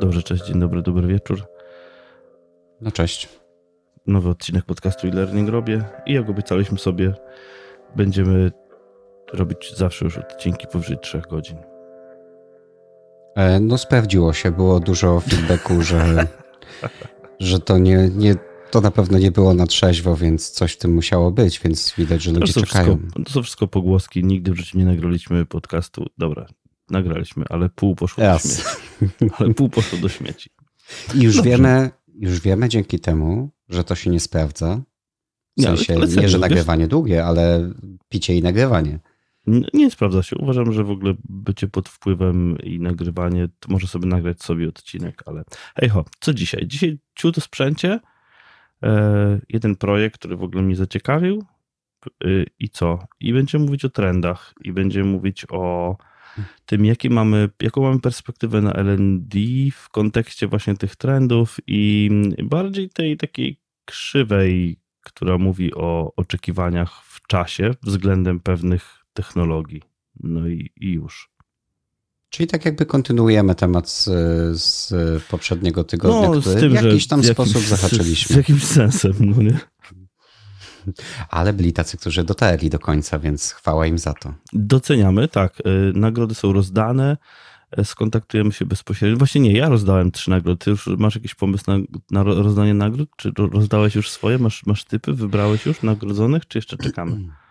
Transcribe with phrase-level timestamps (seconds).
[0.00, 1.42] Dobrze, cześć, dzień dobry, dobry wieczór.
[2.80, 3.28] No cześć.
[4.06, 7.14] Nowy odcinek podcastu e-learning robię i jak obiecaliśmy sobie,
[7.96, 8.52] będziemy
[9.32, 11.56] robić zawsze już odcinki powyżej 3 godzin.
[13.36, 16.26] E, no sprawdziło się, było dużo feedbacku, że,
[17.40, 18.34] że to nie, nie,
[18.70, 22.22] to na pewno nie było na trzeźwo, więc coś w tym musiało być, więc widać,
[22.22, 22.98] że ludzie to czekają.
[22.98, 26.06] Wszystko, to są wszystko pogłoski, nigdy w życiu nie nagraliśmy podcastu.
[26.18, 26.46] Dobra,
[26.90, 28.62] nagraliśmy, ale pół poszło śmieci.
[29.38, 30.50] Ale pół poszło do śmieci.
[31.14, 31.50] I już Dobrze.
[31.50, 34.82] wiemy, już wiemy dzięki temu, że to się nie sprawdza.
[35.58, 36.90] W sensie, nie, nie że nagrywanie wiesz?
[36.90, 37.72] długie, ale
[38.08, 38.98] picie i nagrywanie.
[39.46, 40.36] Nie, nie, sprawdza się.
[40.36, 45.22] Uważam, że w ogóle bycie pod wpływem i nagrywanie, to może sobie nagrać sobie odcinek,
[45.26, 45.44] ale
[45.76, 46.66] hej ho, co dzisiaj?
[46.66, 48.00] Dzisiaj ciut o sprzęcie,
[48.82, 51.44] e, jeden projekt, który w ogóle mnie zaciekawił
[52.06, 52.98] e, i co?
[53.20, 55.96] I będziemy mówić o trendach i będziemy mówić o
[56.66, 59.34] tym, jakie mamy, jaką mamy perspektywę na LND
[59.72, 62.10] w kontekście właśnie tych trendów i
[62.42, 69.82] bardziej tej takiej krzywej, która mówi o oczekiwaniach w czasie względem pewnych technologii.
[70.20, 71.32] No i, i już.
[72.30, 74.04] Czyli tak jakby kontynuujemy temat z,
[74.60, 74.92] z
[75.22, 78.28] poprzedniego tygodnia, no, który w jakiś tam sposób zahaczyliśmy.
[78.28, 79.58] Z, z jakimś sensem, no nie?
[81.28, 84.34] Ale byli tacy, którzy dotarli do końca, więc chwała im za to.
[84.52, 85.60] Doceniamy, tak.
[85.60, 87.16] Y, nagrody są rozdane,
[87.78, 89.18] y, skontaktujemy się bezpośrednio.
[89.18, 90.58] Właśnie nie, ja rozdałem trzy nagrody.
[90.58, 91.76] Ty już masz jakiś pomysł na,
[92.10, 93.10] na rozdanie nagród?
[93.16, 94.38] Czy rozdałeś już swoje?
[94.38, 95.12] Masz, masz typy?
[95.12, 97.18] Wybrałeś już nagrodzonych, czy jeszcze czekamy?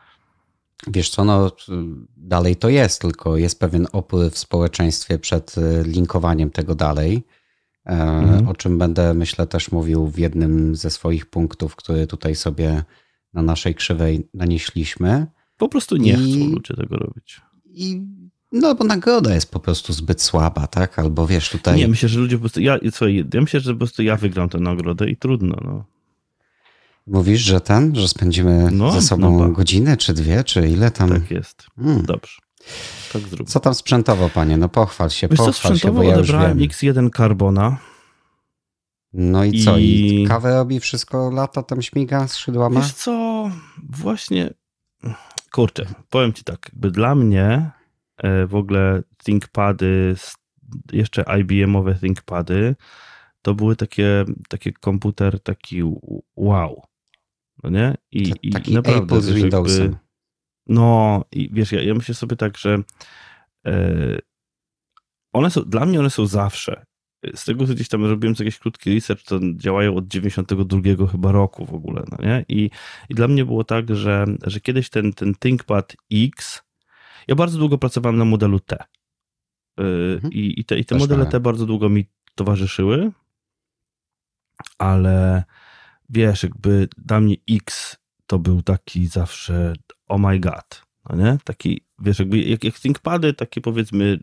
[0.88, 1.52] Wiesz co, no
[2.18, 7.24] dalej to jest, tylko jest pewien opór w społeczeństwie przed y, linkowaniem tego dalej,
[7.86, 8.48] e, mhm.
[8.48, 12.84] o czym będę myślę też mówił w jednym ze swoich punktów, który tutaj sobie
[13.34, 15.28] na naszej krzywej nanieśliśmy.
[15.58, 17.42] Po prostu nie I, chcą ludzie tego robić.
[17.66, 18.02] I
[18.52, 21.00] no, bo nagroda jest po prostu zbyt słaba, tak?
[21.00, 21.78] Albo wiesz, tutaj.
[21.78, 22.62] Nie, myślę, że ludzie po prostu.
[22.62, 25.58] Ja, słuchaj, ja myślę, że po prostu ja wygram tę nagrodę i trudno.
[25.66, 25.84] No.
[27.08, 31.10] Mówisz, że ten, że spędzimy no, ze sobą no, godzinę, czy dwie, czy ile tam?
[31.10, 31.66] Tak jest.
[31.76, 32.06] Hmm.
[32.06, 32.38] Dobrze.
[33.14, 33.50] Tak zrób.
[33.50, 34.58] Co tam sprzętowo, panie?
[34.58, 36.58] No pochwal się, Wiesz, pochwal się, bo ja wiem.
[36.58, 37.78] X1 Carbona.
[39.14, 39.78] No i co?
[39.78, 39.84] I...
[40.24, 42.76] I kawę robi, wszystko lata tam śmiga skrzydłami?
[42.78, 43.52] Wiesz co,
[43.90, 44.54] właśnie,
[45.52, 47.72] kurczę, powiem ci tak, jakby dla mnie
[48.18, 50.16] e, w ogóle ThinkPady,
[50.92, 52.76] jeszcze IBM-owe ThinkPady,
[53.42, 55.84] to były takie, takie komputer taki
[56.36, 56.84] wow.
[57.64, 57.98] No nie?
[58.12, 59.82] I, i taki naprawdę, Apple z Windowsem.
[59.82, 59.98] Jakby,
[60.68, 62.78] no i wiesz, ja, ja myślę sobie tak, że
[63.66, 64.20] e,
[65.34, 66.86] one są, dla mnie one są zawsze
[67.36, 71.66] z tego, co gdzieś tam robiłem jakiś krótki research, to działają od 92 chyba roku
[71.66, 72.46] w ogóle, no nie?
[72.50, 72.70] I,
[73.10, 76.64] i dla mnie było tak, że, że kiedyś ten, ten ThinkPad X,
[77.28, 78.76] ja bardzo długo pracowałem na modelu T.
[79.80, 79.84] Y,
[80.16, 80.34] mhm.
[80.34, 82.06] I, i te, i te modele T bardzo długo mi
[82.36, 83.12] towarzyszyły,
[84.78, 85.44] ale
[86.10, 89.74] wiesz, jakby dla mnie X to był taki zawsze
[90.08, 91.38] oh my god, no nie?
[91.44, 94.20] Taki wiesz, jakby jak, jak ThinkPady, takie powiedzmy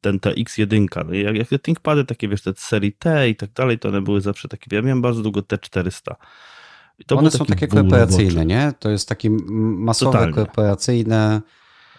[0.00, 3.52] ten ta X1, no jak, jak te ThinkPady, takie wiesz, te serii T i tak
[3.52, 6.14] dalej, to one były zawsze takie, ja miałem bardzo długo T400.
[7.10, 8.72] one są takie korporacyjne, nie?
[8.78, 10.34] To jest takie masowe, Totalnie.
[10.34, 11.42] korporacyjne,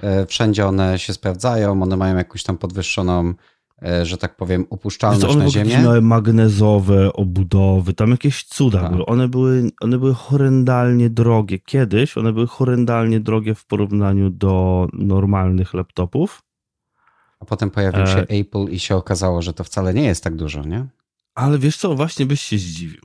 [0.02, 3.34] e, wszędzie one się sprawdzają, one mają jakąś tam podwyższoną
[4.04, 5.78] że tak powiem, upuszczalność na ziemię.
[5.78, 8.92] Miały magnezowe obudowy, tam jakieś cuda tak.
[8.92, 9.06] były.
[9.06, 9.72] One były.
[9.82, 11.60] One były horrendalnie drogie.
[11.60, 16.42] Kiedyś one były horrendalnie drogie w porównaniu do normalnych laptopów.
[17.40, 18.28] A potem pojawił się e...
[18.30, 20.86] Apple i się okazało, że to wcale nie jest tak dużo, nie?
[21.36, 23.02] Ale wiesz co, właśnie byś się zdziwił.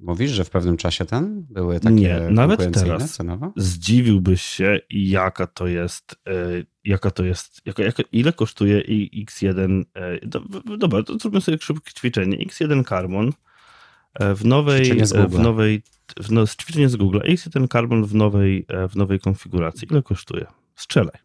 [0.00, 3.52] Mówisz, że w pewnym czasie ten były takie Nie, nawet teraz cenowo?
[3.56, 6.32] zdziwiłbyś się, jaka to jest, e,
[6.84, 8.82] jaka to jest, jaka, jaka, ile kosztuje
[9.26, 10.18] X1, e,
[10.78, 13.32] dobra, to zróbmy sobie szybkie ćwiczenie, X1 Carbon
[14.14, 15.82] e, w nowej, w nowej,
[16.20, 20.46] w no, ćwiczenie z Google, X1 Carbon w nowej, w nowej konfiguracji, ile kosztuje?
[20.74, 21.16] Strzelaj.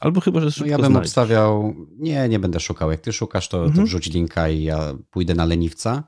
[0.00, 1.06] Albo chyba, że no Ja bym znajdziesz.
[1.06, 3.76] obstawiał, nie, nie będę szukał, jak ty szukasz, to, mhm.
[3.76, 6.04] to wrzuć linka i ja pójdę na leniwca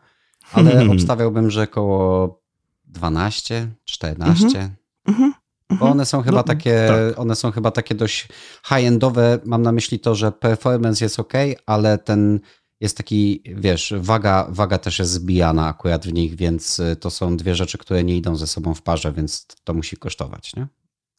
[0.53, 0.91] ale mhm.
[0.91, 2.41] obstawiałbym, że około
[2.85, 4.47] 12, 14.
[4.47, 4.75] Mhm.
[5.07, 5.33] Mhm.
[5.71, 7.19] Bo one są chyba no, takie, tak.
[7.19, 8.29] one są chyba takie dość
[8.65, 9.39] high-endowe.
[9.45, 11.33] Mam na myśli to, że performance jest ok,
[11.67, 12.41] ale ten
[12.81, 17.37] jest taki, wiesz, waga, waga też jest zbijana akurat w nich, więc y, to są
[17.37, 20.67] dwie rzeczy, które nie idą ze sobą w parze, więc to musi kosztować, nie?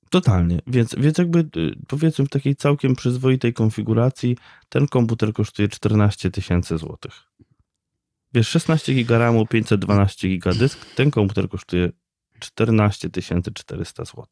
[0.10, 4.38] Totalnie, więc, więc jakby y, powiedzmy w takiej całkiem przyzwoitej konfiguracji
[4.70, 7.14] ten komputer kosztuje 14 tysięcy złotych.
[8.34, 11.90] Wiesz, 16 giga RAMu, 512 giga dysk, ten komputer kosztuje
[12.40, 13.10] 14
[13.54, 14.26] 400 zł.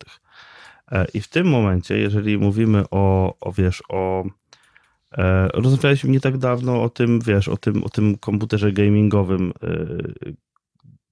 [1.13, 4.23] I w tym momencie, jeżeli mówimy o, o wiesz, o
[5.11, 9.53] E, rozmawialiśmy nie tak dawno o tym, wiesz, o tym, o tym komputerze gamingowym.
[9.63, 9.87] E,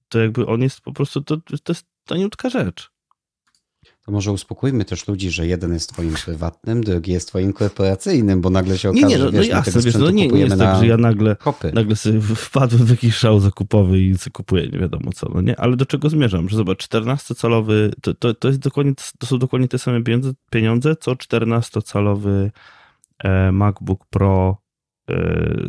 [0.08, 2.90] to jakby on jest po prostu, to, to jest taniutka rzecz.
[4.06, 8.50] To może uspokójmy też ludzi, że jeden jest twoim prywatnym, drugi jest twoim korporacyjnym, bo
[8.50, 10.58] nagle się okaże, nie, nie, no, że wiesz, no jasne, wiesz, no nie, nie jest
[10.58, 11.36] tak, że ja nagle,
[11.72, 15.60] nagle sobie wpadłem w jakiś szał zakupowy i kupuję nie wiadomo co, no nie?
[15.60, 16.48] Ale do czego zmierzam?
[16.48, 20.96] Że zobacz, 14-calowy, to, to, to, jest dokładnie, to są dokładnie te same pieniądze, pieniądze
[20.96, 22.50] co 14-calowy
[23.18, 24.56] e, MacBook Pro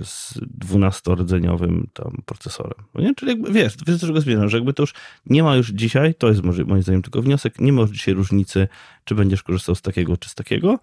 [0.03, 2.85] z 12-rdzeniowym tam procesorem.
[2.93, 3.15] No nie?
[3.15, 4.93] Czyli jakby, wiesz, wiesz do czego zmierzam, że jakby to już
[5.25, 8.13] nie ma już dzisiaj, to jest może moim zdaniem tylko wniosek, nie ma już dzisiaj
[8.13, 8.67] różnicy,
[9.03, 10.79] czy będziesz korzystał z takiego czy z takiego.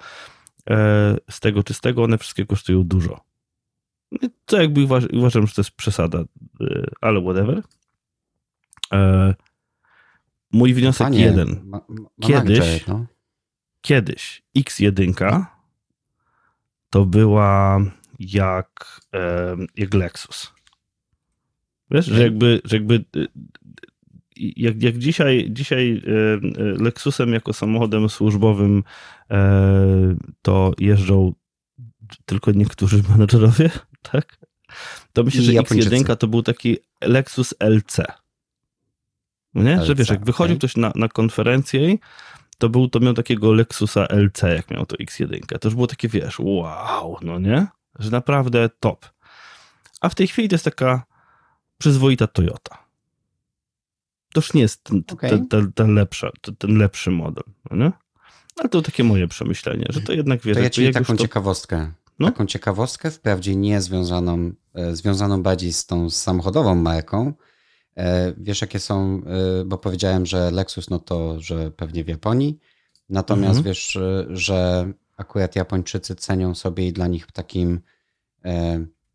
[0.71, 3.21] E, z tego czy z tego, one wszystkie kosztują dużo.
[4.45, 6.25] To jakby uważ, uważam, że to jest przesada,
[7.01, 7.63] ale whatever.
[10.53, 11.61] Mój wniosek Panie, jeden.
[11.65, 13.07] Ma, ma kiedyś, no.
[13.81, 15.45] kiedyś X1
[16.91, 17.81] to była
[18.33, 19.01] jak,
[19.77, 20.53] jak Lexus.
[21.91, 23.05] Wiesz, że jakby, że jakby
[24.37, 26.03] jak, jak dzisiaj, dzisiaj
[26.57, 28.83] Lexusem jako samochodem służbowym
[29.31, 31.33] e, to jeżdżą
[32.27, 33.71] tylko niektórzy menedżerowie,
[34.03, 34.39] tak?
[35.13, 38.05] To myślę, że X1 to był taki Lexus LC.
[39.55, 39.77] Nie?
[39.77, 40.59] LC, że wiesz, jak wychodził okay.
[40.59, 41.97] ktoś na, na konferencję
[42.59, 45.59] to był, to miał takiego Lexusa LC, jak miał to X1.
[45.59, 47.67] To już było takie, wiesz, wow, no nie?
[47.99, 49.07] Że naprawdę top.
[50.01, 51.05] A w tej chwili to jest taka
[51.79, 52.85] przyzwoita Toyota.
[54.33, 55.31] To już nie jest ten, okay.
[55.31, 57.93] ten, ten, ten, lepsza, ten lepszy model, no nie?
[58.57, 60.57] Ale to takie moje przemyślenie, że to jednak, wiesz...
[60.57, 61.23] To ja ci taką to...
[61.23, 61.93] ciekawostkę.
[62.19, 62.27] No?
[62.27, 67.35] Taką ciekawostkę, wprawdzie nie związaną, e, związaną bardziej z tą samochodową marką,
[67.97, 69.23] E, wiesz, jakie są,
[69.61, 72.59] e, bo powiedziałem, że Lexus, no to, że pewnie w Japonii.
[73.09, 73.65] Natomiast mhm.
[73.65, 73.99] wiesz,
[74.29, 77.81] że akurat Japończycy cenią sobie i dla nich takim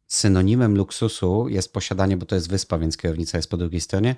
[0.08, 4.16] synonimem luksusu jest posiadanie, bo to jest wyspa, więc kierownica jest po drugiej stronie.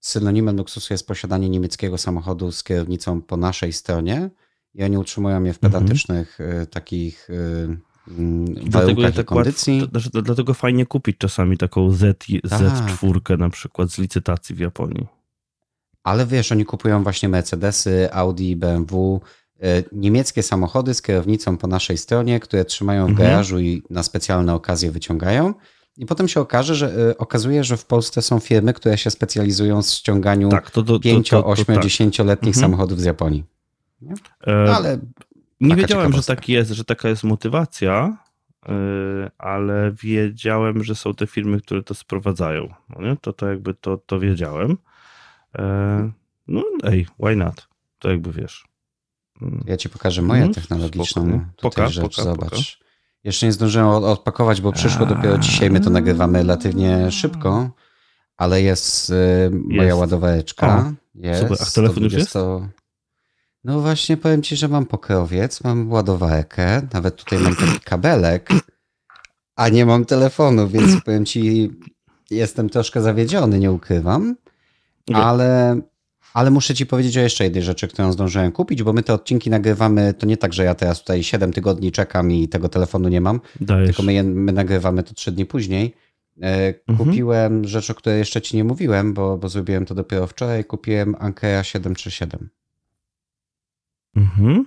[0.00, 4.30] Synonimem luksusu jest posiadanie niemieckiego samochodu z kierownicą po naszej stronie
[4.74, 5.72] i oni utrzymują je w mhm.
[5.72, 6.66] pedantycznych mhm.
[6.66, 7.28] takich
[8.08, 9.80] Mm, dlatego tak kondycji.
[9.94, 13.38] Łatwo, to, dlatego fajnie kupić czasami taką Z, Z4 tak.
[13.38, 15.06] na przykład z licytacji w Japonii.
[16.02, 19.28] Ale wiesz, oni kupują właśnie Mercedesy, Audi, BMW, e,
[19.92, 23.28] niemieckie samochody z kierownicą po naszej stronie, które trzymają w mhm.
[23.28, 25.54] garażu i na specjalne okazje wyciągają.
[25.96, 29.82] I potem się okaże, że e, okazuje, że w Polsce są firmy, które się specjalizują
[29.82, 30.70] w ściąganiu tak,
[31.02, 31.84] 5, 8, tak.
[31.84, 32.54] 10-letnich mhm.
[32.54, 33.44] samochodów z Japonii.
[34.46, 34.98] E, Ale
[35.60, 38.16] nie wiedziałem, że tak jest, że taka jest motywacja,
[39.38, 42.74] ale wiedziałem, że są te firmy, które to sprowadzają.
[42.88, 43.16] No nie?
[43.20, 44.78] To, to jakby to, to wiedziałem.
[45.58, 46.10] E,
[46.48, 47.68] no ej, why not?
[47.98, 48.64] To jakby wiesz.
[49.42, 49.64] Mm.
[49.66, 52.50] Ja ci pokażę moją mhm, technologiczną tutaj rzecz, poka, zobacz.
[52.50, 52.84] Poka.
[53.24, 57.70] Jeszcze nie zdążyłem odpakować, bo przyszło dopiero dzisiaj, my to nagrywamy relatywnie szybko,
[58.36, 59.14] ale jest y,
[59.52, 59.98] moja jest.
[59.98, 60.92] ładowareczka.
[61.14, 61.40] Jest.
[61.40, 61.58] Super.
[61.60, 62.34] A telefon już jest?
[63.64, 68.48] No właśnie powiem ci, że mam pokrowiec, mam ładowarkę, nawet tutaj mam taki kabelek,
[69.56, 71.70] a nie mam telefonu, więc powiem ci,
[72.30, 74.36] jestem troszkę zawiedziony, nie ukrywam,
[75.14, 75.80] ale,
[76.34, 79.50] ale muszę ci powiedzieć o jeszcze jednej rzeczy, którą zdążyłem kupić, bo my te odcinki
[79.50, 83.20] nagrywamy, to nie tak, że ja teraz tutaj 7 tygodni czekam i tego telefonu nie
[83.20, 83.86] mam, Dajesz.
[83.86, 85.94] tylko my, my nagrywamy to 3 dni później.
[86.42, 86.98] E, mhm.
[86.98, 87.68] Kupiłem mhm.
[87.68, 91.64] rzecz, o której jeszcze ci nie mówiłem, bo, bo zrobiłem to dopiero wczoraj, kupiłem Ankea
[91.64, 92.48] 737.
[94.16, 94.64] Mhm.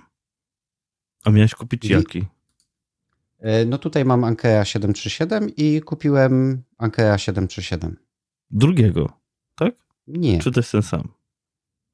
[1.24, 1.92] A miałeś kupić I...
[1.92, 2.24] jaki?
[3.38, 7.96] E, no tutaj mam Ankea 737 i kupiłem Ankea 737.
[8.50, 9.12] Drugiego,
[9.54, 9.74] tak?
[10.06, 10.38] Nie.
[10.38, 11.17] Czy to jest ten sam?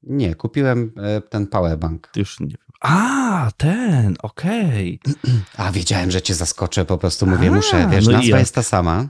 [0.05, 2.11] Nie, kupiłem e, ten powerbank.
[2.15, 2.57] Już nie wiem.
[2.81, 4.99] A, ten, okej.
[5.03, 5.33] Okay.
[5.57, 8.63] A, wiedziałem, że cię zaskoczę, po prostu mówię, A, muszę, wiesz, no nazwa jest ta
[8.63, 9.07] sama.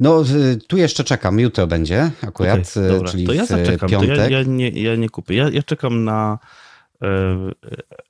[0.00, 0.24] No,
[0.68, 3.08] tu jeszcze czekam, jutro będzie akurat, okay, dobra.
[3.08, 4.16] czyli to ja zaczekam, piątek.
[4.16, 5.34] To ja, ja, nie, ja nie kupię.
[5.34, 6.38] Ja, ja czekam na
[7.02, 7.08] E,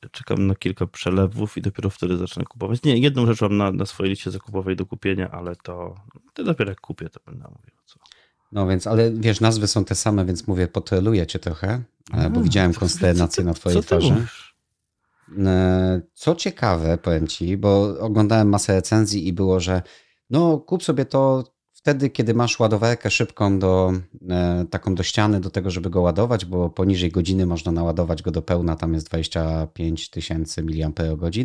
[0.05, 2.83] e, czekam na kilka przelewów i dopiero wtedy zacznę kupować.
[2.83, 5.95] Nie, jedną rzecz mam na, na swojej liście zakupowej do kupienia, ale to,
[6.35, 7.77] to dopiero jak kupię, to będę mówił.
[7.87, 7.99] Co.
[8.53, 11.69] No więc, ale wiesz, nazwy są te same, więc mówię, potreluję cię trochę,
[12.15, 14.27] e, A, bo widziałem konsternację na twojej co twarzy.
[16.15, 19.83] Co ciekawe, powiem ci, bo oglądałem masę recenzji i było, że
[20.31, 21.45] no kup sobie to,
[21.87, 23.93] wtedy, kiedy masz ładowarkę szybką do,
[24.31, 28.31] e, taką do ściany, do tego, żeby go ładować, bo poniżej godziny można naładować go
[28.31, 31.45] do pełna, tam jest 25 tysięcy mAh.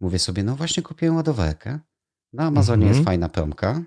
[0.00, 1.78] Mówię sobie, no właśnie kupiłem ładowarkę.
[2.32, 3.04] Na Amazonie jest mhm.
[3.04, 3.82] fajna promka,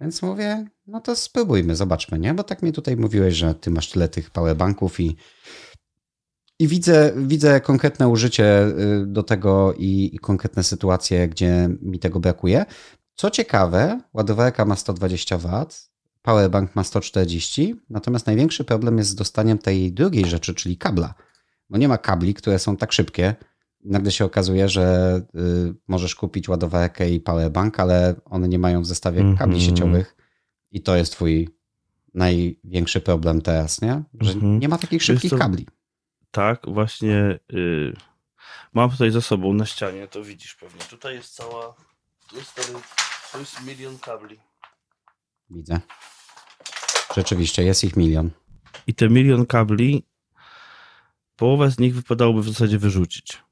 [0.00, 2.34] więc mówię, no to spróbujmy, zobaczmy, nie?
[2.34, 5.16] Bo tak mi tutaj mówiłeś, że ty masz tyle tych powerbanków i
[6.58, 12.20] I widzę, widzę konkretne użycie y, do tego i, i konkretne sytuacje, gdzie mi tego
[12.20, 12.64] brakuje.
[13.14, 15.66] Co ciekawe, ładowarka ma 120 W,
[16.22, 21.14] powerbank ma 140, natomiast największy problem jest z dostaniem tej drugiej rzeczy, czyli kabla.
[21.70, 23.34] Bo nie ma kabli, które są tak szybkie.
[23.84, 28.86] Nagle się okazuje, że y, możesz kupić ładowarkę i powerbank, ale one nie mają w
[28.86, 29.38] zestawie mm -hmm.
[29.38, 30.15] kabli sieciowych
[30.76, 31.48] i to jest twój
[32.14, 34.02] największy problem teraz, nie?
[34.20, 34.58] Że -hmm.
[34.58, 35.66] nie ma takich szybkich to, kabli.
[36.30, 37.96] Tak, właśnie y,
[38.72, 40.80] mam tutaj za sobą na ścianie, to widzisz pewnie.
[40.80, 41.74] Tutaj jest cała,
[42.28, 42.72] tu jest,
[43.32, 44.38] to jest milion kabli.
[45.50, 45.80] Widzę.
[47.14, 48.30] Rzeczywiście, jest ich milion.
[48.86, 50.06] I te milion kabli,
[51.36, 53.42] połowę z nich wypadałoby w zasadzie wyrzucić.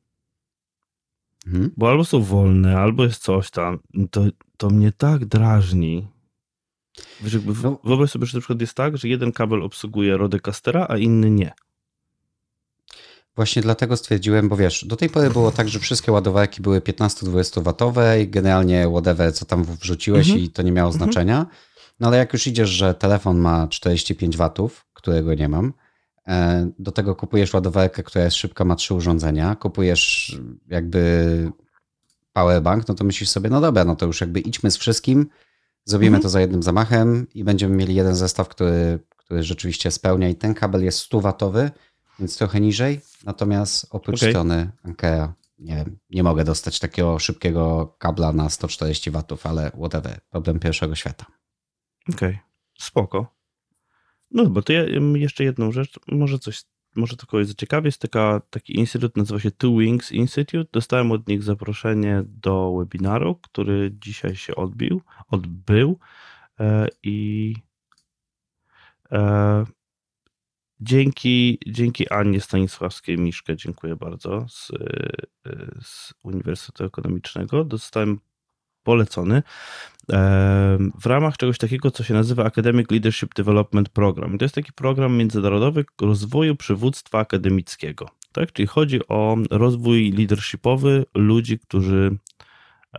[1.46, 1.70] Mhm.
[1.76, 3.78] Bo albo są wolne, albo jest coś tam.
[4.10, 4.24] To,
[4.56, 6.13] to mnie tak drażni.
[7.20, 7.78] Wiesz, jakby no.
[7.84, 11.52] Wyobraź sobie, że na przykład jest tak, że jeden kabel obsługuje Rodecastera, a inny nie.
[13.36, 17.62] Właśnie dlatego stwierdziłem, bo wiesz, do tej pory było tak, że wszystkie ładowarki były 15-20
[17.62, 20.44] watowe i generalnie whatever, co tam wrzuciłeś mhm.
[20.44, 21.04] i to nie miało mhm.
[21.04, 21.46] znaczenia.
[22.00, 25.72] No ale jak już idziesz, że telefon ma 45 watów, którego nie mam,
[26.28, 30.36] e, do tego kupujesz ładowarkę, która jest szybka, ma trzy urządzenia, kupujesz
[30.68, 31.52] jakby
[32.32, 35.26] powerbank, no to myślisz sobie, no dobra, no to już jakby idźmy z wszystkim,
[35.84, 36.22] zrobimy mhm.
[36.22, 40.54] to za jednym zamachem i będziemy mieli jeden zestaw, który, który rzeczywiście spełnia i ten
[40.54, 41.70] kabel jest 100 watowy,
[42.18, 44.30] więc trochę niżej, natomiast oprócz okay.
[44.30, 50.20] strony Ankea nie wiem, nie mogę dostać takiego szybkiego kabla na 140 watów, ale whatever,
[50.30, 51.26] problem pierwszego świata.
[52.14, 52.38] Okej, okay.
[52.78, 53.34] spoko.
[54.30, 56.64] No bo to ja jeszcze jedną rzecz, może coś,
[56.96, 60.70] może to kogoś zaciekawi, jest taka, taki instytut, nazywa się Two Wings Institute.
[60.72, 65.98] Dostałem od nich zaproszenie do webinaru, który dzisiaj się odbił, odbył
[66.60, 67.54] e, i
[69.12, 69.64] e,
[70.80, 74.70] dzięki, dzięki Annie Stanisławskiej-Miszkę, dziękuję bardzo, z,
[75.46, 78.20] e, z Uniwersytetu Ekonomicznego, dostałem
[78.84, 79.42] polecony
[81.00, 84.38] w ramach czegoś takiego, co się nazywa Academic Leadership Development Program.
[84.38, 88.08] To jest taki program międzynarodowy rozwoju przywództwa akademickiego.
[88.32, 88.52] Tak?
[88.52, 92.16] Czyli chodzi o rozwój leadershipowy ludzi, którzy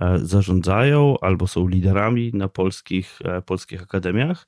[0.01, 4.48] e, zarządzają albo są liderami na polskich, e, polskich akademiach.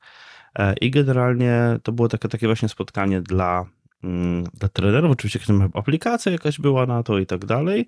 [0.60, 3.65] E, I generalnie to było takie, takie właśnie spotkanie dla
[4.53, 5.11] dla trenerów.
[5.11, 5.39] Oczywiście
[5.73, 7.87] aplikacja jakaś była na to i tak dalej.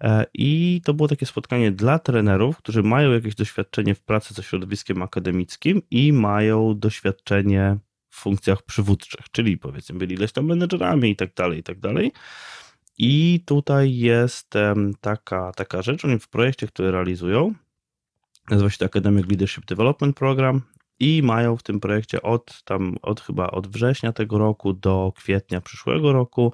[0.00, 4.42] E, I to było takie spotkanie dla trenerów, którzy mają jakieś doświadczenie w pracy ze
[4.42, 7.76] środowiskiem akademickim i mają doświadczenie
[8.08, 12.12] w funkcjach przywódczych, czyli powiedzmy byli ileś tam menedżerami i tak dalej, i tak dalej.
[12.98, 14.54] I tutaj jest
[15.00, 17.54] taka, taka rzecz, oni w projekcie, który realizują,
[18.50, 20.62] nazywa się to Academic Leadership Development Program
[21.00, 25.60] i mają w tym projekcie od tam, od chyba od września tego roku do kwietnia
[25.60, 26.52] przyszłego roku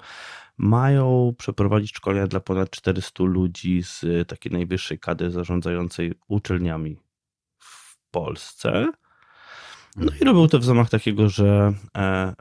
[0.57, 6.97] mają przeprowadzić szkolenia dla ponad 400 ludzi z takiej najwyższej kadry zarządzającej uczelniami
[7.59, 8.91] w Polsce.
[9.95, 12.33] No i robią to w zamach takiego, że, e,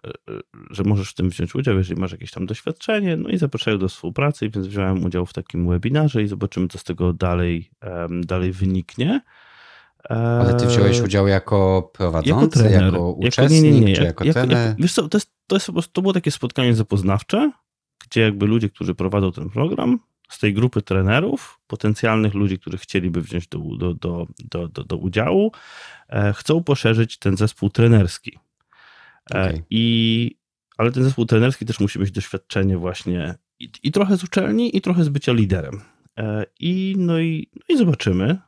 [0.71, 3.89] że możesz w tym wziąć udział, jeżeli masz jakieś tam doświadczenie, no i zapraszają do
[3.89, 7.71] współpracy, więc wziąłem udział w takim webinarze i zobaczymy, co z tego dalej,
[8.11, 9.21] dalej wyniknie.
[10.09, 14.05] Ale ty wziąłeś udział jako prowadzący, jako, trener, jako uczestnik, jako, nie, nie, nie, czy
[14.05, 14.67] jako jak, trener?
[14.67, 17.53] Jak, wiesz co, to, jest, to, jest to było takie spotkanie zapoznawcze,
[18.05, 19.99] gdzie jakby ludzie, którzy prowadzą ten program,
[20.29, 24.97] z tej grupy trenerów, potencjalnych ludzi, których chcieliby wziąć do, do, do, do, do, do
[24.97, 25.53] udziału,
[26.09, 28.39] e, chcą poszerzyć ten zespół trenerski.
[29.35, 29.63] E, okay.
[29.71, 30.37] I,
[30.79, 34.81] ale ten zespół trenerski też musi mieć doświadczenie właśnie i, i trochę z uczelni, i
[34.81, 35.81] trochę z bycia liderem.
[36.19, 38.39] E, I no i, no i zobaczymy,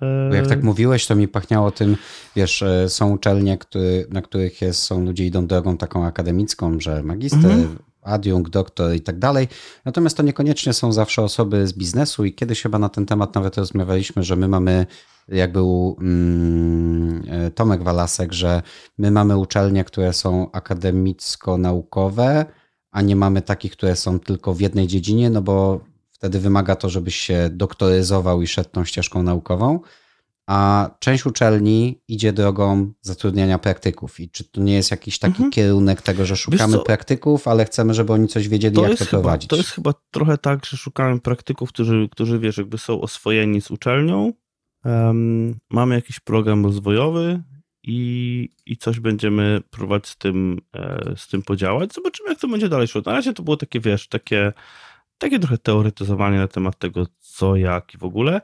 [0.00, 1.96] bo jak tak mówiłeś, to mi pachniało tym,
[2.36, 7.02] wiesz, e, są uczelnie, który, na których jest, są ludzie idą drogą taką akademicką, że
[7.02, 7.78] magister, mhm.
[8.02, 9.48] adiunkt, doktor i tak dalej.
[9.84, 13.56] Natomiast to niekoniecznie są zawsze osoby z biznesu i kiedyś chyba na ten temat nawet
[13.56, 14.86] rozmawialiśmy, że my mamy,
[15.28, 18.62] jak był mm, e, Tomek Walasek, że
[18.98, 22.44] my mamy uczelnie, które są akademicko-naukowe,
[22.90, 25.80] a nie mamy takich, które są tylko w jednej dziedzinie, no bo
[26.16, 29.80] Wtedy wymaga to, żebyś się doktoryzował i szedł tą ścieżką naukową,
[30.46, 34.20] a część uczelni idzie drogą zatrudniania praktyków.
[34.20, 35.50] I czy to nie jest jakiś taki mhm.
[35.50, 39.10] kierunek tego, że szukamy praktyków, ale chcemy, żeby oni coś wiedzieli, to jak to chyba,
[39.10, 39.50] prowadzić?
[39.50, 43.70] To jest chyba trochę tak, że szukamy praktyków, którzy, którzy wiesz, jakby są oswojeni z
[43.70, 44.32] uczelnią.
[44.84, 47.42] Um, mamy jakiś program rozwojowy
[47.82, 51.94] i, i coś będziemy próbować z tym, e, z tym podziałać.
[51.94, 53.02] Zobaczymy, jak to będzie dalej szło.
[53.06, 54.52] Na razie to było takie, wiesz, takie
[55.18, 58.40] takie trochę teoretyzowanie na temat tego, co, jak i w ogóle.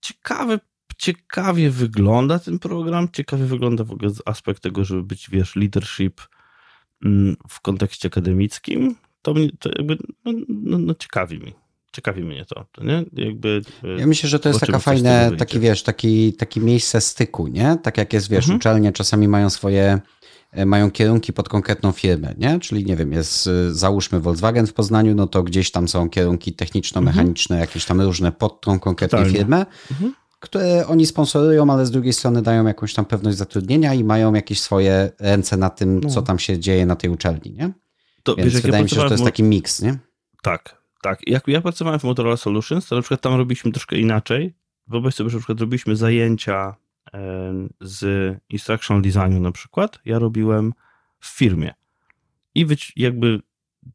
[0.00, 0.58] Ciekawe,
[0.96, 6.20] ciekawie wygląda ten program, ciekawie wygląda w ogóle aspekt tego, żeby być, wiesz, leadership
[7.04, 8.94] mm, w kontekście akademickim.
[9.22, 11.52] to, mnie, to jakby no, no, no, ciekawi mi.
[11.92, 13.04] Ciekawi mnie to, nie?
[13.12, 17.46] Jakby, e, ja myślę, że to jest taka fajne, taki wiesz, taki, taki miejsce styku,
[17.46, 17.76] nie?
[17.82, 18.56] Tak jak jest, wiesz, mhm.
[18.56, 20.00] uczelnie czasami mają swoje
[20.66, 22.60] mają kierunki pod konkretną firmę, nie?
[22.60, 26.52] Czyli nie wiem, jest e, załóżmy Volkswagen w Poznaniu, no to gdzieś tam są kierunki
[26.52, 27.60] techniczno-mechaniczne, mhm.
[27.60, 29.38] jakieś tam różne pod tą konkretną Totalnie.
[29.38, 30.14] firmę, mhm.
[30.40, 34.60] które oni sponsorują, ale z drugiej strony dają jakąś tam pewność zatrudnienia i mają jakieś
[34.60, 36.10] swoje ręce na tym, no.
[36.10, 37.72] co tam się dzieje na tej uczelni, nie?
[38.22, 39.98] To, Więc wiesz, wydaje mi się, że to jest taki miks, nie?
[40.42, 41.28] Tak, tak.
[41.28, 44.54] Jak ja pracowałem w Motorola Solutions, to na przykład tam robiliśmy troszkę inaczej.
[44.86, 46.74] Wyobraź sobie, że na przykład robiliśmy zajęcia
[47.80, 50.72] z instructional designu na przykład, ja robiłem
[51.20, 51.74] w firmie.
[52.54, 52.66] I
[52.96, 53.40] jakby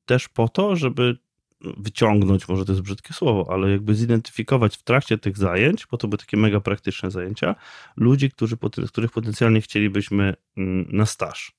[0.05, 1.17] też po to, żeby
[1.61, 6.07] wyciągnąć, może to jest brzydkie słowo, ale jakby zidentyfikować w trakcie tych zajęć, bo to
[6.07, 7.55] były takie mega praktyczne zajęcia,
[7.95, 11.51] ludzi, którzy, których potencjalnie chcielibyśmy mm, na staż.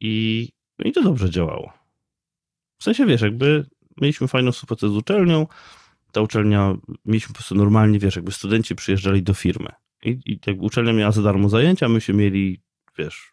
[0.00, 1.72] I, I to dobrze działało.
[2.78, 3.66] W sensie, wiesz, jakby
[4.00, 5.46] mieliśmy fajną współpracę z uczelnią,
[6.12, 9.72] ta uczelnia, mieliśmy po prostu normalnie, wiesz, jakby studenci przyjeżdżali do firmy.
[10.04, 12.62] I, i jakby uczelnia miała za darmo zajęcia, my się mieli,
[12.98, 13.32] wiesz...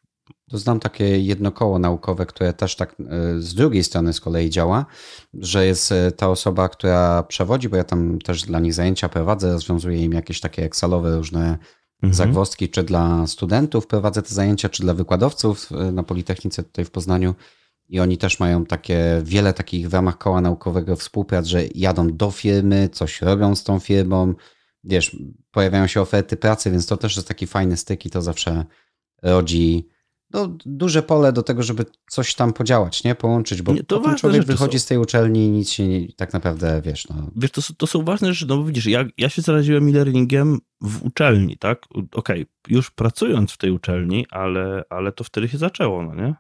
[0.50, 4.50] To znam takie jedno koło naukowe, które też tak e, z drugiej strony z kolei
[4.50, 4.86] działa,
[5.34, 9.52] że jest e, ta osoba, która przewodzi, bo ja tam też dla nich zajęcia prowadzę,
[9.52, 11.58] rozwiązuję im jakieś takie Excelowe różne
[12.04, 12.14] mhm.
[12.14, 16.92] zagwozdki, czy dla studentów prowadzę te zajęcia, czy dla wykładowców e, na Politechnice tutaj w
[16.92, 17.36] Poznaniu.
[17.90, 22.32] I oni też mają takie, wiele takich w ramach koła naukowego współprac, że jadą do
[22.32, 24.34] firmy, coś robią z tą firmą,
[24.86, 25.18] wiesz,
[25.52, 28.66] pojawiają się oferty pracy, więc to też jest taki fajny styk i to zawsze
[29.22, 29.90] rodzi
[30.34, 33.16] no, duże pole do tego, żeby coś tam podziałać, nie?
[33.16, 34.84] Połączyć, bo nie, to człowiek wychodzi są.
[34.84, 37.16] z tej uczelni i nic się nie, tak naprawdę, wiesz, no.
[37.36, 41.06] Wiesz, to, to są ważne rzeczy, no bo widzisz, ja, ja się zaraziłem e-learningiem w
[41.06, 41.86] uczelni, tak?
[41.96, 46.36] Okej, okay, już pracując w tej uczelni, ale, ale to wtedy się zaczęło, no nie?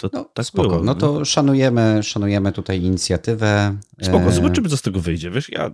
[0.00, 0.68] To no, tak spoko.
[0.68, 3.78] Było, no to szanujemy, szanujemy tutaj inicjatywę.
[4.02, 5.30] Spoko, e, zobaczymy, co z tego wyjdzie.
[5.30, 5.70] Wiesz, ja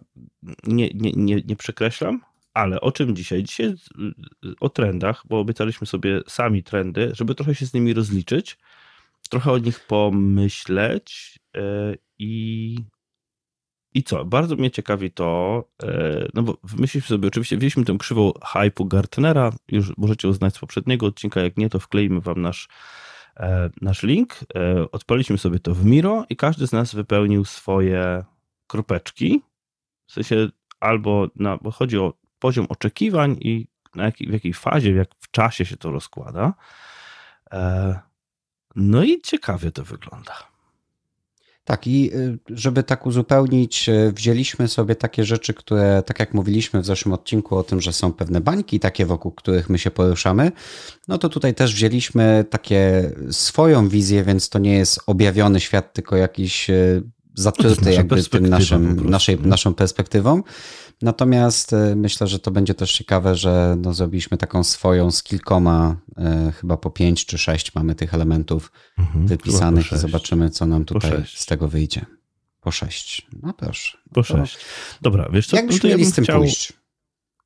[0.67, 2.21] nie, nie, nie, nie przekreślam,
[2.55, 3.43] ale o czym dzisiaj?
[3.43, 3.75] Dzisiaj
[4.61, 8.59] o trendach, bo obiecaliśmy sobie sami trendy, żeby trochę się z nimi rozliczyć,
[9.31, 12.77] trochę o nich pomyśleć e, i
[13.95, 14.25] i co?
[14.25, 19.53] Bardzo mnie ciekawi to, e, no bo wymyśliliśmy sobie, oczywiście wzięliśmy tę krzywą hype'u Gartnera,
[19.69, 22.69] już możecie uznać z poprzedniego odcinka, jak nie, to wkleimy wam nasz
[23.41, 24.39] E, nasz link,
[24.93, 28.25] odpaliśmy sobie to w Miro i każdy z nas wypełnił swoje
[28.67, 29.43] kropeczki.
[30.11, 30.49] W sensie
[30.81, 35.31] albo na, bo chodzi o poziom oczekiwań i na jaki, w jakiej fazie, jak w
[35.31, 36.55] czasie się to rozkłada.
[37.53, 38.01] E,
[38.77, 40.51] no i ciekawie to wygląda.
[41.65, 46.81] Tak, i y, żeby tak uzupełnić, y, wzięliśmy sobie takie rzeczy, które, tak jak mówiliśmy
[46.81, 50.53] w zeszłym odcinku o tym, że są pewne bańki takie, wokół których my się poruszamy,
[51.09, 56.17] no to tutaj też wzięliśmy takie swoją wizję, więc to nie jest objawiony świat, tylko
[56.17, 56.71] jakiś
[57.41, 60.43] zatruty jakby tym naszym, naszej, naszą perspektywą.
[61.03, 65.97] Natomiast e, myślę, że to będzie też ciekawe, że no, zrobiliśmy taką swoją z kilkoma,
[66.19, 70.85] e, chyba po pięć czy sześć mamy tych elementów mhm, wypisanych i zobaczymy, co nam
[70.85, 72.07] tutaj z tego wyjdzie.
[72.61, 73.27] Po sześć.
[73.43, 73.99] No proszę.
[74.15, 74.59] Po sześć.
[75.03, 75.57] Dobra, wiesz co?
[75.57, 76.39] Jakbyśmy no mieli ja z tym chciał...
[76.39, 76.73] pójść?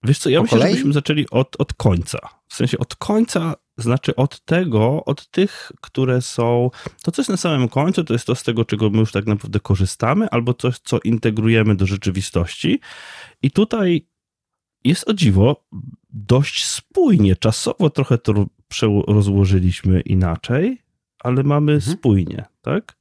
[0.05, 0.73] Wiesz co, ja po myślę, kolei?
[0.73, 2.19] żebyśmy zaczęli od, od końca.
[2.49, 6.71] W sensie od końca, znaczy od tego, od tych, które są.
[7.03, 9.27] To, co jest na samym końcu, to jest to z tego, czego my już tak
[9.27, 12.81] naprawdę korzystamy, albo coś, co integrujemy do rzeczywistości.
[13.43, 14.07] I tutaj
[14.85, 15.64] jest o dziwo
[16.11, 17.37] dość spójnie.
[17.37, 18.47] Czasowo trochę to
[19.07, 20.83] rozłożyliśmy inaczej,
[21.19, 21.97] ale mamy mhm.
[21.97, 22.97] spójnie, tak?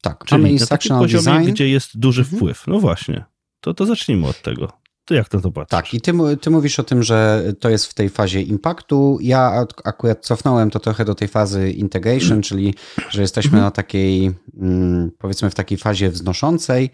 [0.00, 1.52] Tak, Czyli mamy na takim poziomie, design.
[1.52, 2.38] gdzie jest duży mhm.
[2.38, 2.66] wpływ.
[2.66, 3.24] No właśnie,
[3.60, 4.81] to, to zacznijmy od tego.
[5.04, 5.70] To jak to patrzysz?
[5.70, 9.18] Tak, i ty, ty mówisz o tym, że to jest w tej fazie impaktu.
[9.20, 12.74] Ja akurat cofnąłem to trochę do tej fazy integration, czyli
[13.10, 13.64] że jesteśmy mm.
[13.64, 16.90] na takiej, mm, powiedzmy, w takiej fazie wznoszącej.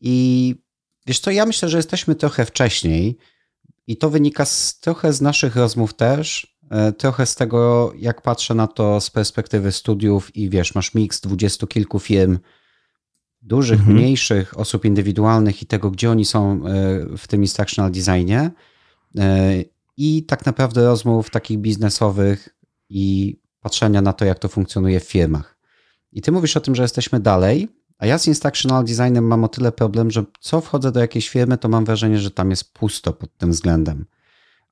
[0.00, 0.54] I
[1.06, 3.18] wiesz co, ja myślę, że jesteśmy trochę wcześniej
[3.86, 8.54] i to wynika z, trochę z naszych rozmów też, e, trochę z tego, jak patrzę
[8.54, 12.38] na to z perspektywy studiów i wiesz, masz miks dwudziestu kilku firm,
[13.48, 13.96] dużych, mhm.
[13.96, 16.60] mniejszych, osób indywidualnych i tego, gdzie oni są e,
[17.16, 18.50] w tym instructional designie
[19.18, 19.54] e,
[19.96, 22.48] i tak naprawdę rozmów takich biznesowych
[22.88, 25.58] i patrzenia na to, jak to funkcjonuje w firmach.
[26.12, 29.48] I ty mówisz o tym, że jesteśmy dalej, a ja z instructional designem mam o
[29.48, 33.12] tyle problem, że co wchodzę do jakiejś firmy, to mam wrażenie, że tam jest pusto
[33.12, 34.06] pod tym względem.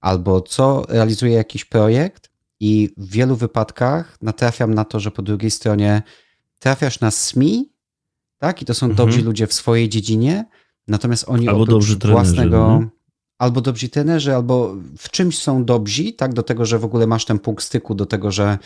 [0.00, 5.50] Albo co realizuję jakiś projekt i w wielu wypadkach natrafiam na to, że po drugiej
[5.50, 6.02] stronie
[6.58, 7.72] trafiasz na SMI,
[8.38, 8.62] tak?
[8.62, 8.96] I to są mhm.
[8.96, 10.44] dobrzy ludzie w swojej dziedzinie,
[10.88, 12.82] natomiast oni Albo oprócz własnego,
[13.38, 17.24] albo dobrzy trenerzy, albo w czymś są dobrzy, tak, do tego, że w ogóle masz
[17.24, 18.58] ten punkt styku, do tego, że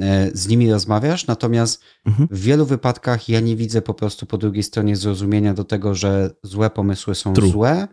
[0.00, 2.28] e, z nimi rozmawiasz, natomiast mhm.
[2.30, 6.30] w wielu wypadkach ja nie widzę po prostu po drugiej stronie zrozumienia do tego, że
[6.42, 7.50] złe pomysły są True.
[7.50, 7.88] złe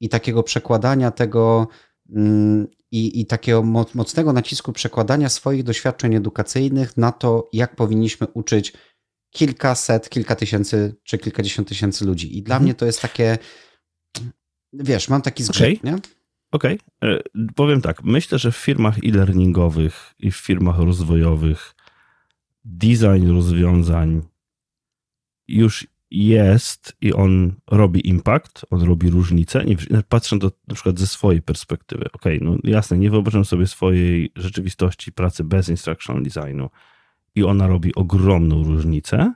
[0.00, 1.68] i takiego przekładania tego
[2.14, 3.62] mm, i, i takiego
[3.94, 8.72] mocnego nacisku przekładania swoich doświadczeń edukacyjnych na to, jak powinniśmy uczyć
[9.30, 12.38] kilkaset, kilka tysięcy czy kilkadziesiąt tysięcy ludzi.
[12.38, 12.64] I dla mhm.
[12.64, 13.38] mnie to jest takie,
[14.72, 15.92] wiesz, mam taki zgrzyt, okay.
[15.92, 15.98] nie?
[16.52, 17.10] Okej, okay.
[17.14, 17.22] E,
[17.54, 18.04] powiem tak.
[18.04, 21.74] Myślę, że w firmach e-learningowych i w firmach rozwojowych
[22.64, 24.22] design rozwiązań
[25.48, 29.64] już jest i on robi impact, on robi różnicę.
[29.64, 29.76] Nie,
[30.08, 32.04] patrzę to na przykład ze swojej perspektywy.
[32.12, 36.70] Okej, okay, no jasne, nie wyobrażam sobie swojej rzeczywistości pracy bez instructional designu
[37.34, 39.32] i ona robi ogromną różnicę,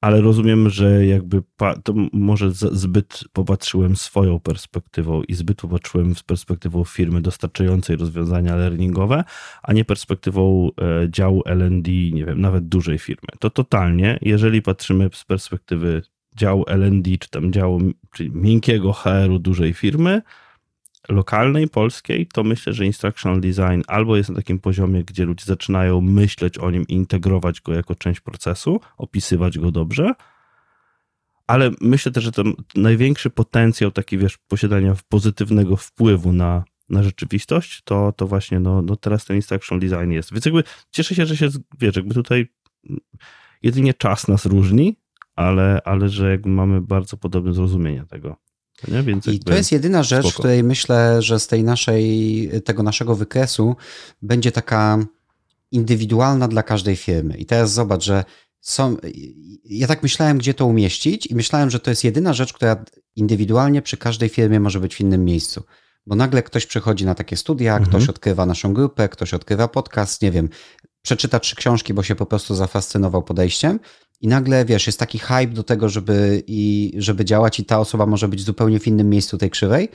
[0.00, 1.42] ale rozumiem, że jakby
[1.84, 9.24] to może zbyt popatrzyłem swoją perspektywą i zbyt popatrzyłem z perspektywą firmy dostarczającej rozwiązania learningowe,
[9.62, 13.28] a nie perspektywą e, działu L&D, nie wiem, nawet dużej firmy.
[13.38, 16.02] To totalnie, jeżeli patrzymy z perspektywy
[16.36, 17.80] działu L&D, czy tam działu
[18.12, 20.22] czy miękkiego HR-u dużej firmy,
[21.08, 26.00] lokalnej, polskiej, to myślę, że instructional design albo jest na takim poziomie, gdzie ludzie zaczynają
[26.00, 30.14] myśleć o nim i integrować go jako część procesu, opisywać go dobrze,
[31.46, 32.42] ale myślę też, że to
[32.74, 38.96] największy potencjał taki, wiesz, posiadania pozytywnego wpływu na, na rzeczywistość, to, to właśnie, no, no
[38.96, 40.32] teraz ten instructional design jest.
[40.32, 42.46] Więc jakby cieszę się, że się, wiesz, jakby tutaj
[43.62, 44.96] jedynie czas nas różni,
[45.36, 48.36] ale, ale że jakby mamy bardzo podobne zrozumienie tego.
[48.88, 49.02] Nie?
[49.02, 50.34] Więc I to jest jedyna rzecz, spoko.
[50.34, 53.76] w której myślę, że z tej naszej, tego naszego wykresu
[54.22, 54.98] będzie taka
[55.72, 57.36] indywidualna dla każdej firmy.
[57.36, 58.24] I teraz zobacz, że
[58.60, 58.96] są.
[59.64, 62.84] Ja tak myślałem, gdzie to umieścić, i myślałem, że to jest jedyna rzecz, która
[63.16, 65.62] indywidualnie przy każdej firmie może być w innym miejscu.
[66.06, 67.90] Bo nagle ktoś przychodzi na takie studia, mhm.
[67.90, 70.48] ktoś odkrywa naszą grupę, ktoś odkrywa podcast, nie wiem,
[71.02, 73.80] przeczyta trzy książki, bo się po prostu zafascynował podejściem
[74.20, 78.06] i nagle, wiesz, jest taki hype do tego, żeby, i, żeby działać i ta osoba
[78.06, 79.88] może być zupełnie w innym miejscu tej krzywej.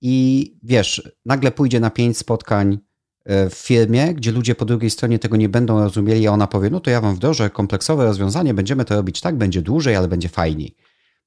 [0.00, 2.78] I wiesz, nagle pójdzie na pięć spotkań
[3.24, 6.70] e, w firmie, gdzie ludzie po drugiej stronie tego nie będą rozumieli, a ona powie,
[6.70, 10.28] no to ja wam wdrożę kompleksowe rozwiązanie, będziemy to robić tak, będzie dłużej, ale będzie
[10.28, 10.76] fajniej.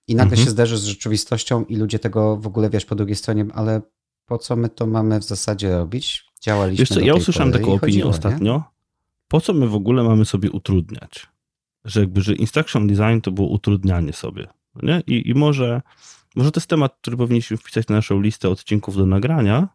[0.08, 0.46] I nagle mhm.
[0.46, 3.82] się zderzy z rzeczywistością i ludzie tego w ogóle, wiesz, po drugiej stronie, ale
[4.26, 6.26] po co my to mamy w zasadzie robić?
[6.41, 8.54] Działaliśmy Wiesz co, ja usłyszałem taką opinię ostatnio.
[8.58, 8.63] Nie?
[9.28, 11.33] Po co my w ogóle mamy sobie utrudniać?
[11.86, 14.48] Że jakby, że instruction design to było utrudnianie sobie.
[14.84, 15.04] Nie?
[15.08, 15.82] I, I może,
[16.36, 19.67] może to jest temat, który powinniśmy wpisać na naszą listę odcinków do nagrania.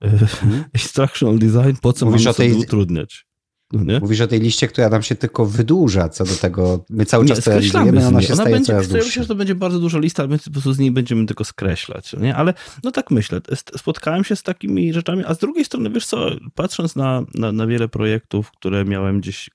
[0.00, 0.64] Mm.
[0.74, 2.58] instructional design, po co Mówisz mamy sobie tej...
[2.58, 3.26] utrudniać?
[3.72, 4.00] No?
[4.00, 6.84] Mówisz o tej liście, która nam się tylko wydłuża co do tego.
[6.90, 9.06] My cały czas to realizujemy, ona się ona staje będzie, coraz dłuższa.
[9.06, 11.44] Myślę, że to będzie bardzo duża lista, ale my po prostu z niej będziemy tylko
[11.44, 12.12] skreślać.
[12.12, 12.36] Nie?
[12.36, 13.40] Ale no tak myślę,
[13.76, 17.66] spotkałem się z takimi rzeczami, a z drugiej strony, wiesz co, patrząc na, na, na
[17.66, 19.50] wiele projektów, które miałem gdzieś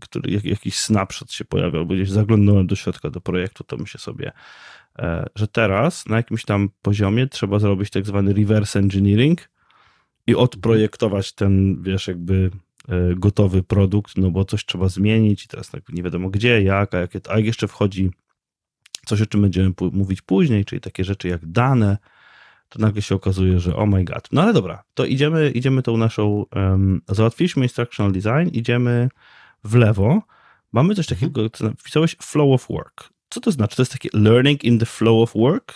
[0.00, 4.32] który, jak, jakiś snapshot się pojawiał, gdzieś zaglądnąłem do środka do projektu, to myślę sobie,
[4.98, 9.50] e, że teraz na jakimś tam poziomie trzeba zrobić tak zwany reverse engineering
[10.26, 12.50] i odprojektować ten, wiesz, jakby
[12.88, 16.94] e, gotowy produkt, no bo coś trzeba zmienić i teraz tak nie wiadomo gdzie, jak,
[16.94, 18.10] a, jakie, a jeszcze wchodzi
[19.06, 21.98] coś, o czym będziemy mówić później, czyli takie rzeczy jak dane,
[22.68, 24.28] to nagle się okazuje, że oh my god.
[24.32, 29.08] No ale dobra, to idziemy, idziemy tą naszą, um, załatwiliśmy instructional design, idziemy
[29.64, 30.22] w lewo
[30.72, 31.50] mamy coś takiego, mhm.
[31.52, 33.08] co napisałeś flow of work.
[33.30, 33.76] Co to znaczy?
[33.76, 35.74] To jest takie learning in the flow of work?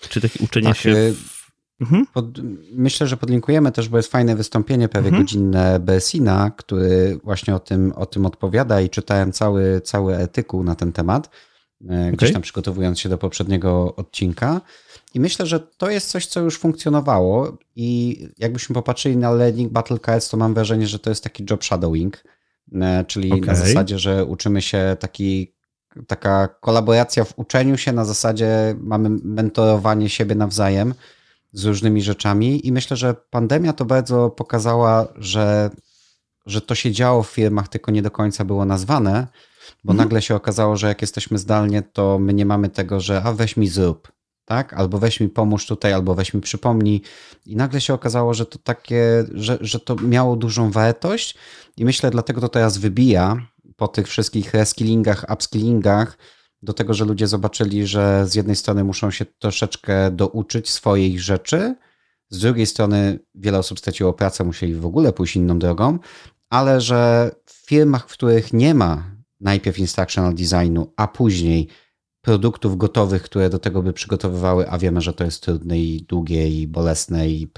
[0.00, 0.90] Czy takie uczenie tak, się...
[0.90, 1.42] Y, w...
[1.80, 2.06] Mhm.
[2.14, 2.26] Pod,
[2.72, 5.22] myślę, że podlinkujemy też, bo jest fajne wystąpienie, prawie mhm.
[5.22, 10.74] godzinne Besina, który właśnie o tym, o tym odpowiada i czytałem cały, cały artykuł na
[10.74, 11.30] ten temat,
[11.80, 12.32] y, gdzieś okay.
[12.32, 14.60] tam przygotowując się do poprzedniego odcinka.
[15.14, 19.98] I myślę, że to jest coś, co już funkcjonowało i jakbyśmy popatrzyli na Learning Battle
[19.98, 22.24] Cards, to mam wrażenie, że to jest taki job shadowing, E,
[23.06, 23.46] czyli okay.
[23.46, 25.52] na zasadzie, że uczymy się taki,
[26.06, 30.94] taka kolaboracja w uczeniu się, na zasadzie mamy mentorowanie siebie nawzajem
[31.52, 35.70] z różnymi rzeczami i myślę, że pandemia to bardzo pokazała, że,
[36.46, 39.26] że to się działo w firmach, tylko nie do końca było nazwane,
[39.84, 40.08] bo mhm.
[40.08, 43.56] nagle się okazało, że jak jesteśmy zdalnie, to my nie mamy tego, że a weź
[43.56, 44.12] mi zrób,
[44.44, 44.74] tak?
[44.74, 47.02] Albo weź mi pomóż tutaj, albo weź mi przypomnij.
[47.46, 51.34] I nagle się okazało, że to takie, że, że to miało dużą wartość
[51.76, 53.36] i myślę, dlatego to teraz wybija
[53.76, 56.18] po tych wszystkich reskillingach, upskillingach,
[56.62, 61.74] do tego, że ludzie zobaczyli, że z jednej strony muszą się troszeczkę douczyć swoich rzeczy,
[62.30, 65.98] z drugiej strony wiele osób straciło pracę, musieli w ogóle pójść inną drogą,
[66.50, 69.04] ale że w firmach, w których nie ma
[69.40, 71.68] najpierw instructional designu, a później
[72.22, 76.48] produktów gotowych, które do tego by przygotowywały, a wiemy, że to jest trudne i długie
[76.48, 77.52] i bolesne i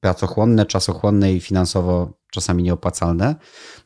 [0.00, 3.36] pracochłonne, czasochłonne i finansowo czasami nieopłacalne,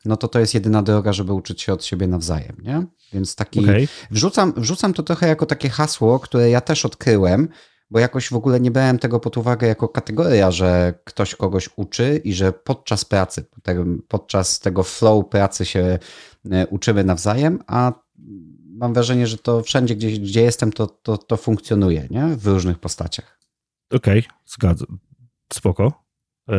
[0.04, 2.86] no to to jest jedyna droga, żeby uczyć się od siebie nawzajem, nie?
[3.12, 3.88] Więc taki, okay.
[4.10, 7.48] wrzucam, wrzucam to trochę jako takie hasło, które ja też odkryłem,
[7.90, 12.20] bo jakoś w ogóle nie brałem tego pod uwagę jako kategoria, że ktoś kogoś uczy
[12.24, 13.44] i że podczas pracy,
[14.08, 15.98] podczas tego flow pracy się
[16.50, 17.92] e, uczymy nawzajem, a
[18.76, 22.26] mam wrażenie, że to wszędzie, gdzie, gdzie jestem, to, to, to funkcjonuje, nie?
[22.36, 23.40] W różnych postaciach.
[23.92, 24.98] Okej, okay, zgadzam.
[25.52, 26.06] Spoko.
[26.48, 26.54] E,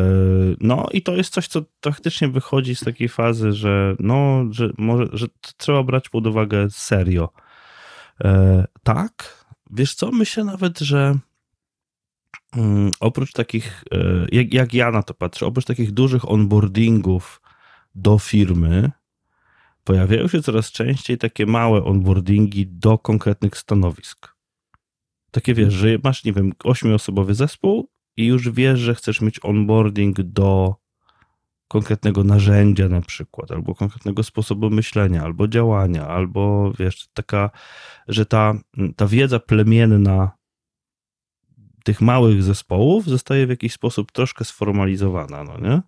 [0.59, 5.07] no i to jest coś, co faktycznie wychodzi z takiej fazy, że no, że może,
[5.13, 5.27] że
[5.57, 7.29] trzeba brać pod uwagę serio.
[8.23, 11.17] E, tak, wiesz co, myślę nawet, że
[12.55, 17.41] mm, oprócz takich, e, jak, jak ja na to patrzę, oprócz takich dużych onboardingów
[17.95, 18.91] do firmy,
[19.87, 24.35] pojawiają się coraz częściej takie małe onboardingi do konkretnych stanowisk.
[25.31, 30.21] Takie wiesz, że masz, nie wiem, ośmioosobowy zespół i już wiesz, że chcesz mieć onboarding
[30.21, 30.75] do
[31.67, 37.49] konkretnego narzędzia na przykład, albo konkretnego sposobu myślenia, albo działania, albo wiesz, taka,
[38.07, 38.53] że ta,
[38.95, 40.31] ta wiedza plemienna
[41.83, 45.81] tych małych zespołów zostaje w jakiś sposób troszkę sformalizowana, no nie?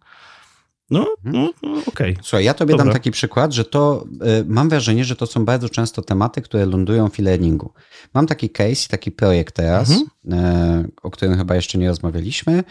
[0.91, 1.43] No, mhm.
[1.43, 2.11] no, no okej.
[2.11, 2.23] Okay.
[2.23, 2.85] Słuchaj, ja tobie Dobra.
[2.85, 4.05] dam taki przykład, że to
[4.41, 7.73] y, mam wrażenie, że to są bardzo często tematy, które lądują w e-learningu.
[8.13, 10.85] Mam taki case, taki projekt teraz, mhm.
[10.85, 12.63] y, o którym chyba jeszcze nie rozmawialiśmy,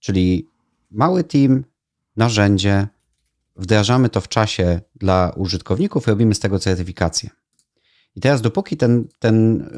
[0.00, 0.48] czyli
[0.90, 1.64] mały team,
[2.16, 2.88] narzędzie,
[3.56, 7.30] wdrażamy to w czasie dla użytkowników, robimy z tego certyfikację.
[8.16, 9.68] I teraz dopóki ten, ten,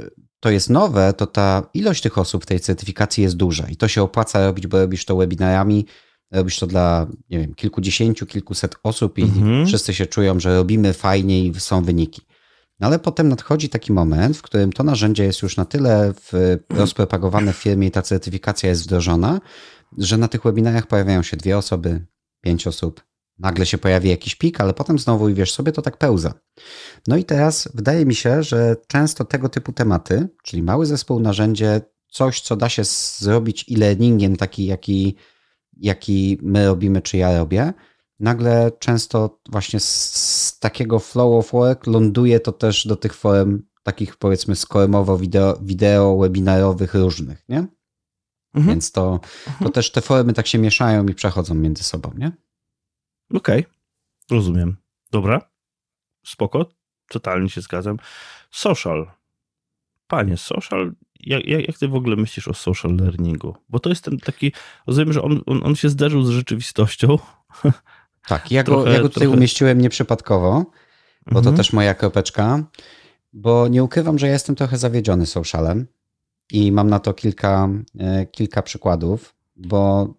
[0.41, 3.89] to jest nowe, to ta ilość tych osób w tej certyfikacji jest duża i to
[3.89, 5.87] się opłaca robić, bo robisz to webinarami,
[6.35, 9.67] robisz to dla, nie wiem, kilkudziesięciu, kilkuset osób i mhm.
[9.67, 12.23] wszyscy się czują, że robimy fajnie i są wyniki.
[12.81, 16.33] No ale potem nadchodzi taki moment, w którym to narzędzie jest już na tyle w,
[16.81, 19.41] rozpropagowane w firmie i ta certyfikacja jest wdrożona,
[19.99, 22.07] że na tych webinariach pojawiają się dwie osoby,
[22.41, 23.05] pięć osób.
[23.39, 26.35] Nagle się pojawi jakiś pik, ale potem znowu i wiesz sobie, to tak pełza.
[27.09, 31.81] No i teraz wydaje mi się, że często tego typu tematy, czyli mały zespół, narzędzie,
[32.11, 32.83] coś, co da się
[33.19, 35.17] zrobić e-learningiem, taki jaki
[35.77, 37.73] jaki my robimy, czy ja robię,
[38.21, 43.63] nagle często właśnie z, z takiego flow of work ląduje to też do tych form
[43.83, 47.59] takich powiedzmy skoremowo wideo, wideo webinarowych różnych, nie?
[48.55, 48.67] Mhm.
[48.67, 49.73] Więc to, to mhm.
[49.73, 52.33] też te formy tak się mieszają i przechodzą między sobą, nie?
[53.35, 53.73] Okej, okay.
[54.31, 54.77] rozumiem.
[55.11, 55.51] Dobra,
[56.27, 56.67] spoko,
[57.09, 57.97] totalnie się zgadzam.
[58.51, 59.11] Social.
[60.07, 60.95] Panie, social
[61.27, 63.57] jak, jak, ty w ogóle myślisz o social learningu?
[63.69, 64.53] Bo to jest ten taki,
[64.87, 67.19] rozumiem, że on, on, on się zderzył z rzeczywistością.
[68.27, 69.37] Tak, ja go, ja go tutaj trochę...
[69.37, 70.65] umieściłem nieprzypadkowo,
[71.27, 71.45] bo mhm.
[71.45, 72.65] to też moja kropeczka,
[73.33, 75.87] bo nie ukrywam, że ja jestem trochę zawiedziony socialem
[76.53, 80.15] i mam na to kilka, e, kilka przykładów, bo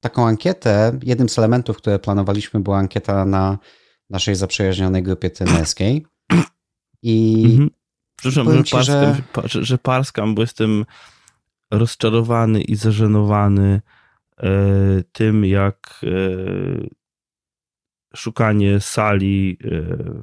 [0.00, 3.58] taką ankietę, jednym z elementów, które planowaliśmy, była ankieta na
[4.10, 6.06] naszej zaprzyjaźnionej grupie trenerskiej.
[7.02, 7.70] I mhm.
[8.16, 9.64] Przepraszam, że, ci, parskam, że...
[9.64, 10.84] że parskam, bo jestem
[11.70, 13.80] rozczarowany i zażenowany
[14.38, 14.50] e,
[15.12, 17.04] tym, jak e,
[18.16, 19.68] szukanie sali e,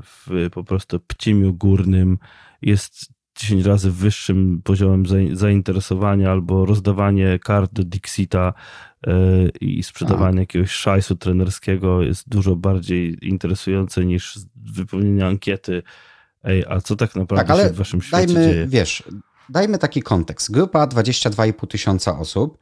[0.04, 2.18] w po prostu pcimiu górnym
[2.62, 8.54] jest 10 razy wyższym poziomem zainteresowania albo rozdawanie kart do Dixita
[9.08, 9.14] e,
[9.62, 10.42] i sprzedawanie A.
[10.42, 15.84] jakiegoś szajsu trenerskiego jest dużo bardziej interesujące niż wypełnienie ankiety
[16.44, 18.68] Ej, a co tak naprawdę tak, ale się w waszym świecie dajmy, dzieje?
[18.68, 19.04] Wiesz,
[19.50, 20.52] dajmy taki kontekst.
[20.52, 22.58] Grupa 22,5 tysiąca osób.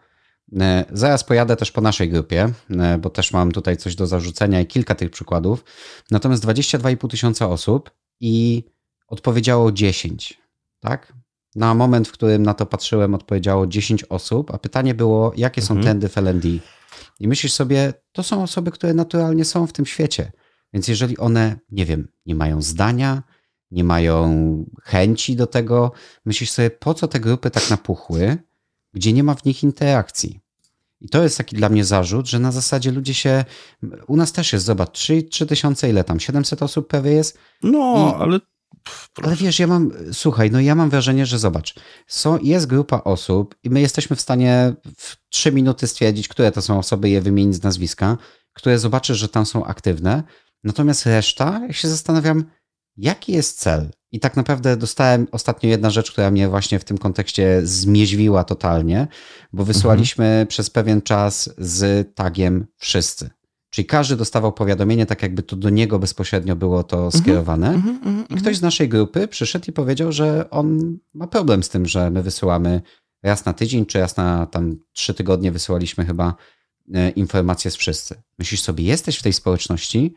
[0.60, 4.62] E, zaraz pojadę też po naszej grupie, e, bo też mam tutaj coś do zarzucenia
[4.62, 5.64] i kilka tych przykładów.
[6.12, 8.64] Natomiast 22,5 tysiąca osób i
[9.08, 10.42] odpowiedziało 10,
[10.80, 11.14] tak?
[11.56, 15.74] Na moment, w którym na to patrzyłem, odpowiedziało 10 osób, a pytanie było, jakie są
[15.74, 15.84] mhm.
[15.84, 16.46] trendy w LND?
[17.20, 20.32] I myślisz sobie, to są osoby, które naturalnie są w tym świecie.
[20.74, 23.24] Więc jeżeli one, nie wiem, nie mają zdania,
[23.72, 25.92] nie mają chęci do tego.
[26.26, 28.38] Myślisz sobie, po co te grupy tak napuchły,
[28.94, 30.40] gdzie nie ma w nich interakcji.
[31.02, 33.46] I to jest taki dla mnie zarzut, że na zasadzie ludzie się.
[34.08, 36.20] U nas też jest, zobacz, 3, 3 tysiące, ile tam?
[36.20, 37.38] 700 osób prawie jest?
[37.64, 38.40] No, I, ale.
[39.24, 39.92] ale wiesz, ja mam.
[40.14, 41.76] Słuchaj, no ja mam wrażenie, że zobacz,
[42.08, 46.62] są, jest grupa osób i my jesteśmy w stanie w 3 minuty stwierdzić, które to
[46.62, 48.18] są osoby, je wymienić z nazwiska,
[48.54, 50.24] które zobaczysz, że tam są aktywne.
[50.64, 52.46] Natomiast reszta, jak się zastanawiam,
[53.00, 53.90] jaki jest cel?
[54.12, 59.08] I tak naprawdę dostałem ostatnio jedna rzecz, która mnie właśnie w tym kontekście zmieźwiła totalnie,
[59.54, 60.48] bo wysłaliśmy mhm.
[60.48, 63.30] przez pewien czas z tagiem wszyscy.
[63.70, 67.24] Czyli każdy dostawał powiadomienie, tak jakby to do niego bezpośrednio było to mhm.
[67.24, 67.68] skierowane.
[67.68, 68.34] Mm -hmm, mm -hmm.
[68.34, 72.12] I ktoś z naszej grupy przyszedł i powiedział, że on ma problem z tym, że
[72.12, 72.82] my wysyłamy
[73.24, 76.36] raz na tydzień, czy raz na tam trzy tygodnie wysyłaliśmy chyba
[76.94, 78.22] e, informacje z wszyscy.
[78.40, 80.14] Myślisz sobie, jesteś w tej społeczności,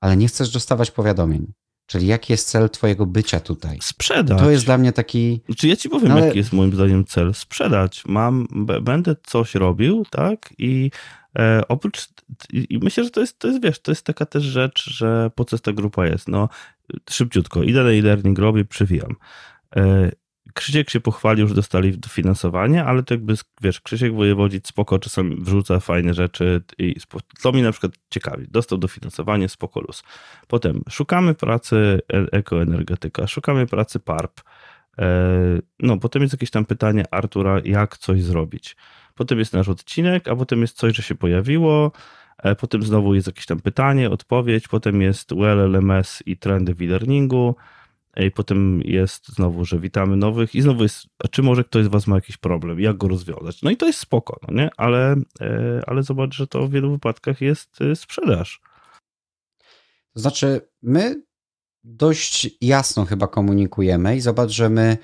[0.00, 1.52] ale nie chcesz dostawać powiadomień.
[1.86, 3.78] Czyli jaki jest cel twojego bycia tutaj?
[3.82, 4.38] Sprzedać.
[4.38, 5.40] To jest dla mnie taki...
[5.56, 6.26] Czy ja ci powiem, no ale...
[6.26, 7.34] jaki jest moim zdaniem cel?
[7.34, 8.02] Sprzedać.
[8.06, 8.46] Mam,
[8.82, 10.54] będę coś robił, tak?
[10.58, 10.90] I
[11.38, 12.08] e, oprócz...
[12.52, 15.44] I myślę, że to jest, to jest, wiesz, to jest taka też rzecz, że po
[15.44, 16.28] co ta grupa jest?
[16.28, 16.48] No,
[17.10, 17.62] szybciutko.
[17.62, 19.14] Idę na e-learning, robię, przywijam.
[19.76, 20.10] E,
[20.56, 25.80] Krzysiek się pochwalił, że dostali dofinansowanie, ale to jakby, wiesz, Krzysiek Wojewodzic spoko czasami wrzuca
[25.80, 26.96] fajne rzeczy i
[27.38, 30.02] co mi na przykład ciekawi, dostał dofinansowanie, spoko luz.
[30.48, 34.40] Potem szukamy pracy e, ekoenergetyka, szukamy pracy PARP,
[34.98, 35.04] e,
[35.80, 38.76] no potem jest jakieś tam pytanie Artura, jak coś zrobić.
[39.14, 41.92] Potem jest nasz odcinek, a potem jest coś, że się pojawiło,
[42.38, 47.56] e, potem znowu jest jakieś tam pytanie, odpowiedź, potem jest WLLMS i trendy w e-learningu,
[48.24, 52.06] i potem jest znowu, że witamy nowych i znowu jest, czy może ktoś z was
[52.06, 53.62] ma jakiś problem, jak go rozwiązać?
[53.62, 54.70] No i to jest spoko, no nie?
[54.76, 58.60] Ale, e, ale zobacz, że to w wielu wypadkach jest e, sprzedaż.
[60.14, 61.22] To znaczy, my
[61.84, 64.98] dość jasno chyba komunikujemy i zobacz, że my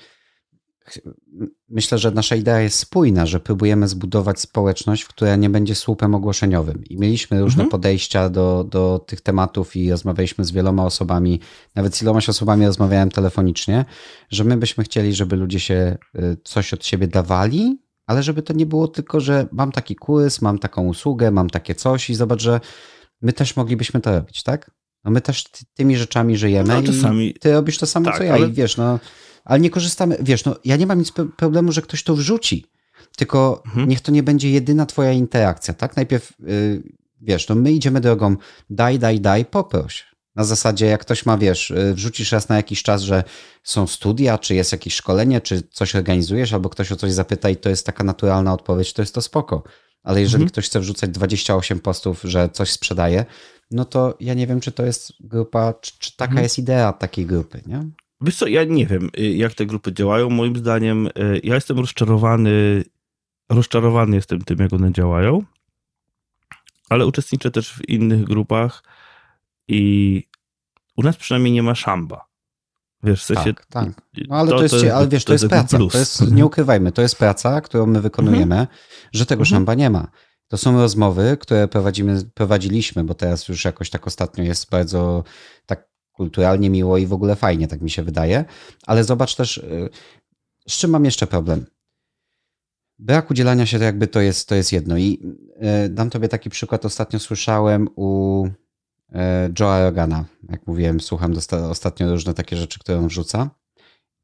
[1.69, 6.83] myślę, że nasza idea jest spójna, że próbujemy zbudować społeczność, która nie będzie słupem ogłoszeniowym.
[6.89, 7.69] I mieliśmy różne mhm.
[7.69, 11.39] podejścia do, do tych tematów i rozmawialiśmy z wieloma osobami,
[11.75, 13.85] nawet z ilomaś osobami rozmawiałem telefonicznie,
[14.29, 18.53] że my byśmy chcieli, żeby ludzie się y, coś od siebie dawali, ale żeby to
[18.53, 22.41] nie było tylko, że mam taki kurs, mam taką usługę, mam takie coś i zobacz,
[22.41, 22.59] że
[23.21, 24.71] my też moglibyśmy to robić, tak?
[25.03, 25.43] No my też
[25.73, 27.29] tymi rzeczami żyjemy no, czasami...
[27.29, 28.47] i ty robisz to samo, tak, co ja ale...
[28.47, 28.99] i wiesz, no
[29.45, 30.17] ale nie korzystamy.
[30.19, 32.65] Wiesz, no ja nie mam nic problemu, że ktoś to wrzuci,
[33.17, 33.89] tylko mhm.
[33.89, 35.95] niech to nie będzie jedyna twoja interakcja, tak?
[35.95, 36.83] Najpierw, yy,
[37.21, 38.35] wiesz, no my idziemy drogą
[38.69, 40.13] daj, daj, daj, poproś.
[40.35, 43.23] Na zasadzie, jak ktoś ma, wiesz, y, wrzucisz raz na jakiś czas, że
[43.63, 47.55] są studia, czy jest jakieś szkolenie, czy coś organizujesz, albo ktoś o coś zapyta i
[47.55, 49.63] to jest taka naturalna odpowiedź, to jest to spoko.
[50.03, 50.49] Ale jeżeli mhm.
[50.49, 53.25] ktoś chce wrzucać 28 postów, że coś sprzedaje,
[53.71, 56.43] no to ja nie wiem, czy to jest grupa, czy, czy taka mhm.
[56.43, 57.89] jest idea takiej grupy, nie?
[58.23, 60.29] Wiesz co, ja nie wiem, y, jak te grupy działają.
[60.29, 62.83] Moim zdaniem, y, ja jestem rozczarowany,
[63.49, 65.43] rozczarowany jestem tym, jak one działają,
[66.89, 68.83] ale uczestniczę też w innych grupach
[69.67, 70.23] i
[70.97, 72.25] u nas przynajmniej nie ma szamba.
[73.03, 73.53] Wiesz, w sensie...
[73.53, 73.89] Tak, tak.
[74.27, 75.77] No ale to, to jest, to jest, ale wiesz, to, to jest, praca.
[75.77, 75.93] Plus.
[75.93, 78.67] To jest, nie ukrywajmy, to jest praca, którą my wykonujemy, mhm.
[79.13, 79.55] że tego mhm.
[79.55, 80.07] szamba nie ma.
[80.47, 85.23] To są rozmowy, które prowadzimy, prowadziliśmy, bo teraz już jakoś tak ostatnio jest bardzo
[85.65, 88.45] tak kulturalnie miło i w ogóle fajnie, tak mi się wydaje.
[88.87, 89.89] Ale zobacz też, y,
[90.67, 91.65] z czym mam jeszcze problem.
[92.99, 94.97] Brak udzielania się to jakby to jest, to jest jedno.
[94.97, 95.19] I
[95.85, 96.85] y, dam tobie taki przykład.
[96.85, 99.15] Ostatnio słyszałem u y,
[99.53, 100.25] Joe'a Rogana.
[100.49, 101.33] Jak mówiłem, słucham
[101.69, 103.49] ostatnio różne takie rzeczy, które on wrzuca.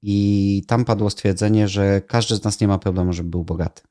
[0.02, 3.82] I tam padło stwierdzenie, że każdy z nas nie ma problemu, żeby był bogaty.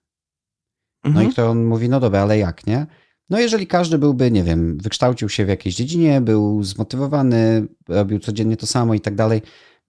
[1.04, 1.30] No mhm.
[1.30, 2.86] i to on mówi, no dobra, ale jak, nie?
[3.30, 8.56] No jeżeli każdy byłby, nie wiem, wykształcił się w jakiejś dziedzinie, był zmotywowany, robił codziennie
[8.56, 9.42] to samo i tak dalej,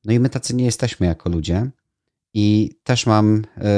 [0.06, 1.72] no i my tacy nie jesteśmy jako ludzie.
[2.34, 3.72] I też mam e,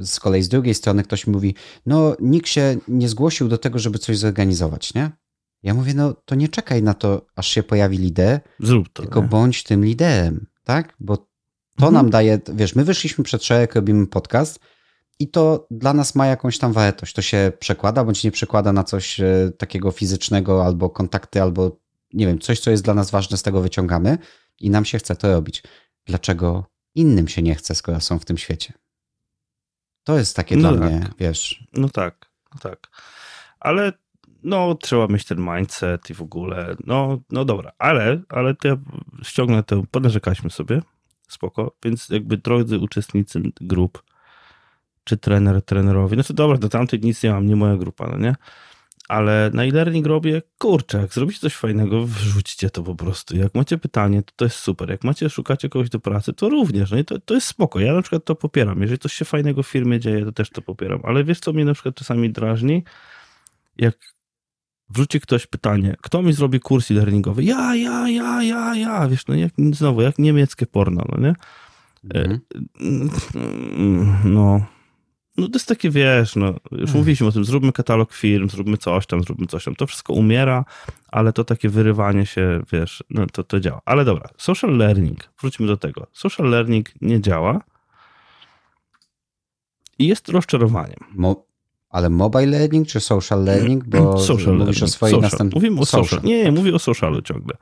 [0.00, 1.54] z kolei z drugiej strony ktoś mi mówi,
[1.86, 5.10] no nikt się nie zgłosił do tego, żeby coś zorganizować, nie?
[5.62, 9.22] Ja mówię, no to nie czekaj na to, aż się pojawi lider, Zrób to, tylko
[9.22, 9.28] nie?
[9.28, 10.94] bądź tym liderem, tak?
[11.00, 11.94] Bo to mhm.
[11.94, 14.60] nam daje, wiesz, my wyszliśmy przed szereg, robimy podcast,
[15.20, 17.14] i to dla nas ma jakąś tam wartość.
[17.14, 21.76] To się przekłada bądź nie przekłada na coś e, takiego fizycznego albo kontakty, albo
[22.12, 24.18] nie wiem, coś, co jest dla nas ważne, z tego wyciągamy
[24.60, 25.62] i nam się chce to robić.
[26.04, 28.72] Dlaczego innym się nie chce, skoro są w tym świecie?
[30.04, 30.90] To jest takie no dla tak.
[30.90, 31.64] mnie, wiesz.
[31.72, 32.88] No tak, no tak.
[33.60, 33.92] Ale
[34.42, 36.76] no, trzeba mieć ten mindset i w ogóle.
[36.86, 38.76] No, no dobra, ale, ale to ja
[39.22, 40.82] ściągnę to, ponarzekaliśmy sobie,
[41.28, 41.76] spoko.
[41.84, 44.02] Więc jakby drodzy uczestnicy grup,
[45.10, 46.16] czy trener trenerowi.
[46.16, 48.34] No to dobra, do tamtej nic nie mam, nie moja grupa, no nie?
[49.08, 53.36] Ale na e-learning robię, kurczę, jak zrobicie coś fajnego, wrzućcie to po prostu.
[53.36, 54.90] Jak macie pytanie, to to jest super.
[54.90, 56.90] Jak macie, szukacie kogoś do pracy, to również.
[56.90, 57.80] No i to, to jest spoko.
[57.80, 58.82] Ja na przykład to popieram.
[58.82, 61.00] Jeżeli coś się fajnego w firmie dzieje, to też to popieram.
[61.04, 62.84] Ale wiesz, co mnie na przykład czasami drażni?
[63.78, 63.96] Jak
[64.88, 67.44] wrzuci ktoś pytanie, kto mi zrobi kurs e-learningowy?
[67.44, 69.08] Ja, ja, ja, ja, ja.
[69.08, 71.34] Wiesz, no jak, znowu, jak niemieckie porno, no nie?
[72.04, 72.40] Mhm.
[72.80, 74.66] E, no
[75.40, 76.96] no to jest takie, wiesz, no, już hmm.
[76.96, 79.74] mówiliśmy o tym, zróbmy katalog firm, zróbmy coś tam, zróbmy coś tam.
[79.74, 80.64] To wszystko umiera,
[81.08, 83.80] ale to takie wyrywanie się, wiesz, no to, to działa.
[83.84, 86.06] Ale dobra, social learning, wróćmy do tego.
[86.12, 87.60] Social learning nie działa
[89.98, 90.98] i jest rozczarowaniem.
[91.14, 91.44] Mo
[91.90, 93.84] Ale mobile learning czy social learning?
[93.84, 94.82] Bo social mówisz learning.
[94.82, 95.62] o swojej następnej...
[95.62, 96.04] Mówimy o social.
[96.04, 96.24] social.
[96.24, 97.56] Nie, nie, mówię o socialu ciągle.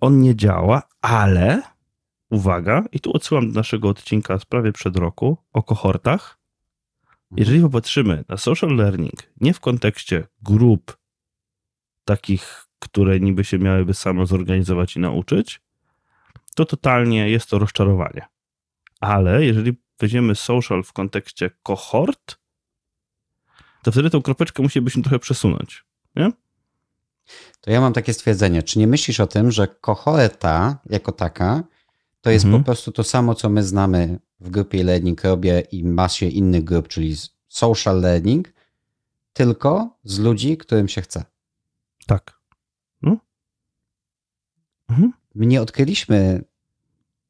[0.00, 1.62] On nie działa, ale
[2.30, 6.38] uwaga, i tu odsyłam do naszego odcinka z prawie przed roku o kohortach.
[7.34, 7.38] Mhm.
[7.38, 10.98] Jeżeli popatrzymy na social learning nie w kontekście grup
[12.04, 15.60] takich, które niby się miałyby samo zorganizować i nauczyć,
[16.54, 18.26] to totalnie jest to rozczarowanie.
[19.00, 22.38] Ale jeżeli weźmiemy social w kontekście kohort,
[23.82, 25.84] to wtedy tą kropeczkę musielibyśmy trochę przesunąć.
[26.16, 26.32] Nie?
[27.60, 28.62] To ja mam takie stwierdzenie.
[28.62, 31.64] Czy nie myślisz o tym, że kohorta jako taka
[32.20, 32.62] to jest mhm.
[32.62, 36.88] po prostu to samo, co my znamy w grupie learning robię i masie innych grup,
[36.88, 37.16] czyli
[37.48, 38.52] social learning,
[39.32, 41.24] tylko z ludzi, którym się chce.
[42.06, 42.38] Tak.
[43.02, 43.16] No.
[44.88, 45.12] Mhm.
[45.34, 46.44] My nie odkryliśmy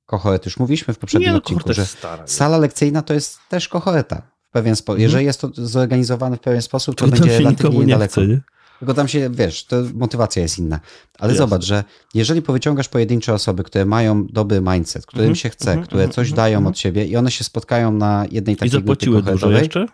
[0.06, 0.48] kohorty.
[0.48, 4.22] Już mówiliśmy w poprzednim nie, no, odcinku, że stara, sala lekcyjna to jest też kohorta.
[4.42, 4.96] W pewien sposób.
[4.96, 5.02] Mhm.
[5.02, 8.20] Jeżeli jest to zorganizowane w pewien sposób, to, to będzie relatywnie niedaleko.
[8.20, 8.53] Nie chce, nie?
[8.78, 10.80] Tylko tam się, wiesz, to motywacja jest inna.
[11.18, 11.46] Ale Jasne.
[11.46, 15.72] zobacz, że jeżeli powyciągasz pojedyncze osoby, które mają dobry mindset, którym mm -hmm, się chce,
[15.72, 18.56] mm -hmm, które coś mm -hmm, dają od siebie i one się spotkają na jednej
[18.56, 19.86] takiej I zapłaciły dużo jeszcze?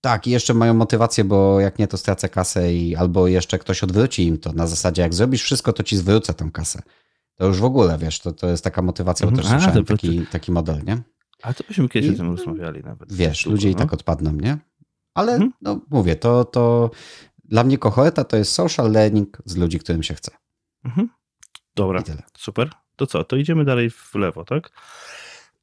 [0.00, 3.82] Tak, i jeszcze mają motywację, bo jak nie, to stracę kasę i albo jeszcze ktoś
[3.82, 6.82] odwróci im to na zasadzie, jak zrobisz wszystko, to ci zwrócę tą kasę.
[7.34, 10.26] To już w ogóle, wiesz, to, to jest taka motywacja, bo też A, słyszałem taki,
[10.26, 10.98] taki model, nie?
[11.42, 13.12] A to byśmy kiedyś I, o tym rozmawiali nawet.
[13.12, 13.72] Wiesz, ludzie no.
[13.72, 14.58] i tak odpadną, nie?
[15.14, 15.52] Ale mhm.
[15.62, 16.90] no mówię, to, to
[17.54, 20.30] dla mnie kohorta to jest social learning z ludzi, którym się chce.
[20.84, 21.08] Mhm.
[21.74, 22.02] Dobra,
[22.38, 22.70] super.
[22.96, 24.70] To co, to idziemy dalej w lewo, tak?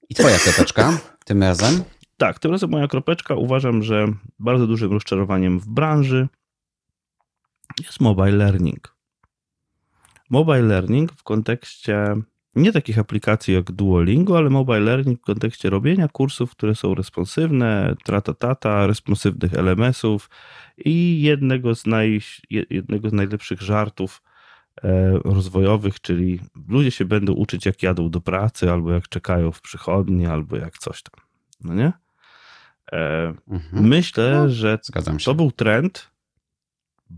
[0.09, 1.83] I twoja kropeczka tym razem?
[2.17, 3.35] Tak, tym razem moja kropeczka.
[3.35, 4.07] Uważam, że
[4.39, 6.27] bardzo dużym rozczarowaniem w branży
[7.79, 8.95] jest mobile learning.
[10.29, 12.15] Mobile learning w kontekście
[12.55, 17.95] nie takich aplikacji jak Duolingo, ale mobile learning w kontekście robienia kursów, które są responsywne,
[18.03, 20.29] tratatata, responsywnych LMS-ów
[20.77, 22.21] i jednego z, naj,
[22.69, 24.21] jednego z najlepszych żartów
[24.83, 29.61] e, rozwojowych, czyli ludzie się będą uczyć jak jadą do pracy, albo jak czekają w
[29.61, 31.25] przychodni, albo jak coś tam.
[31.63, 31.93] No nie?
[32.91, 33.87] E, mhm.
[33.87, 34.79] Myślę, no, że
[35.25, 36.10] to był trend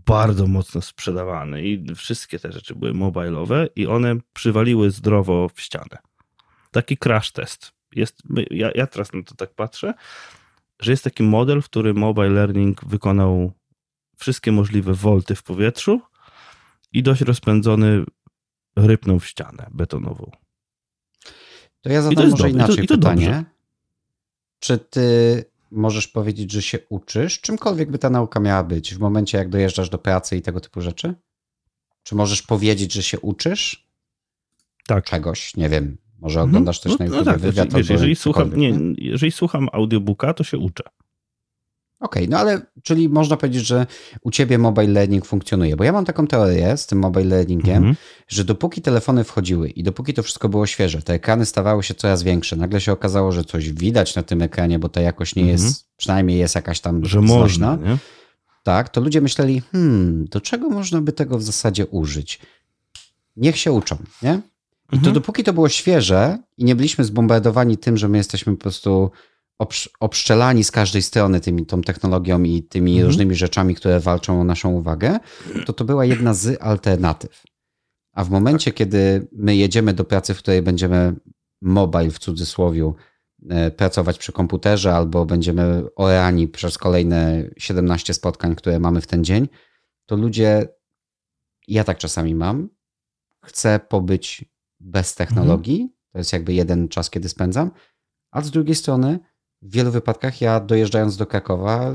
[0.06, 5.98] bardzo mocno sprzedawany i wszystkie te rzeczy były mobilowe i one przywaliły zdrowo w ścianę.
[6.70, 7.72] Taki crash test.
[7.92, 9.94] Jest, ja, ja teraz na to tak patrzę,
[10.80, 13.52] że jest taki model, w którym mobile learning wykonał
[14.16, 16.00] wszystkie możliwe wolty w powietrzu
[16.92, 18.04] i dość rozpędzony
[18.76, 20.30] rypnął w ścianę betonową.
[21.80, 23.26] To ja zadam to może inaczej I to, i to pytanie.
[23.26, 23.44] Dobrze.
[24.58, 25.44] Czy ty
[25.74, 29.90] możesz powiedzieć, że się uczysz, czymkolwiek by ta nauka miała być, w momencie jak dojeżdżasz
[29.90, 31.14] do pracy i tego typu rzeczy?
[32.02, 33.88] Czy możesz powiedzieć, że się uczysz?
[34.86, 35.04] Tak.
[35.04, 35.96] Czegoś, nie wiem.
[36.18, 36.50] Może mhm.
[36.50, 37.74] oglądasz też no, na YouTube no tak, wywiad.
[37.74, 40.84] Wiesz, jeżeli, słucham, nie, jeżeli słucham audiobooka, to się uczę.
[42.04, 43.86] Okej, okay, no ale czyli można powiedzieć, że
[44.22, 47.92] u ciebie mobile learning funkcjonuje, bo ja mam taką teorię z tym mobile learningiem, mm
[47.92, 47.96] -hmm.
[48.28, 52.22] że dopóki telefony wchodziły i dopóki to wszystko było świeże, te ekrany stawały się coraz
[52.22, 55.56] większe, nagle się okazało, że coś widać na tym ekranie, bo ta jakość nie mm
[55.56, 55.64] -hmm.
[55.64, 57.96] jest, przynajmniej jest jakaś tam że można, nie?
[58.62, 62.40] Tak, to ludzie myśleli, hmm, do czego można by tego w zasadzie użyć?
[63.36, 64.40] Niech się uczą, nie?
[64.86, 65.14] I to mhm.
[65.14, 69.10] dopóki to było świeże i nie byliśmy zbombardowani tym, że my jesteśmy po prostu
[70.00, 73.06] obszczelani z każdej strony tymi, tą technologią i tymi mhm.
[73.06, 75.18] różnymi rzeczami, które walczą o naszą uwagę,
[75.66, 77.42] to to była jedna z alternatyw.
[78.12, 78.78] A w momencie, tak.
[78.78, 81.14] kiedy my jedziemy do pracy, w której będziemy
[81.62, 82.92] mobile w cudzysłowie
[83.48, 89.24] e, pracować przy komputerze albo będziemy orani przez kolejne 17 spotkań, które mamy w ten
[89.24, 89.48] dzień,
[90.06, 90.68] to ludzie,
[91.68, 92.68] ja tak czasami mam,
[93.44, 94.44] chcę pobyć
[94.80, 95.98] bez technologii, mhm.
[96.12, 97.70] to jest jakby jeden czas, kiedy spędzam,
[98.30, 99.18] a z drugiej strony
[99.64, 101.94] w wielu wypadkach ja dojeżdżając do Krakowa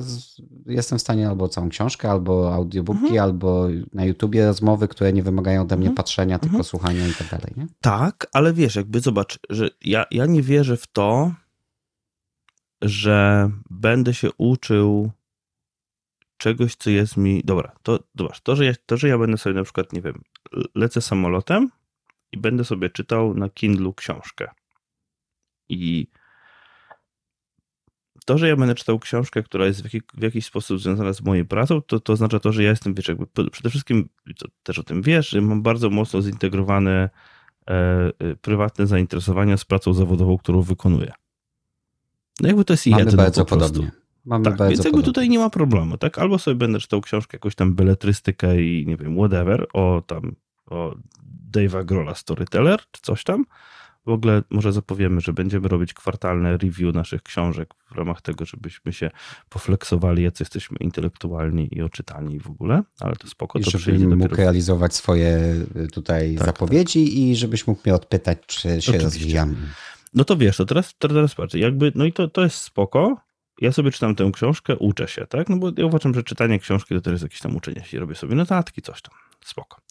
[0.65, 3.24] jestem w stanie albo całą książkę, albo audiobooki, mhm.
[3.24, 5.95] albo na YouTubie rozmowy, które nie wymagają ode mnie mhm.
[5.95, 6.63] patrzenia, tylko mhm.
[6.63, 7.53] słuchania i tak dalej.
[7.57, 7.67] Nie?
[7.82, 11.34] Tak, ale wiesz, jakby zobacz, że ja, ja nie wierzę w to,
[12.82, 15.11] że będę się uczył
[16.38, 17.41] czegoś, co jest mi.
[17.45, 20.22] Dobra, to zobacz, to że, ja, to, że ja będę sobie na przykład, nie wiem,
[20.76, 21.70] lecę samolotem
[22.32, 24.47] i będę sobie czytał na Kindlu książkę.
[25.70, 26.07] I
[28.30, 31.22] to, że ja będę czytał książkę, która jest w, jaki, w jakiś sposób związana z
[31.22, 34.80] moją pracą, to, to oznacza to, że ja jestem, wiesz, jakby przede wszystkim, to też
[34.80, 37.10] o tym wiesz, że mam bardzo mocno zintegrowane
[37.70, 37.74] e,
[38.20, 41.12] e, prywatne zainteresowania z pracą zawodową, którą wykonuję.
[42.42, 43.74] No jakby to jest Mamy jedno bardzo po prostu.
[43.74, 43.92] podobnie.
[44.26, 45.06] Mamy tak, bardzo więc jakby podobnie.
[45.06, 46.20] tutaj nie ma problemu, tak?
[46.20, 50.96] Albo sobie będę czytał książkę, jakąś tam beletrystykę i nie wiem, whatever, o tam, o
[51.52, 53.46] Dave'a Grola Storyteller, czy coś tam,
[54.10, 58.93] w ogóle może zapowiemy, że będziemy robić kwartalne review naszych książek w ramach tego, żebyśmy
[58.93, 59.12] się
[59.49, 63.60] pofleksowali, jacy jesteśmy intelektualni i oczytani w ogóle, ale to spoko.
[63.60, 64.36] I to żebyś mógł dopiero...
[64.36, 67.14] realizować swoje y, tutaj tak, zapowiedzi tak.
[67.14, 69.03] i żebyś mógł mnie odpytać, czy się Oczywiście.
[69.03, 69.55] rozwijamy.
[70.14, 73.18] No to wiesz, to teraz, teraz patrz, jakby, no i to, to jest spoko,
[73.62, 75.49] ja sobie czytam tę książkę, uczę się, tak?
[75.49, 77.99] No bo ja uważam, że czytanie książki to też jest jakieś tam uczenie się.
[77.99, 79.16] Robię sobie notatki, coś tam.
[79.45, 79.82] Spoko.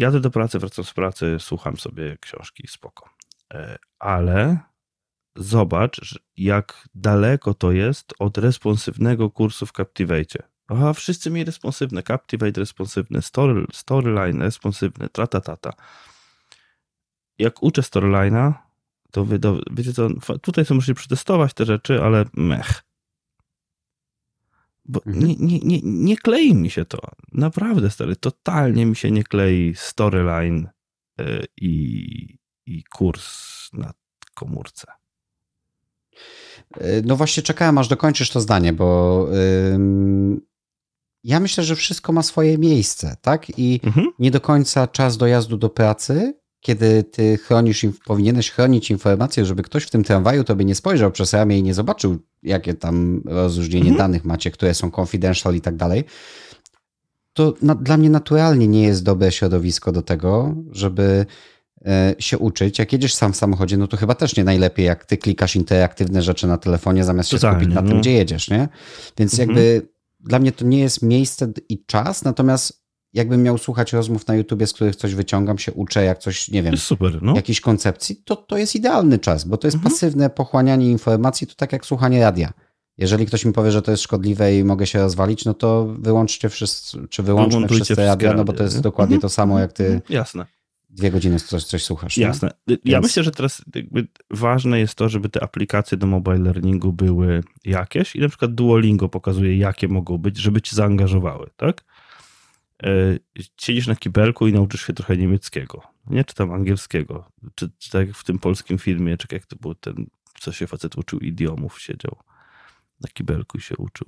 [0.00, 3.10] Jadę do pracy, wracam z pracy, słucham sobie książki, spoko.
[3.54, 4.58] E, ale
[5.36, 10.48] zobacz, jak daleko to jest od responsywnego kursu w Captivate.
[10.68, 15.72] Aha, wszyscy mieli responsywne, Captivate responsywny, story, storyline responsywny, tratatata.
[17.38, 18.52] Jak uczę storyline'a,
[19.12, 20.08] to wy, do, wiecie co,
[20.42, 22.89] tutaj sobie musicie przetestować te rzeczy, ale mech.
[24.90, 25.26] Bo mhm.
[25.26, 26.98] nie, nie, nie, nie klei mi się to.
[27.32, 30.68] Naprawdę, stary, totalnie mi się nie klei storyline
[31.18, 33.38] yy, i, i kurs
[33.72, 33.92] na
[34.34, 34.92] komórce.
[36.76, 40.40] E, no właśnie czekałem, aż dokończysz to zdanie, bo yy,
[41.24, 43.58] ja myślę, że wszystko ma swoje miejsce, tak?
[43.58, 44.06] I mhm.
[44.18, 49.84] nie do końca czas dojazdu do pracy kiedy ty chronisz, powinieneś chronić informacje, żeby ktoś
[49.84, 53.90] w tym tramwaju to by nie spojrzał przez ramię i nie zobaczył, jakie tam rozróżnienie
[53.90, 53.98] mhm.
[53.98, 56.04] danych macie, które są confidential i tak dalej,
[57.32, 61.26] to na, dla mnie naturalnie nie jest dobre środowisko do tego, żeby
[61.86, 62.78] e, się uczyć.
[62.78, 66.22] Jak jedziesz sam w samochodzie, no to chyba też nie najlepiej, jak ty klikasz interaktywne
[66.22, 67.88] rzeczy na telefonie, zamiast Totalnie, się skupić na no.
[67.88, 68.68] tym, gdzie jedziesz, nie?
[69.18, 69.48] Więc mhm.
[69.48, 69.88] jakby
[70.20, 72.79] dla mnie to nie jest miejsce i czas, natomiast
[73.12, 76.62] jakbym miał słuchać rozmów na YouTubie, z których coś wyciągam, się uczę, jak coś, nie
[76.62, 77.34] wiem, super, no.
[77.34, 79.92] jakiejś koncepcji, to to jest idealny czas, bo to jest mhm.
[79.92, 82.52] pasywne pochłanianie informacji, to tak jak słuchanie radia.
[82.98, 86.48] Jeżeli ktoś mi powie, że to jest szkodliwe i mogę się rozwalić, no to wyłączcie
[86.48, 89.22] wszyscy, czy wyłączmy wszyscy radia, no bo to jest dokładnie mhm.
[89.22, 90.02] to samo, jak ty mhm.
[90.08, 90.46] Jasne.
[90.90, 92.18] dwie godziny coś, coś słuchasz.
[92.18, 92.50] Jasne.
[92.66, 93.02] Ja Więc...
[93.02, 93.62] myślę, że teraz
[94.30, 99.08] ważne jest to, żeby te aplikacje do mobile learningu były jakieś i na przykład Duolingo
[99.08, 101.84] pokazuje, jakie mogą być, żeby ci zaangażowały, tak?
[102.82, 103.18] E,
[103.60, 106.24] siedzisz na kibelku i nauczysz się trochę niemieckiego, nie?
[106.24, 109.74] Czy tam angielskiego, czy, czy tak jak w tym polskim filmie, czy jak to był
[109.74, 110.06] ten,
[110.40, 112.16] co się facet uczył idiomów, siedział
[113.00, 114.06] na kibelku i się uczył.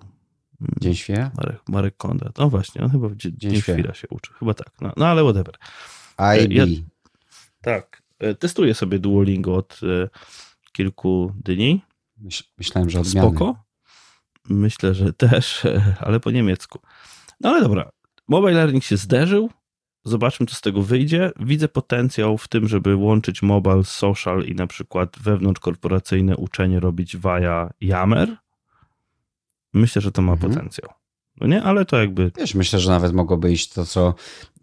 [0.61, 0.75] Mm.
[0.81, 1.31] Dzień Świra?
[1.37, 2.39] Marek, Marek Kondrat.
[2.39, 4.35] No właśnie, on chyba w Dzień, Dzień Świra się uczył.
[4.39, 4.71] Chyba tak.
[4.81, 5.55] No, no ale whatever.
[6.45, 6.53] IB.
[6.53, 6.67] Ja,
[7.61, 8.03] tak.
[8.19, 10.09] E, testuję sobie Duolingo od e,
[10.73, 11.83] kilku dni.
[12.17, 13.29] Myśl, myślałem, że odmiany.
[13.29, 13.65] Spoko.
[14.49, 15.63] Myślę, że też,
[16.01, 16.81] ale po niemiecku.
[17.41, 17.91] No ale dobra,
[18.33, 19.51] Mobile learning się zderzył.
[20.05, 21.31] Zobaczmy, co z tego wyjdzie.
[21.41, 27.71] Widzę potencjał w tym, żeby łączyć mobile, social i na przykład wewnątrzkorporacyjne uczenie robić via
[27.81, 28.37] Yammer.
[29.75, 30.53] Myślę, że to ma mhm.
[30.53, 30.91] potencjał.
[31.41, 32.31] No nie, ale to jakby.
[32.37, 34.15] Wiesz, myślę, że nawet mogłoby iść to, co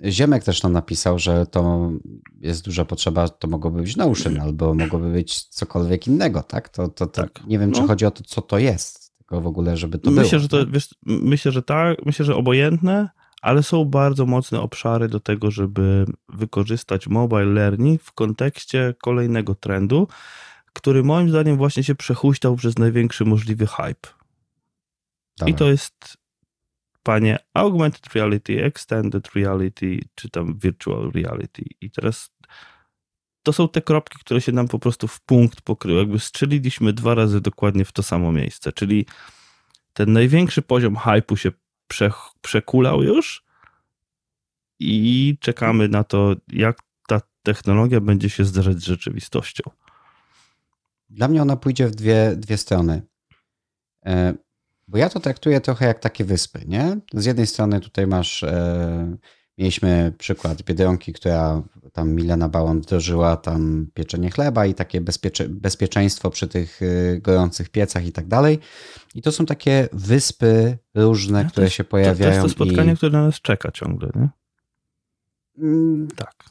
[0.06, 1.92] Ziemek też nam napisał, że to
[2.40, 6.70] jest duża potrzeba, to mogłoby być Notion albo mogłoby być cokolwiek innego, tak?
[6.70, 7.48] To, to, to tak.
[7.48, 7.88] nie wiem, czy no.
[7.88, 10.42] chodzi o to, co to jest, tylko w ogóle, żeby to myślę, było.
[10.42, 13.10] Że to, wiesz, myślę, że tak, myślę, że obojętne,
[13.42, 20.08] ale są bardzo mocne obszary do tego, żeby wykorzystać mobile learning w kontekście kolejnego trendu,
[20.74, 24.10] który moim zdaniem właśnie się przehuśtał przez największy możliwy hype.
[25.38, 25.54] Dawaj.
[25.54, 26.18] I to jest,
[27.04, 31.64] panie, augmented reality, extended reality, czy tam virtual reality.
[31.82, 32.32] I teraz
[33.44, 36.00] to są te kropki, które się nam po prostu w punkt pokryły.
[36.00, 39.06] Jakby strzeliliśmy dwa razy dokładnie w to samo miejsce, czyli
[39.94, 41.52] ten największy poziom hype'u się
[41.90, 42.12] prze,
[42.42, 43.44] przekulał już
[44.80, 46.78] i czekamy na to, jak
[47.08, 49.64] ta technologia będzie się zderzać z rzeczywistością.
[51.10, 53.02] Dla mnie ona pójdzie w dwie, dwie strony.
[54.06, 54.34] E,
[54.88, 56.98] bo ja to traktuję trochę jak takie wyspy, nie?
[57.14, 59.18] Z jednej strony tutaj masz, e,
[59.60, 61.62] mieliśmy przykład Biedronki, która
[61.94, 67.70] tam Milena Bałon wdrożyła tam pieczenie chleba i takie bezpiecze, bezpieczeństwo przy tych e, gorących
[67.70, 68.60] piecach i tak dalej.
[69.16, 72.32] I to są takie wyspy różne, które jest, się pojawiają.
[72.32, 72.96] To, to jest to spotkanie, i...
[72.96, 74.30] które na nas czeka ciągle, nie?
[75.58, 76.08] Mm.
[76.16, 76.44] Tak.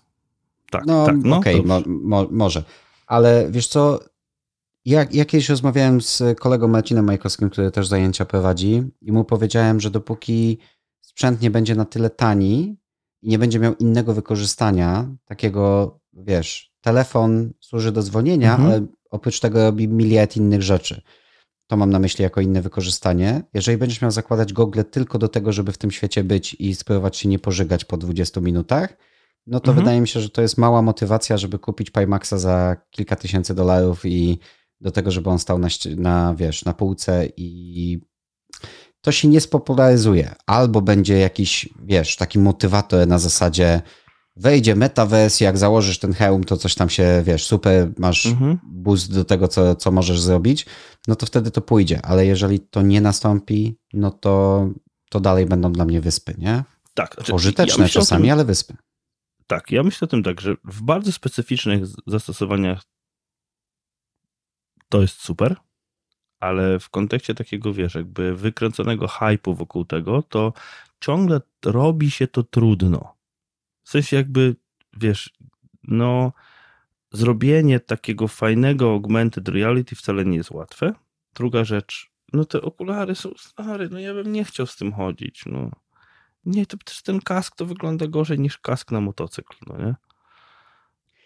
[0.71, 1.17] Tak, no, tak.
[1.25, 2.65] No, okej, okay, mo, mo, może.
[3.07, 4.01] Ale wiesz co,
[4.85, 9.81] ja, ja kiedyś rozmawiałem z kolegą Marcinem Majkowskim, który też zajęcia prowadzi i mu powiedziałem,
[9.81, 10.59] że dopóki
[11.01, 12.77] sprzęt nie będzie na tyle tani
[13.23, 18.71] i nie będzie miał innego wykorzystania, takiego, wiesz, telefon służy do dzwonienia, mhm.
[18.71, 21.03] ale oprócz tego robi miliard innych rzeczy.
[21.67, 23.43] To mam na myśli jako inne wykorzystanie.
[23.55, 27.17] Jeżeli będziesz miał zakładać gogle tylko do tego, żeby w tym świecie być i spróbować
[27.17, 28.97] się nie pożygać po 20 minutach,
[29.47, 29.85] no to mhm.
[29.85, 34.07] wydaje mi się, że to jest mała motywacja, żeby kupić Pimaxa za kilka tysięcy dolarów
[34.07, 34.39] i
[34.81, 38.01] do tego, żeby on stał na, na, wiesz, na półce i
[39.09, 40.35] to się nie spopularyzuje.
[40.47, 43.83] Albo będzie jakiś, wiesz, taki motywator na zasadzie
[44.37, 48.59] wejdzie metaverse, jak założysz ten hełm, to coś tam się, wiesz, super, masz mhm.
[48.65, 50.67] boost do tego, co, co możesz zrobić,
[51.07, 52.01] no to wtedy to pójdzie.
[52.03, 54.67] Ale jeżeli to nie nastąpi, no to,
[55.11, 56.65] to dalej będą dla mnie wyspy, nie?
[56.95, 57.15] Tak.
[57.15, 58.77] Znaczy, Pożyteczne ja czasami, tym, ale wyspy.
[59.47, 62.83] Tak, ja myślę o tym tak, że w bardzo specyficznych zastosowaniach
[64.89, 65.57] to jest super,
[66.41, 70.53] ale w kontekście takiego, wiesz, jakby wykręconego hypu wokół tego, to
[71.01, 73.15] ciągle robi się to trudno.
[73.85, 74.57] W sensie jakby,
[74.97, 75.35] wiesz,
[75.83, 76.33] no
[77.13, 80.95] zrobienie takiego fajnego augmented reality wcale nie jest łatwe.
[81.35, 85.47] Druga rzecz, no te okulary są stare, no ja bym nie chciał z tym chodzić,
[85.47, 85.71] no.
[86.45, 89.95] Nie, to też ten kask to wygląda gorzej niż kask na motocykl, no nie?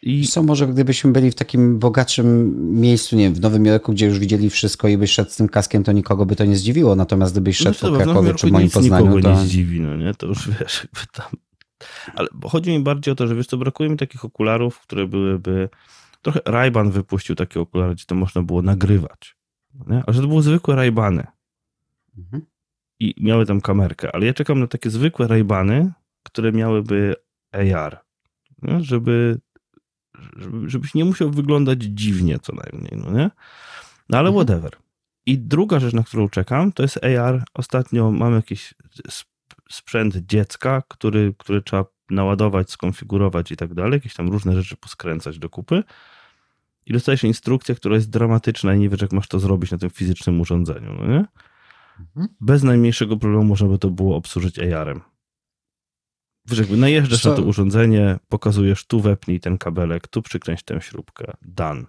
[0.02, 0.26] I...
[0.26, 4.18] Co może gdybyśmy byli w takim bogatszym miejscu, nie wiem, w Nowym Jorku, gdzie już
[4.18, 6.96] widzieli wszystko i byś szedł z tym kaskiem, to nikogo by to nie zdziwiło.
[6.96, 9.30] Natomiast gdybyś szedł no, po Krakowie czy moim Poznaniu, nikogo to...
[9.30, 10.14] nie zdziwi, no nie?
[10.14, 11.26] To już wiesz, jakby tam...
[12.14, 15.68] Ale chodzi mi bardziej o to, że wiesz co, brakuje mi takich okularów, które byłyby...
[16.22, 19.36] Trochę Rayban wypuścił takie okulary, gdzie to można było nagrywać.
[19.74, 20.02] No nie?
[20.06, 21.26] A że to były zwykłe Raybany.
[22.18, 22.42] Mhm.
[23.00, 25.92] I miały tam kamerkę, ale ja czekam na takie zwykłe Raybany,
[26.22, 27.16] które miałyby
[27.52, 28.00] AR.
[28.62, 28.80] Nie?
[28.80, 29.40] Żeby
[30.66, 33.30] żebyś nie musiał wyglądać dziwnie co najmniej, no nie?
[34.08, 34.46] No ale mhm.
[34.46, 34.72] whatever.
[35.26, 37.44] I druga rzecz, na którą czekam, to jest AR.
[37.54, 38.74] Ostatnio mam jakiś
[39.70, 45.38] sprzęt dziecka, który, który trzeba naładować, skonfigurować i tak dalej, jakieś tam różne rzeczy poskręcać
[45.38, 45.82] do kupy.
[46.86, 49.90] I dostajesz instrukcję, która jest dramatyczna i nie wiesz, jak masz to zrobić na tym
[49.90, 51.24] fizycznym urządzeniu, no nie?
[52.00, 52.28] Mhm.
[52.40, 55.00] Bez najmniejszego problemu można by to było obsłużyć AR-em.
[56.46, 57.30] Wiesz, jakby najeżdżasz Co?
[57.30, 61.32] na to urządzenie, pokazujesz tu wepnij ten kabelek, tu przykręć tę śrubkę.
[61.42, 61.84] Done.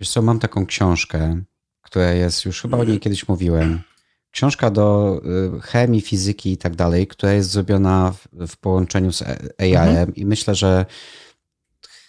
[0.00, 1.42] Wiesz co, mam taką książkę,
[1.82, 3.80] która jest, już chyba o niej kiedyś mówiłem.
[4.30, 5.20] Książka do
[5.56, 9.22] y, chemii, fizyki i tak dalej, która jest zrobiona w, w połączeniu z
[9.58, 10.14] AI-em mhm.
[10.14, 10.86] i myślę, że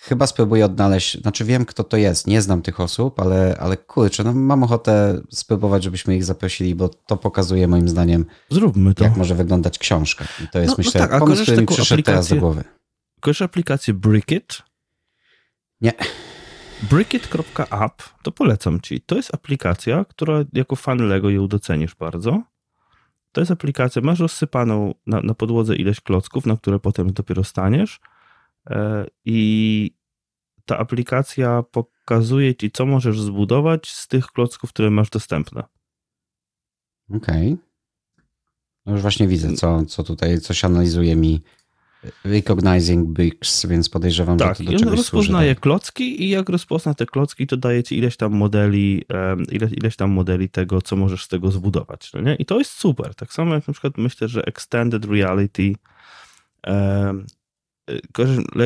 [0.07, 4.23] chyba spróbuję odnaleźć, znaczy wiem kto to jest, nie znam tych osób, ale, ale kurczę,
[4.23, 9.03] no mam ochotę spróbować, żebyśmy ich zaprosili, bo to pokazuje moim zdaniem, Zróbmy to.
[9.03, 10.25] jak może wyglądać książka.
[10.43, 12.63] I to jest no, no myślę no tak, pomysł, który mi przyszedł teraz do głowy.
[13.21, 14.61] Kojarzysz aplikację Brickit?
[15.81, 15.93] Nie.
[16.89, 19.01] Brickit.app, to polecam ci.
[19.01, 22.41] To jest aplikacja, która jako fan Lego ją docenisz bardzo.
[23.31, 27.99] To jest aplikacja, masz rozsypaną na, na podłodze ileś klocków, na które potem dopiero staniesz
[29.26, 29.91] i
[30.65, 35.63] ta aplikacja pokazuje ci, co możesz zbudować z tych klocków, które masz dostępne.
[37.09, 37.53] Okej.
[37.53, 37.68] Okay.
[38.86, 41.43] No już właśnie widzę, co, co tutaj, coś analizuje mi
[42.24, 45.61] Recognizing Bricks, więc podejrzewam, tak, że to do czegoś rozpoznaje służy.
[45.61, 49.03] klocki i jak rozpozna te klocki, to daje ci ileś tam modeli,
[49.51, 52.13] ile, ileś tam modeli tego, co możesz z tego zbudować.
[52.13, 52.36] No nie?
[52.36, 53.15] I to jest super.
[53.15, 55.74] Tak samo jak na przykład myślę, że Extended Reality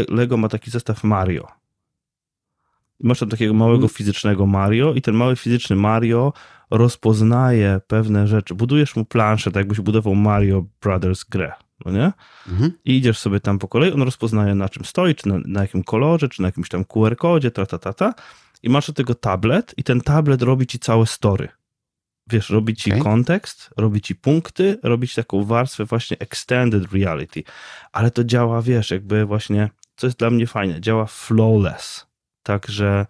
[0.09, 1.61] Lego ma taki zestaw Mario
[3.03, 3.89] masz tam takiego małego mhm.
[3.89, 6.33] fizycznego Mario i ten mały fizyczny Mario
[6.69, 8.55] rozpoznaje pewne rzeczy.
[8.55, 11.51] Budujesz mu planszę, tak jakbyś budował Mario Brothers grę,
[11.85, 12.11] no nie?
[12.49, 12.71] Mhm.
[12.85, 15.83] I idziesz sobie tam po kolei, on rozpoznaje na czym stoi, czy na, na jakim
[15.83, 18.13] kolorze, czy na jakimś tam QR-kodzie, ta, ta, ta, ta.
[18.63, 21.47] I masz do tego tablet i ten tablet robi ci całe story.
[22.31, 23.03] Wiesz, robi ci okay.
[23.03, 27.43] kontekst, robi ci punkty, robi ci taką warstwę właśnie extended reality.
[27.91, 32.11] Ale to działa, wiesz, jakby właśnie, co jest dla mnie fajne, działa flawless
[32.43, 33.05] tak, że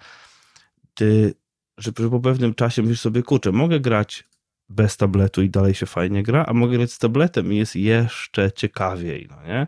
[0.94, 1.34] ty,
[1.78, 4.28] że po pewnym czasie mówisz sobie, kurczę, mogę grać
[4.70, 8.52] bez tabletu i dalej się fajnie gra, a mogę grać z tabletem i jest jeszcze
[8.52, 9.68] ciekawiej, no nie?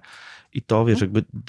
[0.53, 1.13] I to, wiesz, mhm.
[1.15, 1.41] jakby...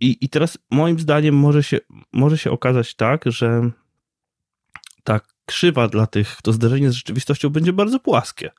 [0.00, 1.78] I, I teraz moim zdaniem może się,
[2.12, 3.70] może się okazać tak, że
[5.04, 8.50] ta krzywa dla tych, to zderzenie z rzeczywistością będzie bardzo płaskie.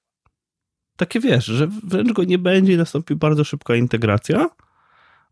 [0.98, 4.50] Takie wiesz, że wręcz go nie będzie i nastąpi bardzo szybka integracja,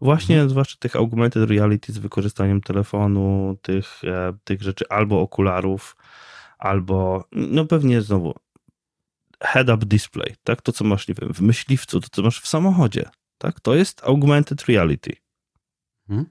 [0.02, 0.50] Właśnie, mhm.
[0.50, 5.96] zwłaszcza tych augmented reality z wykorzystaniem telefonu, tych, e, tych rzeczy, albo okularów,
[6.58, 8.34] albo, no pewnie znowu,
[9.44, 10.62] head-up display, tak?
[10.62, 13.60] To, co masz, nie wiem, w myśliwcu, to, co masz w samochodzie, tak?
[13.60, 15.16] To jest augmented reality.
[16.10, 16.30] Mhm.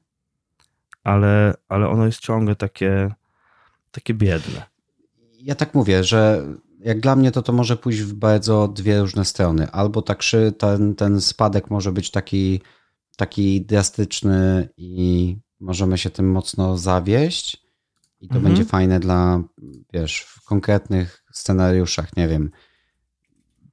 [1.05, 3.15] Ale, ale ono jest ciągle takie,
[3.91, 4.67] takie biedne.
[5.47, 6.47] Ja tak mówię, że
[6.81, 9.71] jak dla mnie to to może pójść w bardzo dwie różne strony.
[9.71, 10.23] Albo tak
[10.59, 12.61] ten, ten spadek może być taki
[13.17, 17.67] taki drastyczny i możemy się tym mocno zawieść.
[18.21, 18.45] I to mhm.
[18.45, 19.43] będzie fajne dla,
[19.93, 22.51] wiesz, w konkretnych scenariuszach, nie wiem,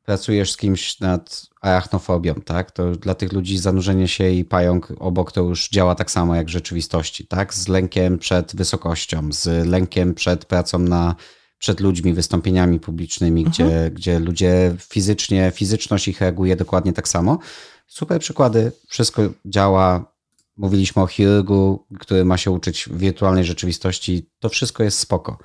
[0.03, 2.71] pracujesz z kimś nad arachnofobią, tak?
[2.71, 6.47] To dla tych ludzi zanurzenie się i pająk obok to już działa tak samo jak
[6.47, 7.53] w rzeczywistości, tak?
[7.53, 11.15] Z lękiem przed wysokością, z lękiem przed pracą na,
[11.63, 13.53] przed ludźmi, wystąpieniami publicznymi, mhm.
[13.53, 17.39] gdzie, gdzie ludzie fizycznie, fizyczność ich reaguje dokładnie tak samo
[17.87, 20.13] super przykłady, wszystko działa.
[20.57, 24.29] Mówiliśmy o chirurgu, który ma się uczyć wirtualnej rzeczywistości.
[24.39, 25.37] To wszystko jest spoko.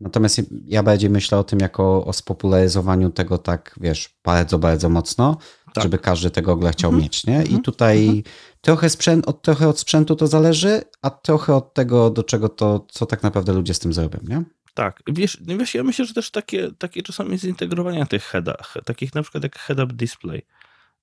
[0.00, 5.36] Natomiast ja bardziej myślę o tym jako o spopularyzowaniu tego tak, wiesz, bardzo, bardzo mocno,
[5.74, 5.82] tak.
[5.82, 7.02] żeby każdy tego ogóle chciał mhm.
[7.02, 7.36] mieć, nie?
[7.36, 7.62] I mhm.
[7.62, 8.22] tutaj mhm.
[8.60, 12.86] trochę, sprzęt, od, trochę od sprzętu to zależy, a trochę od tego, do czego to,
[12.88, 14.42] co tak naprawdę ludzie z tym zrobią, nie?
[14.74, 19.22] Tak, wiesz, wiesz ja myślę, że też takie, takie czasami zintegrowania tych headach, takich na
[19.22, 20.42] przykład jak head-up display,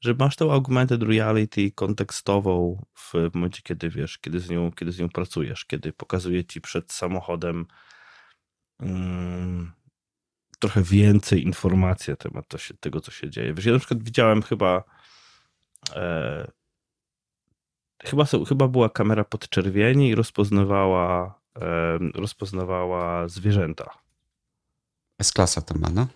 [0.02, 5.00] że masz tą augmented reality kontekstową w momencie, kiedy wiesz, kiedy z nią, kiedy z
[5.00, 7.66] nią pracujesz, kiedy pokazuje ci przed samochodem
[8.80, 9.72] um,
[10.60, 13.54] trochę więcej informacji na temat to się, tego, co się dzieje.
[13.54, 14.84] Wiesz, ja na przykład widziałem chyba
[15.96, 16.52] e,
[18.04, 21.37] chyba, chyba była kamera podczerwieni i rozpoznawała
[22.16, 23.90] rozpoznawała zwierzęta.
[25.20, 26.08] S-klasa to ma, no?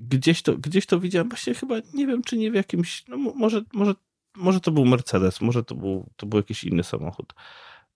[0.00, 3.62] Gdzieś to, gdzieś to widziałem, właśnie chyba, nie wiem, czy nie w jakimś, no może,
[3.72, 3.94] może,
[4.36, 7.34] może to był Mercedes, może to był, to był jakiś inny samochód.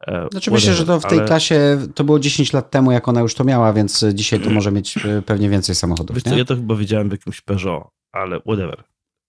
[0.06, 1.26] E, znaczy myślę, że to w tej ale...
[1.26, 4.72] klasie to było 10 lat temu, jak ona już to miała, więc dzisiaj to może
[4.72, 6.14] mieć e, pewnie więcej samochodów.
[6.14, 8.84] Wiesz co, ja to chyba widziałem w jakimś Peugeot, ale whatever.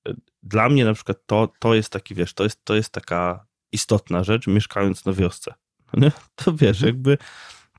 [0.07, 3.45] E, dla mnie na przykład to, to jest taki, wiesz, to jest, to jest taka
[3.71, 5.53] istotna rzecz, mieszkając na wiosce.
[5.93, 6.11] Nie?
[6.35, 7.17] To wiesz, jakby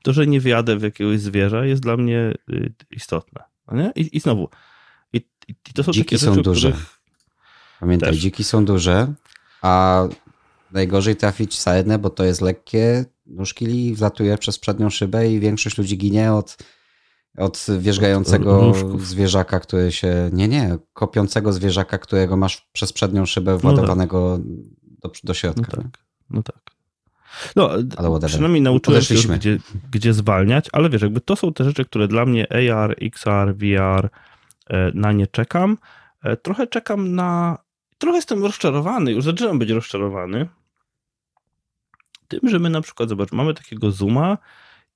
[0.03, 3.43] to, że nie wjadę w jakiegoś zwierza jest dla mnie y, istotne.
[3.71, 3.91] Nie?
[3.95, 4.49] I, I znowu,
[5.13, 6.71] i, i to są dziki są rzeczy, duże.
[6.71, 6.99] Których...
[7.79, 8.19] Pamiętaj, też.
[8.19, 9.13] dziki są duże,
[9.61, 10.03] a
[10.71, 15.97] najgorzej trafić sarenę, bo to jest lekkie, nóżki wlatuje przez przednią szybę i większość ludzi
[15.97, 16.57] ginie od,
[17.37, 23.59] od wierzgającego zwierzaka, który się, nie, nie, kopiącego zwierzaka, którego masz przez przednią szybę no
[23.59, 24.53] władowanego no
[25.01, 25.11] tak.
[25.11, 25.77] do, do środka.
[25.77, 26.62] No tak, no tak.
[27.55, 29.57] No, ale przynajmniej nauczyłem się, gdzie,
[29.91, 34.09] gdzie zwalniać, ale wiesz, jakby to są te rzeczy, które dla mnie AR, XR, VR,
[34.69, 35.77] e, na nie czekam.
[36.23, 37.57] E, trochę czekam na.
[37.97, 40.47] Trochę jestem rozczarowany, już zaczynam być rozczarowany
[42.39, 44.37] tym, że my na przykład, zobacz, mamy takiego Zooma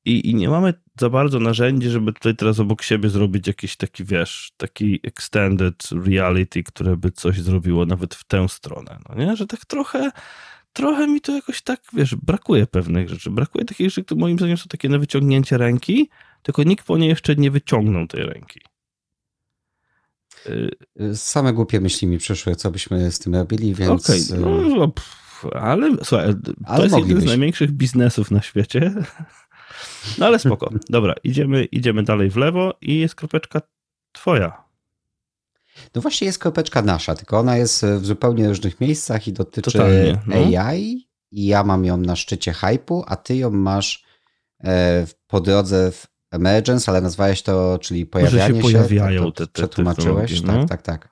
[0.06, 4.06] i, i nie mamy za bardzo narzędzi, żeby tutaj teraz obok siebie zrobić jakiś taki,
[4.06, 9.36] wiesz, taki extended reality, które by coś zrobiło nawet w tę stronę, no nie?
[9.36, 10.12] Że tak trochę
[10.74, 13.32] trochę mi to jakoś tak, wiesz, brakuje pewnych rzeczy.
[13.32, 16.10] Brakuje takich rzeczy, które moim zdaniem są takie na wyciągnięcie ręki,
[16.44, 18.60] tylko nikt po nie jeszcze nie wyciągnął tej ręki.
[20.50, 24.10] Y, Same głupie myśli mi przyszły, co byśmy z tym robili, więc...
[24.10, 26.34] Okej, okay, no, no pff, ale słuchaj,
[26.66, 28.94] ale to jest jeden z największych biznesów na świecie.
[30.18, 30.70] No ale spoko.
[30.90, 33.62] Dobra, idziemy, idziemy dalej w lewo i jest kropeczka
[34.12, 34.67] twoja.
[35.96, 40.20] No właśnie jest kropeczka nasza, tylko ona jest w zupełnie różnych miejscach i dotyczy Totalnie,
[40.28, 40.36] no.
[40.36, 44.04] AI i ja mam ją na szczycie hypu, a ty ją masz
[44.64, 48.62] e, po drodze w emergence, ale nazwałeś to, czyli pojawianie się.
[48.62, 50.54] pojawiają tak, te, te Przetłumaczyłeś, no.
[50.54, 51.10] tak, tak, tak.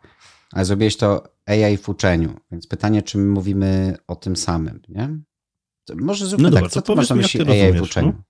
[0.52, 5.10] Ale zrobiłeś to AI w uczeniu, więc pytanie, czy my mówimy o tym samym, nie?
[5.96, 8.08] Może zróbmy no tak, dobra, co to masz na myśli AI w uczeniu?
[8.18, 8.24] No?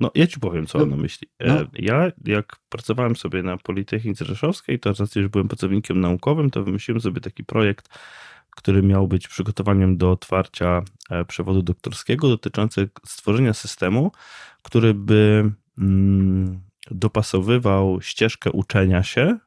[0.00, 1.28] No, ja ci powiem, co no, mam na myśli.
[1.38, 1.66] E, no.
[1.72, 7.00] Ja, jak pracowałem sobie na Politechnice Rzeszowskiej, to raz już byłem pracownikiem naukowym, to wymyśliłem
[7.00, 7.88] sobie taki projekt,
[8.56, 14.12] który miał być przygotowaniem do otwarcia e, przewodu doktorskiego, dotyczący stworzenia systemu,
[14.62, 19.38] który by mm, dopasowywał ścieżkę uczenia się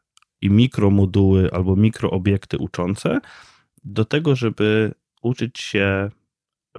[0.42, 3.20] i mikromoduły albo mikroobiekty uczące
[3.84, 6.10] do tego, żeby uczyć się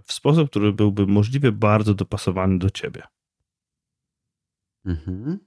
[0.06, 3.02] w sposób, który byłby możliwie bardzo dopasowany do ciebie.
[4.86, 5.38] Mhm.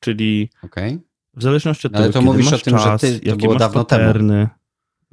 [0.00, 1.00] Czyli okay.
[1.34, 3.54] w zależności od no, tego, Ale to mówisz o tym, czas, że ty, to było
[3.54, 4.62] dawno paterny, temu.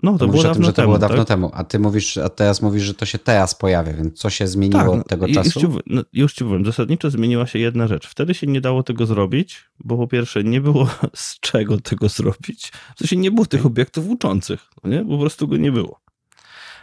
[0.04, 1.28] No, to, to było dawno tym, że to temu, było dawno tak?
[1.28, 4.48] temu, a ty mówisz, a teraz mówisz, że to się teraz pojawia, więc co się
[4.48, 5.60] zmieniło tak, od tego no, czasu?
[5.60, 8.08] Już ci, no, już ci powiem, zasadniczo zmieniła się jedna rzecz.
[8.08, 12.72] Wtedy się nie dało tego zrobić, bo po pierwsze nie było z czego tego zrobić,
[12.96, 15.06] w sensie nie było tych obiektów uczących, no nie?
[15.06, 16.00] po prostu go nie było.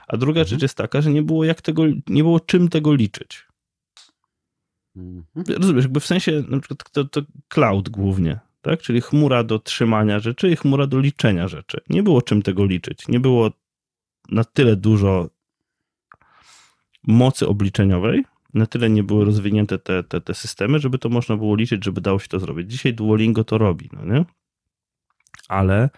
[0.08, 0.48] A druga mhm.
[0.48, 3.45] rzecz jest taka, że nie było jak tego, nie było czym tego liczyć.
[4.96, 5.24] Mhm.
[5.48, 8.82] Rozumiesz, jakby w sensie na przykład to, to cloud głównie, tak?
[8.82, 11.80] Czyli chmura do trzymania rzeczy i chmura do liczenia rzeczy.
[11.90, 13.08] Nie było czym tego liczyć.
[13.08, 13.50] Nie było
[14.28, 15.30] na tyle dużo
[17.06, 18.24] mocy obliczeniowej,
[18.54, 22.00] na tyle nie były rozwinięte te, te, te systemy, żeby to można było liczyć, żeby
[22.00, 22.70] dało się to zrobić.
[22.70, 24.24] Dzisiaj Duolingo to robi, no nie?
[25.48, 25.90] Ale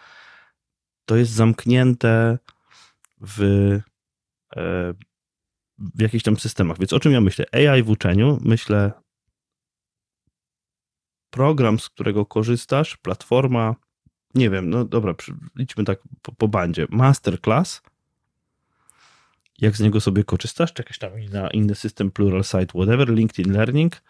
[1.04, 2.38] to jest zamknięte
[3.20, 3.42] w
[4.56, 4.94] e,
[5.78, 6.78] w jakichś tam systemach.
[6.78, 7.44] Więc o czym ja myślę?
[7.52, 8.92] AI w uczeniu, myślę
[11.30, 13.76] program, z którego korzystasz, platforma,
[14.34, 15.14] nie wiem, no dobra,
[15.58, 16.86] idźmy tak po, po bandzie.
[16.90, 17.82] Masterclass,
[19.58, 24.02] jak z niego sobie korzystasz, czy tam inny, inny system, Pluralsight, whatever, LinkedIn Learning,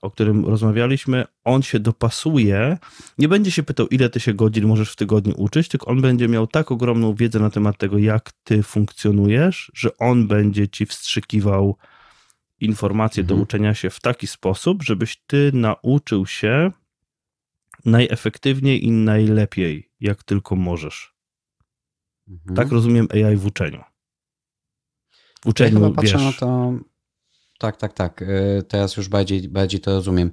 [0.00, 2.78] o którym rozmawialiśmy, on się dopasuje,
[3.18, 6.28] nie będzie się pytał, ile ty się godzin możesz w tygodniu uczyć, tylko on będzie
[6.28, 11.76] miał tak ogromną wiedzę na temat tego, jak ty funkcjonujesz, że on będzie ci wstrzykiwał
[12.60, 13.38] informacje mhm.
[13.38, 16.72] do uczenia się w taki sposób, żebyś ty nauczył się
[17.84, 21.14] najefektywniej i najlepiej, jak tylko możesz.
[22.28, 22.56] Mhm.
[22.56, 23.82] Tak rozumiem AI w uczeniu.
[25.44, 26.12] W uczeniu, ja chyba wiesz...
[26.12, 26.74] patrzę na to...
[27.60, 28.22] Tak, tak, tak.
[28.22, 30.30] Y, teraz już bardziej, bardziej to rozumiem.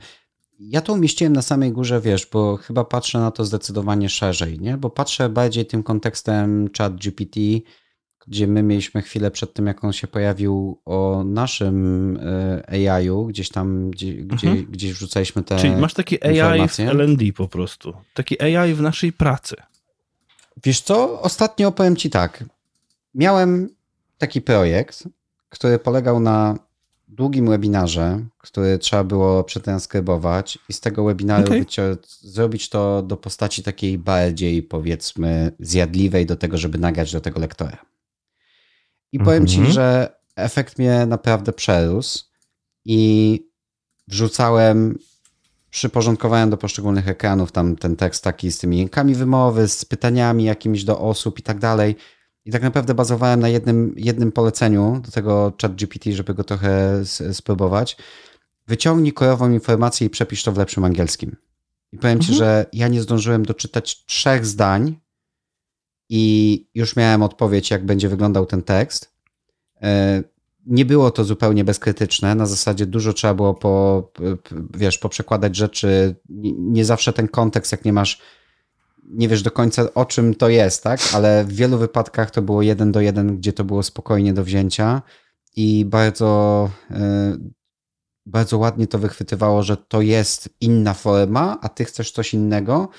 [0.60, 4.78] Ja to umieściłem na samej górze, wiesz, bo chyba patrzę na to zdecydowanie szerzej, nie?
[4.78, 7.40] Bo patrzę bardziej tym kontekstem chat GPT,
[8.28, 13.50] gdzie my mieliśmy chwilę przed tym, jak on się pojawił o naszym y, AI-u, gdzieś
[13.50, 14.66] tam, gdzie, gdzie, mhm.
[14.66, 17.94] gdzieś wrzucaliśmy te Czyli masz taki AI w L&D po prostu.
[18.14, 19.56] Taki AI w naszej pracy.
[20.64, 22.44] Wiesz co, ostatnio powiem ci tak.
[23.16, 23.70] Miałem
[24.18, 25.04] taki projekt,
[25.50, 26.67] który polegał na
[27.08, 31.98] długim webinarze, który trzeba było przetranskrybować i z tego webinaru okay.
[32.08, 37.86] zrobić to do postaci takiej bardziej powiedzmy zjadliwej do tego, żeby nagrać do tego lektora.
[39.12, 39.52] I powiem mm -hmm.
[39.52, 39.74] ci, mhm.
[39.74, 42.26] że efekt mnie naprawdę przerósł
[42.86, 43.42] i
[44.08, 44.98] wrzucałem
[45.70, 50.84] przyporządkowałem do poszczególnych ekranów tam ten tekst taki z tymi jękami wymowy, z pytaniami jakimiś
[50.84, 51.96] do osób i tak dalej.
[52.48, 57.02] I tak naprawdę bazowałem na jednym, jednym poleceniu do tego chat GPT, żeby go trochę
[57.34, 57.98] spróbować.
[58.68, 61.36] Wyciągnij korową informację i przepisz to w lepszym angielskim.
[61.92, 62.32] I powiem mhm.
[62.34, 65.00] ci, że ja nie zdążyłem doczytać trzech zdań
[66.10, 69.14] i już miałem odpowiedź, jak będzie wyglądał ten tekst.
[69.82, 70.24] E,
[70.66, 72.36] nie było to zupełnie bezkrytyczne.
[72.36, 74.04] Na zasadzie dużo trzeba było po,
[74.74, 76.16] wiesz, poprzekładać rzeczy.
[76.60, 78.22] Nie zawsze ten kontekst, jak nie masz,
[79.08, 81.00] nie wiesz do końca o czym to jest, tak?
[81.14, 85.02] Ale w wielu wypadkach to było jeden do jeden, gdzie to było spokojnie do wzięcia
[85.56, 87.38] i bardzo, e,
[88.26, 92.90] bardzo ładnie to wychwytywało, że to jest inna forma, a ty chcesz coś innego.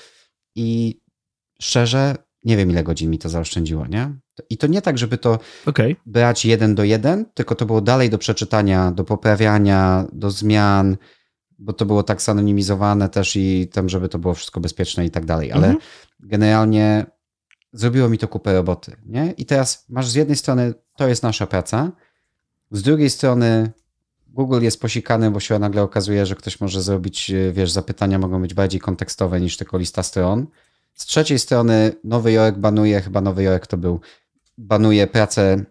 [0.55, 0.99] I
[1.61, 4.13] szczerze, nie wiem ile godzin mi to zaoszczędziło, nie?
[4.49, 5.95] I to nie tak, żeby to okay.
[6.05, 10.97] brać jeden do jeden, tylko to było dalej do przeczytania, do poprawiania, do zmian,
[11.59, 15.25] bo to było tak zanonimizowane też i tam, żeby to było wszystko bezpieczne i tak
[15.25, 15.51] dalej.
[15.51, 15.85] Ale mhm.
[16.19, 17.05] generalnie
[17.73, 19.33] zrobiło mi to kupę roboty, nie?
[19.37, 21.91] I teraz masz z jednej strony, to jest nasza praca,
[22.71, 23.71] z drugiej strony
[24.27, 28.53] Google jest posikany, bo się nagle okazuje, że ktoś może zrobić, wiesz, zapytania mogą być
[28.53, 30.47] bardziej kontekstowe niż tylko lista stron.
[30.93, 33.99] Z trzeciej strony Nowy Jork banuje, chyba Nowy Jork to był,
[34.57, 35.65] banuje prace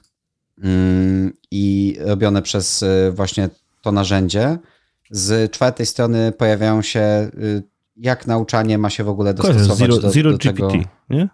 [0.62, 3.48] mm, i robione przez y, właśnie
[3.82, 4.58] to narzędzie.
[5.10, 7.62] Z czwartej strony pojawiają się, y,
[7.96, 10.72] jak nauczanie ma się w ogóle dostosować Zero, do, Zero do GPT, tego.
[11.10, 11.28] nie?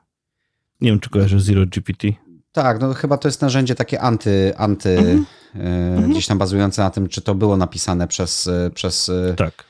[0.80, 2.08] Nie wiem, czy kojarzysz Zero GPT.
[2.52, 5.26] Tak, no chyba to jest narzędzie takie anty, anty mhm.
[5.56, 6.10] Y, mhm.
[6.10, 9.64] gdzieś tam bazujące na tym, czy to było napisane przez, przez tak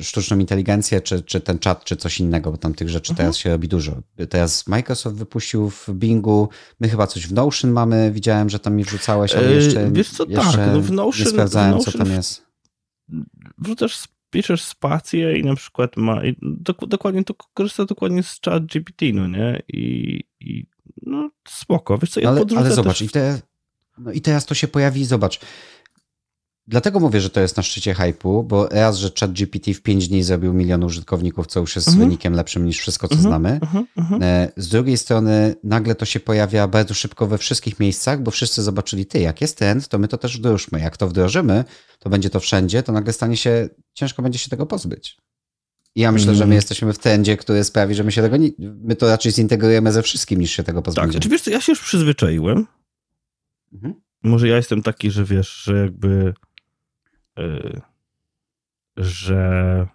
[0.00, 3.16] sztuczną inteligencję, czy, czy ten czat, czy coś innego, bo tam tych rzeczy mhm.
[3.16, 3.92] teraz się robi dużo.
[4.28, 6.48] Teraz Microsoft wypuścił w Bingu,
[6.80, 10.24] my chyba coś w Notion mamy, widziałem, że tam mi wrzucałeś, ale jeszcze, Wiesz co,
[10.28, 12.45] jeszcze tak, no w Notion, nie sprawdzałem, Notion, co tam jest.
[13.58, 16.36] Wrzucasz, piszesz spację i na przykład ma, i
[16.88, 19.62] dokładnie to korzysta dokładnie z chat GPT, no nie?
[19.68, 20.66] I, i
[21.02, 23.40] no spoko, wiesz co, ja ale, ale zobacz, i, te,
[23.98, 25.40] no i teraz to się pojawi, zobacz,
[26.68, 30.22] Dlatego mówię, że to jest na szczycie hypu, bo raz, że ChatGPT w 5 dni
[30.22, 32.06] zrobił milion użytkowników, co już jest mhm.
[32.06, 33.30] wynikiem lepszym niż wszystko, co mhm.
[33.30, 33.58] znamy.
[33.62, 33.86] Mhm.
[33.96, 34.22] mhm.
[34.22, 38.62] E, z drugiej strony nagle to się pojawia bardzo szybko we wszystkich miejscach, bo wszyscy
[38.62, 40.80] zobaczyli, ty, jak jest trend, to my to też wdrożmy.
[40.80, 41.64] Jak to wdrożymy,
[41.98, 45.16] to będzie to wszędzie, to nagle stanie się, ciężko będzie się tego pozbyć.
[45.94, 46.56] I ja myślę, że my mhm.
[46.56, 50.02] jesteśmy w trendzie, który sprawi, że my się tego nie, my to raczej zintegrujemy ze
[50.02, 51.12] wszystkim, niż się tego pozbędziemy.
[51.12, 52.66] Tak, oczywiście ja się już przyzwyczaiłem.
[53.72, 53.94] Mhm.
[54.22, 56.34] Może ja jestem taki, że wiesz, że jakby
[58.96, 59.86] że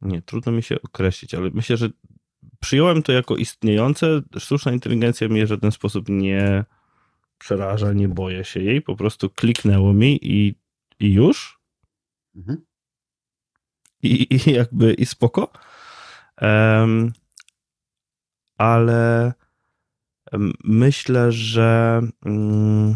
[0.00, 1.90] nie, trudno mi się określić, ale myślę, że
[2.60, 4.22] przyjąłem to jako istniejące.
[4.38, 6.64] Sztuczna inteligencja mnie w żaden sposób nie
[7.38, 8.82] przeraża, nie boję się jej.
[8.82, 10.54] Po prostu kliknęło mi i,
[11.00, 11.60] i już.
[12.36, 12.64] Mhm.
[14.02, 15.52] I, I jakby i spoko.
[16.40, 17.12] Um,
[18.58, 19.32] ale
[20.64, 22.92] myślę, że um,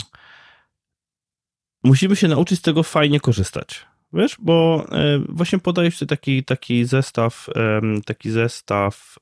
[1.87, 3.87] musimy się nauczyć z tego fajnie korzystać.
[4.12, 7.49] Wiesz, bo e, właśnie podajesz ty taki, taki zestaw,
[8.05, 9.16] taki zestaw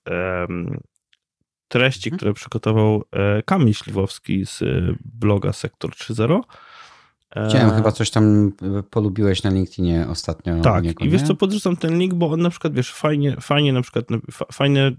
[1.68, 2.18] treści, mhm.
[2.18, 4.62] które przygotował e, Kamil Śliwowski z
[5.04, 6.40] bloga Sektor 3.0.
[7.48, 8.52] Chciałem, e, chyba coś tam
[8.90, 10.60] polubiłeś na LinkedInie ostatnio.
[10.60, 13.72] Tak, niego, i wiesz co, podrzucam ten link, bo on na przykład, wiesz, fajnie, fajnie
[13.72, 14.04] na przykład,
[14.52, 14.92] fajne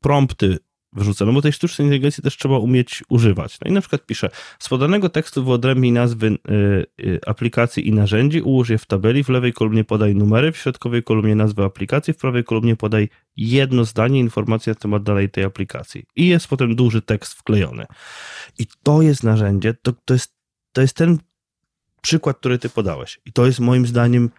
[0.00, 0.58] prompty
[0.92, 3.60] wrzucę, no bo tej sztucznej inteligencji też trzeba umieć używać.
[3.60, 8.40] No i na przykład piszę, z podanego tekstu wyodrębnij nazwy y, y, aplikacji i narzędzi,
[8.40, 12.16] ułóż je w tabeli, w lewej kolumnie podaj numery, w środkowej kolumnie nazwę aplikacji, w
[12.16, 16.04] prawej kolumnie podaj jedno zdanie, informacja na temat dalej tej aplikacji.
[16.16, 17.86] I jest potem duży tekst wklejony.
[18.58, 20.34] I to jest narzędzie, to, to, jest,
[20.72, 21.18] to jest ten
[22.02, 23.20] przykład, który ty podałeś.
[23.26, 24.30] I to jest moim zdaniem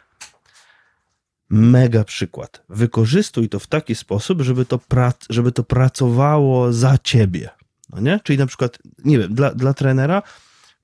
[1.53, 2.63] mega przykład.
[2.69, 7.49] Wykorzystuj to w taki sposób, żeby to, prac, żeby to pracowało za ciebie.
[7.89, 8.19] No nie?
[8.23, 10.21] Czyli na przykład, nie wiem, dla, dla trenera,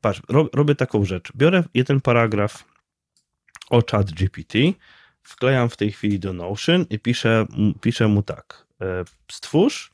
[0.02, 0.22] patrz,
[0.54, 1.32] robię taką rzecz.
[1.36, 2.66] Biorę jeden paragraf
[3.70, 4.58] o chat GPT,
[5.24, 7.46] wklejam w tej chwili do Notion i piszę,
[7.82, 8.66] piszę mu tak.
[8.82, 9.92] E, stwórz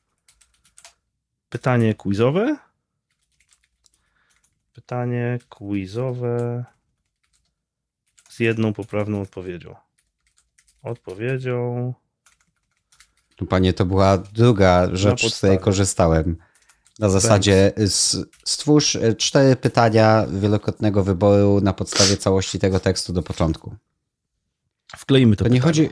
[1.49, 2.57] pytanie quizowe.
[4.73, 6.65] Pytanie quizowe
[8.29, 9.84] z jedną poprawną odpowiedzią
[10.85, 11.93] odpowiedzią.
[13.49, 16.37] Panie, to była druga rzecz, z której korzystałem.
[16.99, 17.73] Na zasadzie
[18.45, 23.75] stwórz e, cztery pytania wielokrotnego wyboru na podstawie całości tego tekstu do początku.
[24.97, 25.43] Wkleimy to.
[25.43, 25.89] To nie chodzi.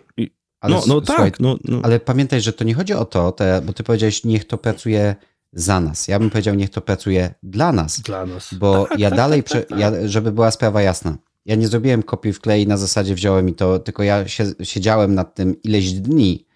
[0.60, 1.40] Ale, no, no słuchaj, tak.
[1.40, 1.80] No, no.
[1.84, 5.16] Ale pamiętaj, że to nie chodzi o to, te, bo ty powiedziałeś, niech to pracuje
[5.54, 6.08] za nas.
[6.08, 8.02] Ja bym powiedział, niech to pracuje dla nas.
[8.02, 8.54] Dla nas.
[8.54, 11.18] Bo tak, ja tak, dalej, tak, tak, ja, żeby była sprawa jasna.
[11.46, 15.16] Ja nie zrobiłem kopii w klei na zasadzie wziąłem i to, tylko ja się, siedziałem
[15.16, 16.48] nad tym ileś dni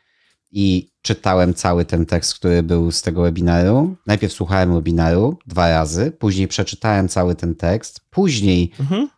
[0.52, 3.96] i czytałem cały ten tekst, który był z tego webinaru.
[4.06, 9.10] Najpierw słuchałem webinaru dwa razy, później przeczytałem cały ten tekst, później mhm.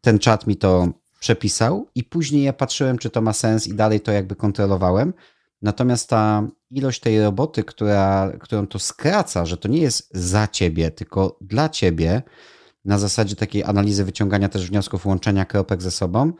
[0.00, 0.88] ten czat mi to
[1.20, 5.12] przepisał i później ja patrzyłem, czy to ma sens i dalej to jakby kontrolowałem.
[5.62, 10.90] Natomiast ta ilość tej roboty, która, którą to skraca, że to nie jest za ciebie,
[10.90, 12.22] tylko dla ciebie,
[12.84, 16.32] na zasadzie takiej analizy wyciągania też wniosków, łączenia kropek ze sobą,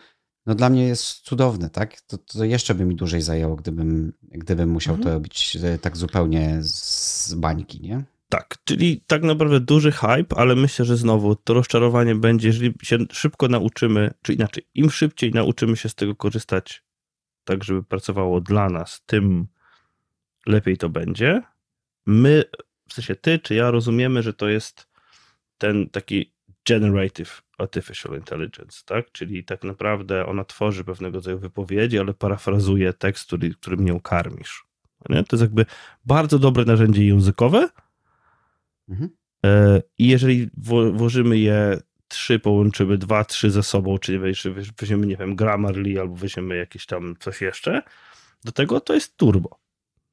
[0.47, 2.01] no dla mnie jest cudowne, tak?
[2.01, 5.05] To, to jeszcze by mi dłużej zajęło, gdybym, gdybym musiał mhm.
[5.05, 8.05] to robić e, tak zupełnie z bańki, nie?
[8.29, 12.99] Tak, czyli tak naprawdę duży hype, ale myślę, że znowu to rozczarowanie będzie, jeżeli się
[13.13, 16.85] szybko nauczymy, czy inaczej, im szybciej nauczymy się z tego korzystać,
[17.45, 19.47] tak żeby pracowało dla nas, tym
[20.47, 21.43] lepiej to będzie.
[22.07, 22.45] My,
[22.89, 24.89] w sensie ty czy ja rozumiemy, że to jest
[25.59, 26.34] ten taki
[26.69, 29.13] Generative Artificial Intelligence, tak?
[29.13, 34.65] Czyli tak naprawdę ona tworzy pewnego rodzaju wypowiedzi, ale parafrazuje tekst, który, którym nią karmisz.
[35.09, 35.25] Nie?
[35.25, 35.67] To jest jakby
[36.05, 37.69] bardzo dobre narzędzie językowe
[38.89, 39.11] mhm.
[39.45, 40.51] E, i jeżeli
[40.93, 44.19] włożymy je trzy, połączymy dwa, trzy ze sobą, czyli
[44.79, 47.83] weźmiemy, nie wiem, Grammarly albo weźmiemy jakieś tam coś jeszcze,
[48.45, 49.59] do tego to jest turbo.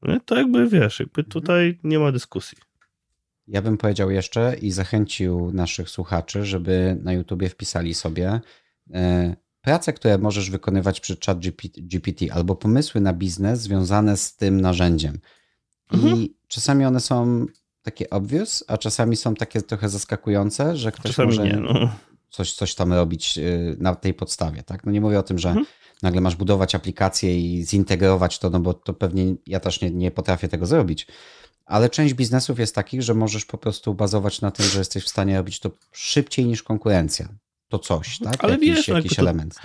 [0.02, 0.20] Nie?
[0.26, 1.32] To jakby, wiesz, jakby mhm.
[1.32, 2.58] tutaj nie ma dyskusji.
[3.52, 8.42] Ja bym powiedział jeszcze i zachęcił naszych słuchaczy, żeby na YouTubie wpisali sobie
[8.94, 11.38] e, prace, które możesz wykonywać przy chat
[11.78, 15.20] GPT albo pomysły na biznes związane z tym narzędziem.
[15.92, 16.18] Mhm.
[16.18, 17.46] I czasami one są
[17.82, 21.92] takie obvious, a czasami są takie trochę zaskakujące, że ktoś czasami może nie, no.
[22.30, 23.42] coś, coś tam robić e,
[23.78, 24.64] na tej podstawie.
[24.64, 24.86] Tak?
[24.86, 25.66] No nie mówię o tym, że mhm.
[26.02, 30.12] Nagle masz budować aplikację i zintegrować to, no bo to pewnie ja też nie, nie
[30.12, 31.08] potrafię tego zrobić
[31.72, 35.10] ale część biznesów jest takich, że możesz po prostu bazować na tym, że jesteś w
[35.10, 37.28] stanie robić to szybciej niż konkurencja.
[37.68, 38.44] To coś, tak?
[38.44, 39.56] Ale jakiś, wiesz, no jakiś element.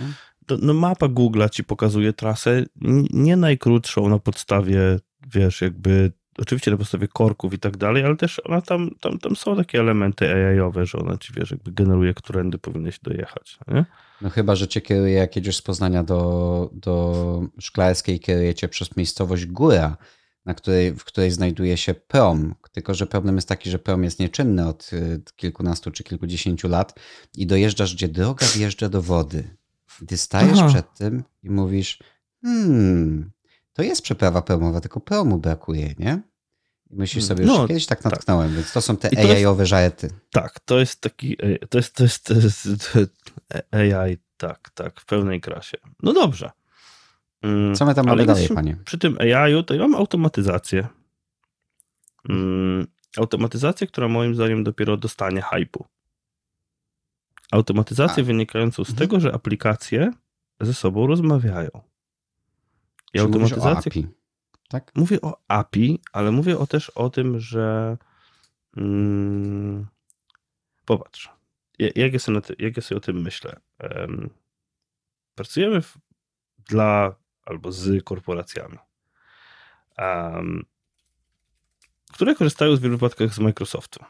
[0.47, 2.65] To, no mapa Google'a ci pokazuje trasę
[3.11, 4.99] nie najkrótszą na podstawie,
[5.35, 9.37] wiesz, jakby oczywiście na podstawie korków i tak dalej, ale też ona tam, tam, tam
[9.37, 13.59] są takie elementy AI-owe, że ona ci, wiesz, jakby generuje, którędy powinieneś dojechać.
[13.69, 13.85] Nie?
[14.21, 18.97] No chyba, że cię kieruje, jak jedziesz z Poznania do, do Szklarskiej, kieruje cię przez
[18.97, 19.97] miejscowość Góra,
[20.45, 22.55] na której, w której znajduje się prom.
[22.73, 27.01] Tylko, że problem jest taki, że prom jest nieczynny od y, kilkunastu czy kilkudziesięciu lat
[27.37, 29.57] i dojeżdżasz, gdzie droga wjeżdża do wody.
[30.01, 30.69] Gdy stajesz Aha.
[30.69, 31.99] przed tym i mówisz,
[32.43, 33.31] hmm,
[33.77, 36.23] to jest przeprawa promowa, tylko promu brakuje, nie?
[36.91, 38.13] Myślisz sobie, już no, kiedyś tak, tak.
[38.13, 38.57] natknąłem, tak.
[38.57, 40.11] więc to są te AI-owe żarty.
[40.31, 42.69] Tak, to jest taki, e, to jest, to jest, to jest
[43.73, 45.79] AI, tak, tak, w pełnej krasie.
[46.03, 46.51] No dobrze.
[47.43, 48.77] Mm, Co my tam mamy dalej, panie?
[48.85, 50.89] Przy tym AI-u to ja mam automatyzację.
[52.29, 55.87] Mm, automatyzację, która moim zdaniem dopiero dostanie hypu.
[57.53, 58.27] Automatyzację A.
[58.27, 59.09] wynikającą z mhm.
[59.09, 60.13] tego, że aplikacje
[60.61, 61.71] ze sobą rozmawiają.
[63.15, 63.91] I Czy automatyzację.
[63.93, 64.09] API,
[64.69, 64.93] tak?
[64.95, 67.97] Mówię o API, ale mówię o też o tym, że.
[68.75, 69.87] Hmm,
[70.85, 71.31] popatrz.
[71.79, 73.61] Jak ja, sobie, jak ja sobie o tym myślę?
[73.81, 74.31] Um,
[75.35, 75.99] pracujemy w,
[76.69, 78.79] dla albo z korporacjami,
[79.99, 80.65] um,
[82.13, 84.05] które korzystają w wielu wypadkach z Microsoftu.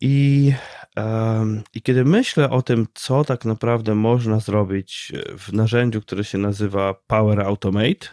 [0.00, 0.52] I,
[1.74, 6.94] I kiedy myślę o tym, co tak naprawdę można zrobić w narzędziu, które się nazywa
[7.06, 8.08] Power Automate,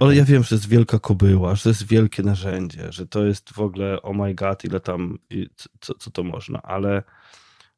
[0.00, 3.24] Ale ja wiem, że to jest wielka kobyła, że to jest wielkie narzędzie, że to
[3.24, 5.18] jest w ogóle oh my god, ile tam,
[5.80, 7.02] co, co to można, ale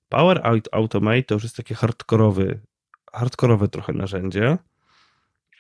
[0.09, 0.43] Power
[0.73, 2.61] Automate to już jest takie hardkorowy,
[3.13, 4.59] hardkorowe trochę narzędzie,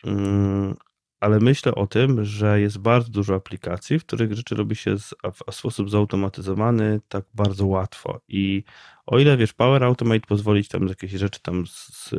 [0.04, 0.76] mm,
[1.24, 4.96] ale myślę o tym, że jest bardzo dużo aplikacji, w których rzeczy robi się
[5.34, 8.20] w sposób zautomatyzowany tak bardzo łatwo.
[8.28, 8.64] I
[9.06, 12.10] o ile wiesz, Power Automate pozwolić tam jakieś rzeczy tam z,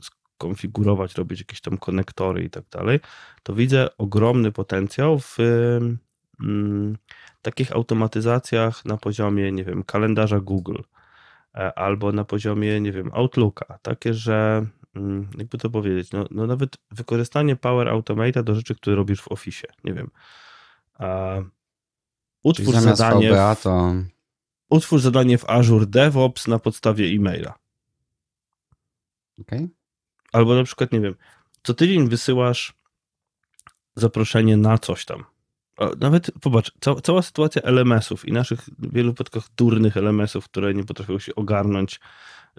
[0.00, 3.00] skonfigurować, robić jakieś tam konektory i tak dalej,
[3.42, 5.38] to widzę ogromny potencjał w
[6.40, 6.96] mm,
[7.42, 10.80] takich automatyzacjach na poziomie, nie wiem, kalendarza Google
[11.54, 13.78] e, albo na poziomie, nie wiem, Outlooka.
[13.82, 14.66] Takie, że
[15.38, 19.68] jakby to powiedzieć, no, no nawet wykorzystanie Power Automata do rzeczy, które robisz w Office,
[19.84, 20.10] nie wiem.
[20.94, 21.36] A,
[22.42, 23.94] utwórz zadanie, VBA to...
[24.70, 27.54] utwórz zadanie w Azure DevOps na podstawie e-maila.
[29.40, 29.68] Okay.
[30.32, 31.14] Albo na przykład, nie wiem,
[31.62, 32.74] co tydzień wysyłasz
[33.96, 35.24] zaproszenie na coś tam.
[36.00, 40.84] Nawet, popatrz, ca cała sytuacja LMS-ów i naszych w wielu wypadkach durnych LMS-ów, które nie
[40.84, 42.00] potrafią się ogarnąć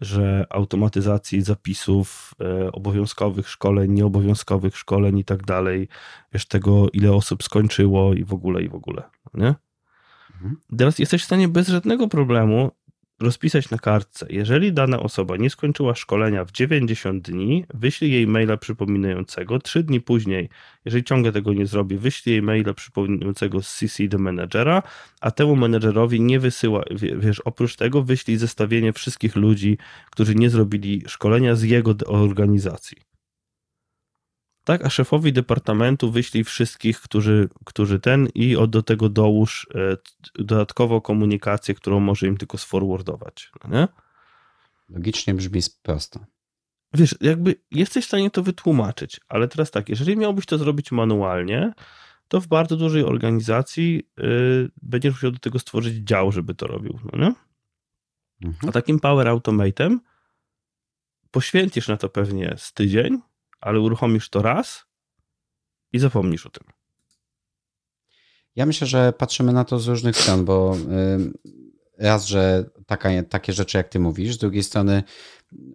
[0.01, 5.87] że automatyzacji zapisów e, obowiązkowych szkoleń, nieobowiązkowych szkoleń i tak dalej,
[6.33, 9.03] wiesz, tego ile osób skończyło i w ogóle, i w ogóle,
[9.33, 9.55] nie?
[10.33, 10.57] Mhm.
[10.77, 12.71] Teraz jesteś w stanie bez żadnego problemu
[13.19, 14.27] rozpisać na kartce.
[14.29, 19.59] Jeżeli dana osoba nie skończyła szkolenia w 90 dni, wyślij jej maila przypominającego.
[19.59, 20.49] Trzy dni później,
[20.85, 24.83] jeżeli ciągle tego nie zrobi, wyślij jej maila przypominającego z CC do menedżera,
[25.21, 26.83] a temu menedżerowi nie wysyła,
[27.17, 29.77] wiesz, oprócz tego wyślij zestawienie wszystkich ludzi,
[30.11, 33.06] którzy nie zrobili szkolenia z jego organizacji
[34.67, 39.97] tak, a szefowi departamentu wyślij wszystkich, którzy, którzy ten i do tego dołóż e,
[40.35, 43.87] dodatkowo komunikację, którą może im tylko sforwardować, no nie?
[44.89, 46.19] Logicznie brzmi prosto.
[46.93, 51.73] Wiesz, jakby jesteś w stanie to wytłumaczyć, ale teraz tak, jeżeli miałbyś to zrobić manualnie,
[52.27, 56.99] to w bardzo dużej organizacji yy, będziesz musiał do tego stworzyć dział, żeby to robił,
[57.13, 57.33] no?
[58.43, 58.69] Mhm.
[58.69, 59.99] A takim Power Automatem
[61.31, 63.21] poświęcisz na to pewnie z tydzień,
[63.59, 64.85] ale uruchomisz to raz
[65.93, 66.63] i zapomnisz o tym.
[68.55, 70.75] Ja myślę, że patrzymy na to z różnych stron, bo
[71.97, 75.03] raz, że taka, takie rzeczy jak ty mówisz, z drugiej strony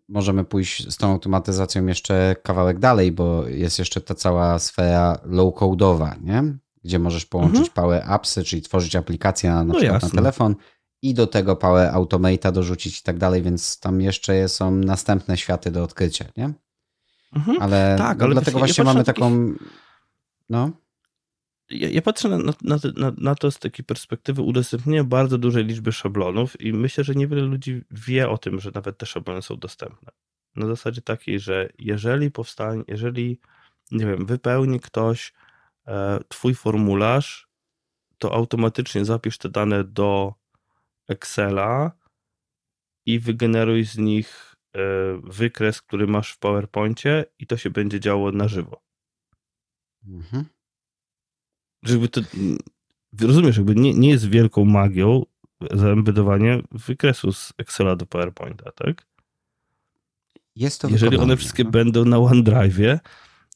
[0.09, 6.23] możemy pójść z tą automatyzacją jeszcze kawałek dalej, bo jest jeszcze ta cała sfera low-codowa,
[6.23, 6.59] nie?
[6.85, 7.75] gdzie możesz połączyć mhm.
[7.75, 10.17] Power Appsy, czyli tworzyć aplikację na, na no przykład jasne.
[10.17, 10.57] na telefon
[11.03, 15.71] i do tego Power Automate'a dorzucić i tak dalej, więc tam jeszcze są następne światy
[15.71, 16.53] do odkrycia, nie?
[17.33, 17.63] Mhm.
[17.63, 19.55] Ale, tak, no ale dlatego właśnie mamy taką.
[20.51, 20.71] No.
[21.71, 25.93] Ja, ja patrzę na, na, na, na, to z takiej perspektywy udostępnienia bardzo dużej liczby
[25.93, 30.13] szablonów i myślę, że niewiele ludzi wie o tym, że nawet te szablony są dostępne.
[30.57, 33.39] Na zasadzie takiej, że jeżeli powstanie, jeżeli,
[33.91, 35.33] nie wiem, wypełni ktoś
[35.87, 37.49] e, twój formularz,
[38.19, 40.35] to automatycznie zapisz te dane do
[41.09, 41.93] Excela
[43.07, 44.52] i wygeneruj z nich
[45.23, 48.83] wykres, który masz w PowerPoincie i to się będzie działo na żywo.
[50.09, 50.45] Mhm.
[51.83, 52.21] Żeby to,
[53.21, 55.23] rozumiesz, jakby nie, nie jest wielką magią
[55.71, 59.07] zaembedowanie wykresu z Excela do PowerPointa, tak?
[60.57, 61.71] Jest to Jeżeli one wszystkie no?
[61.71, 62.99] będą na OneDrive'ie,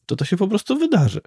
[0.06, 1.20] to to się po prostu wydarzy.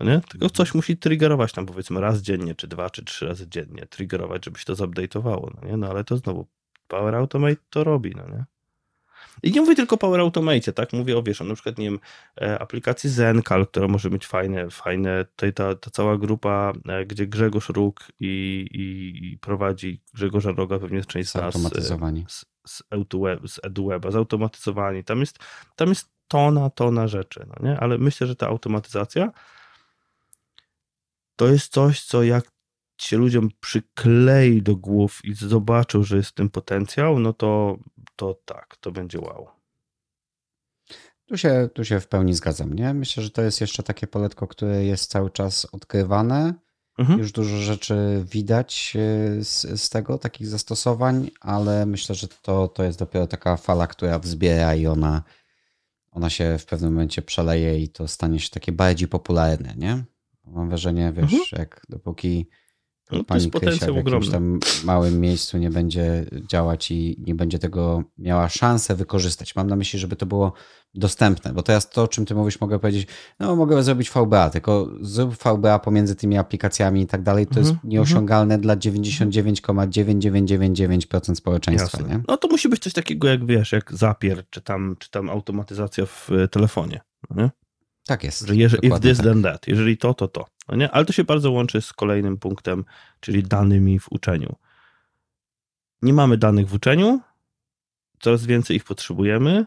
[0.00, 0.20] No nie?
[0.20, 4.44] Tylko coś musi triggerować tam powiedzmy raz dziennie, czy dwa, czy trzy razy dziennie, triggerować,
[4.44, 5.76] żeby się to zupdate'owało, no nie?
[5.76, 6.46] No ale to znowu
[6.88, 8.44] Power Automate to robi, no nie?
[9.42, 10.92] I nie mówię tylko o Power Automate, tak?
[10.92, 11.98] Mówię o, wiesz, o na przykład, nie wiem,
[12.40, 15.24] e, aplikacji Zencal, która może być fajne, fajne.
[15.24, 20.96] Tutaj ta, ta cała grupa, e, gdzie Grzegorz Róg i, i prowadzi Grzegorza Roga, pewnie
[20.96, 21.54] jest część z nas.
[21.54, 22.24] Zautomatyzowani.
[22.28, 25.04] Z, z, EduWeb, z EduWeba, zautomatyzowani.
[25.04, 25.38] Tam jest,
[25.76, 27.80] tam jest tona, tona rzeczy, no nie?
[27.80, 29.32] Ale myślę, że ta automatyzacja
[31.36, 32.51] to jest coś, co jak
[33.02, 37.78] się ludziom przyklei do głów i zobaczą, że jest w tym potencjał, no to,
[38.16, 39.48] to tak, to będzie wow.
[41.26, 42.72] Tu się, tu się w pełni zgadzam.
[42.72, 42.94] Nie?
[42.94, 46.54] Myślę, że to jest jeszcze takie poletko, które jest cały czas odkrywane.
[46.98, 47.18] Mhm.
[47.18, 52.84] Już dużo rzeczy widać e, z, z, tego, takich zastosowań, ale myślę, że to, to
[52.84, 55.22] jest dopiero taka fala, która wzbiera i ona,
[56.10, 59.74] ona się w pewnym momencie przeleje i to stanie się takie bardziej popularne.
[59.76, 60.04] Nie?
[60.44, 61.42] Mam wrażenie, wiesz, mhm.
[61.52, 62.48] jak dopóki
[63.12, 68.02] no, pani Krysia w jakimś tam małym miejscu nie będzie działać i nie będzie tego
[68.18, 69.56] miała szansę wykorzystać.
[69.56, 70.52] Mam na myśli, żeby to było
[70.94, 73.06] dostępne, bo teraz to, o czym ty mówisz, mogę powiedzieć,
[73.40, 77.70] no mogę zrobić VBA, tylko zrób VBA pomiędzy tymi aplikacjami i tak dalej, to jest
[77.70, 82.02] mhm, nieosiągalne dla 99,9999% społeczeństwa.
[82.02, 82.20] Nie?
[82.28, 86.06] No to musi być coś takiego jak wiesz, jak Zapier, czy tam, czy tam automatyzacja
[86.06, 87.00] w telefonie.
[87.30, 87.50] No nie?
[88.06, 88.46] Tak jest.
[88.46, 89.26] Że jeżeli, if this, tak.
[89.26, 89.68] then that.
[89.68, 90.46] Jeżeli to, to to.
[90.72, 90.90] No nie?
[90.90, 92.84] Ale to się bardzo łączy z kolejnym punktem,
[93.20, 94.56] czyli danymi w uczeniu.
[96.02, 97.20] Nie mamy danych w uczeniu,
[98.20, 99.66] coraz więcej ich potrzebujemy.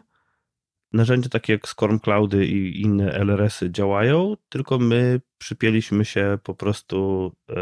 [0.92, 7.32] Narzędzia takie jak Storm Cloudy i inne LRS-y działają, tylko my przypięliśmy się po prostu
[7.50, 7.54] e,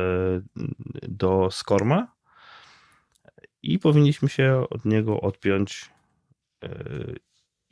[1.09, 2.15] do Skorma
[3.62, 5.91] i powinniśmy się od niego odpiąć
[6.62, 6.69] e,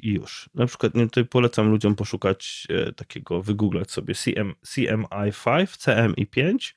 [0.02, 0.50] i już.
[0.54, 6.74] Na przykład nie, tutaj polecam ludziom poszukać e, takiego, wygooglać sobie CM, CMI5, CMI5,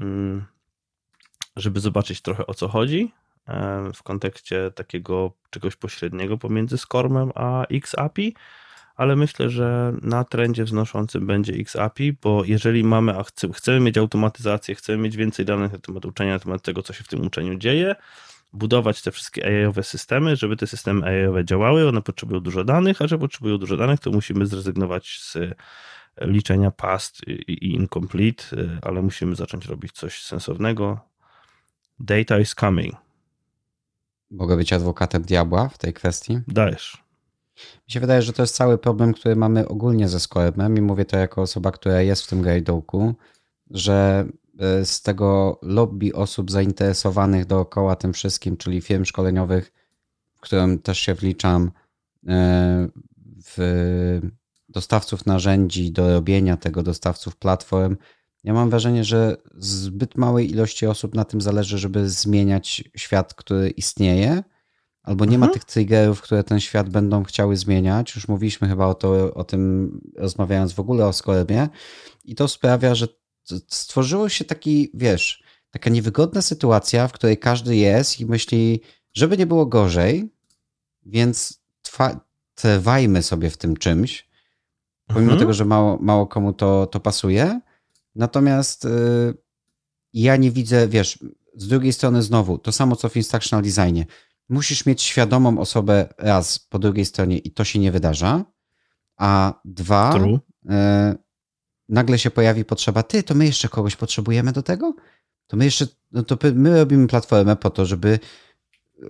[0.00, 0.44] mm,
[1.56, 3.12] żeby zobaczyć trochę o co chodzi
[3.48, 8.34] e, w kontekście takiego czegoś pośredniego pomiędzy Skormem a XAPI,
[8.96, 14.74] ale myślę, że na trendzie wznoszącym będzie XAPI, bo jeżeli mamy, a chcemy mieć automatyzację,
[14.74, 17.54] chcemy mieć więcej danych na temat uczenia, na temat tego, co się w tym uczeniu
[17.54, 17.94] dzieje,
[18.52, 23.06] budować te wszystkie AI-owe systemy, żeby te systemy AI-owe działały, one potrzebują dużo danych, a
[23.06, 25.36] że potrzebują dużo danych, to musimy zrezygnować z
[26.20, 28.44] liczenia past i incomplete,
[28.82, 31.00] ale musimy zacząć robić coś sensownego.
[32.00, 32.94] Data is coming.
[34.30, 36.38] Mogę być adwokatem diabła w tej kwestii?
[36.48, 37.04] Dajesz.
[37.56, 41.04] Mi się wydaje, że to jest cały problem, który mamy ogólnie ze Scoremem i mówię
[41.04, 43.14] to jako osoba, która jest w tym gajdołku,
[43.70, 44.39] że E,
[44.84, 49.72] z tego lobby osób zainteresowanych dookoła tym wszystkim, czyli firm szkoleniowych,
[50.34, 51.70] w którym też się wliczam,
[52.28, 52.88] e,
[53.56, 54.20] w
[54.68, 57.96] dostawców narzędzi do robienia tego, dostawców platform.
[58.44, 63.70] Ja mam wrażenie, że zbyt małej ilości osób na tym zależy, żeby zmieniać świat, który
[63.70, 64.42] istnieje,
[65.02, 65.48] albo nie mhm.
[65.48, 68.14] ma tych triggerów, które ten świat będą chciały zmieniać.
[68.14, 71.68] Już mówiliśmy chyba o, to, o tym, rozmawiając w ogóle o Skoremie,
[72.24, 73.08] i to sprawia, że
[73.68, 78.80] stworzyło się taki, wiesz, taka niewygodna sytuacja, w której każdy jest i myśli,
[79.12, 80.30] żeby nie było gorzej,
[81.06, 82.20] więc trwa,
[82.54, 84.28] trwajmy sobie w tym czymś,
[85.06, 85.38] pomimo mhm.
[85.38, 87.60] tego, że mało, mało komu to, to pasuje.
[88.14, 88.88] Natomiast y,
[90.12, 91.18] ja nie widzę, wiesz,
[91.56, 94.06] z drugiej strony znowu, to samo co w instructional designie.
[94.48, 98.44] Musisz mieć świadomą osobę raz po drugiej stronie i to się nie wydarza,
[99.16, 100.12] a dwa,
[101.90, 104.94] nagle się pojawi potrzeba, ty, to my jeszcze kogoś potrzebujemy do tego?
[105.46, 108.18] To my jeszcze, no to my robimy platformę po to, żeby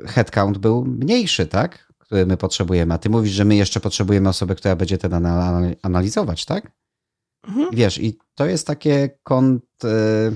[0.07, 1.93] headcount był mniejszy, tak?
[1.99, 2.95] Który my potrzebujemy.
[2.95, 5.27] A ty mówisz, że my jeszcze potrzebujemy osoby, która będzie ten
[5.83, 6.73] analizować, tak?
[7.49, 7.69] Mhm.
[7.73, 10.33] Wiesz, i to jest takie kont, e,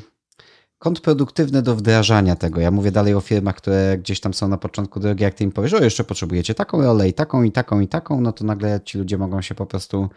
[0.78, 2.60] kont produktywny do wdrażania tego.
[2.60, 5.52] Ja mówię dalej o firmach, które gdzieś tam są na początku drogi, jak ty im
[5.52, 8.80] powiesz, o jeszcze potrzebujecie taką rolę i taką i taką i taką, no to nagle
[8.84, 10.08] ci ludzie mogą się po prostu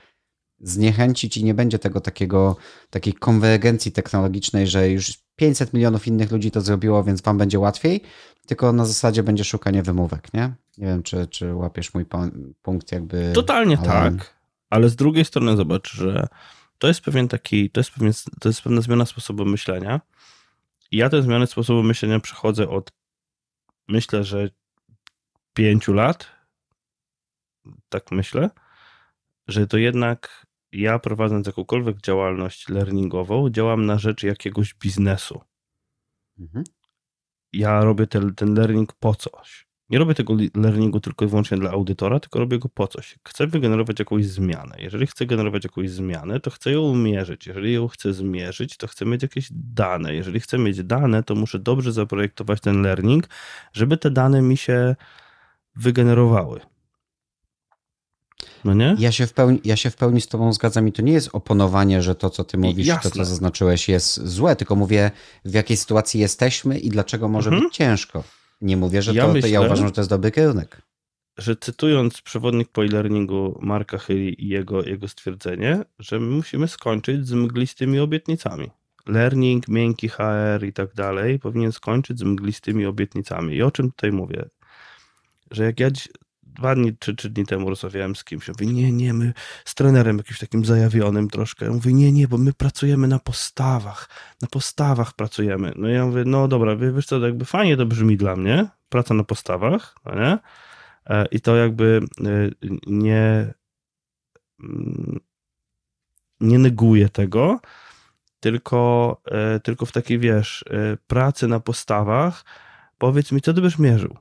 [0.59, 2.57] zniechęcić i nie będzie tego takiego,
[2.89, 8.01] takiej konwergencji technologicznej, że już 500 milionów innych ludzi to zrobiło, więc wam będzie łatwiej,
[8.47, 10.53] tylko na zasadzie będzie szukanie wymówek, nie?
[10.77, 12.05] Nie wiem, czy, czy łapiesz mój
[12.61, 13.31] punkt jakby...
[13.35, 14.38] Totalnie tak,
[14.69, 16.27] ale z drugiej strony zobacz, że
[16.77, 20.01] to jest pewien taki, to jest, pewien, to jest pewna zmiana sposobu myślenia.
[20.91, 22.91] I ja tę zmianę sposobu myślenia przechodzę od,
[23.88, 24.49] myślę, że
[25.53, 26.27] pięciu lat,
[27.89, 28.49] tak myślę,
[29.47, 35.41] że to jednak ja prowadząc jakąkolwiek działalność learningową, działam na rzecz jakiegoś biznesu.
[36.39, 36.64] Mhm.
[37.53, 39.68] Ja robię ten, ten learning po coś.
[39.89, 43.19] Nie robię tego learningu tylko i wyłącznie dla audytora, tylko robię go po coś.
[43.27, 44.76] Chcę wygenerować jakąś zmianę.
[44.80, 47.48] Jeżeli chcę generować jakąś zmianę, to chcę ją mierzyć.
[47.48, 50.15] Jeżeli ją chcę zmierzyć, to chcę mieć jakieś dane.
[50.15, 53.27] Jeżeli chcę mieć dane, to muszę dobrze zaprojektować ten learning,
[53.73, 54.95] żeby te dane mi się
[55.76, 56.60] wygenerowały.
[58.65, 58.95] No nie?
[58.99, 61.30] Ja się, w pełni, ja się w pełni z Tobą zgadzam i to nie jest
[61.34, 63.11] oponowanie, że to, co Ty mówisz, Jasne.
[63.11, 65.11] to, co zaznaczyłeś, jest złe, tylko mówię,
[65.45, 67.68] w jakiej sytuacji jesteśmy i dlaczego może mhm.
[67.68, 68.23] być ciężko.
[68.61, 70.81] Nie mówię, że ja to, myślę, to ja uważam, że to jest dobry kierunek.
[71.38, 77.27] Że cytując przewodnik po e-learningu Marka Hyli i jego, jego stwierdzenie, że my musimy skończyć
[77.27, 78.69] z mglistymi obietnicami.
[79.07, 83.55] Learning, miękki HR i tak dalej powinien skończyć z mglistymi obietnicami.
[83.55, 84.49] I o czym tutaj mówię?
[85.51, 85.89] Że jak ja
[86.57, 88.47] dwa dni czy trzy dni temu rozmawiałem z kimś.
[88.47, 89.34] Mówi, nie, nie, my
[89.65, 91.65] z trenerem jakimś takim zajawionym troszkę.
[91.65, 94.09] Ja mówię, nie, nie, bo my pracujemy na postawach.
[94.41, 95.73] Na postawach pracujemy.
[95.75, 99.23] No ja mówię, no dobra, wiesz co, jakby fajnie to brzmi dla mnie, praca na
[99.23, 100.38] postawach, no nie?
[101.05, 103.53] E, I to jakby e, nie
[104.59, 105.19] mm,
[106.39, 107.59] nie neguje tego,
[108.39, 110.65] tylko, e, tylko w takiej, wiesz,
[111.07, 112.45] pracy na postawach,
[112.97, 114.17] powiedz mi, co ty byś mierzył?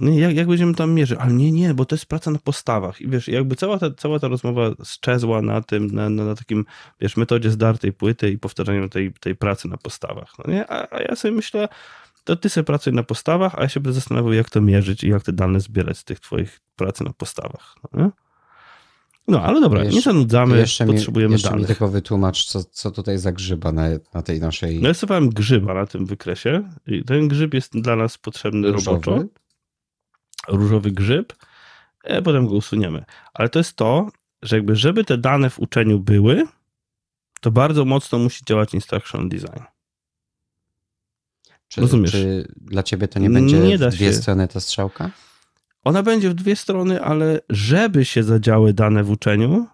[0.00, 1.18] Nie, jak, jak będziemy tam mierzyć?
[1.20, 3.00] Ale nie, nie, bo to jest praca na postawach.
[3.00, 6.64] I wiesz, jakby cała ta, cała ta rozmowa szczezła na tym, na, na, na takim,
[7.00, 10.32] wiesz, metodzie zdartej płyty i powtarzaniu tej, tej pracy na postawach.
[10.38, 10.66] No nie?
[10.70, 11.68] A, a ja sobie myślę,
[12.24, 15.08] to ty sobie pracuj na postawach, a ja się będę zastanawiał, jak to mierzyć i
[15.08, 17.74] jak te dane zbierać z tych twoich pracy na postawach.
[17.82, 18.10] No nie?
[19.28, 21.62] No, ale dobra, jeszcze, nie zanudzamy, jeszcze potrzebujemy mi, jeszcze danych.
[21.62, 24.82] mi tylko wytłumacz, co, co tutaj za grzyba na, na tej naszej...
[24.82, 26.62] Narysowałem grzyba na tym wykresie.
[26.86, 29.06] I ten grzyb jest dla nas potrzebny Różowy?
[29.06, 29.39] roboczo.
[30.48, 31.32] Różowy grzyb.
[32.04, 33.04] E, potem go usuniemy.
[33.34, 34.08] Ale to jest to,
[34.42, 36.44] że jakby żeby te dane w uczeniu były,
[37.40, 39.62] to bardzo mocno musi działać instruction design.
[41.68, 42.10] Czy, Rozumiesz?
[42.10, 44.12] Czy dla ciebie to nie będzie nie w dwie się.
[44.12, 45.10] strony ta strzałka?
[45.84, 49.66] Ona będzie w dwie strony, ale żeby się zadziały dane w uczeniu,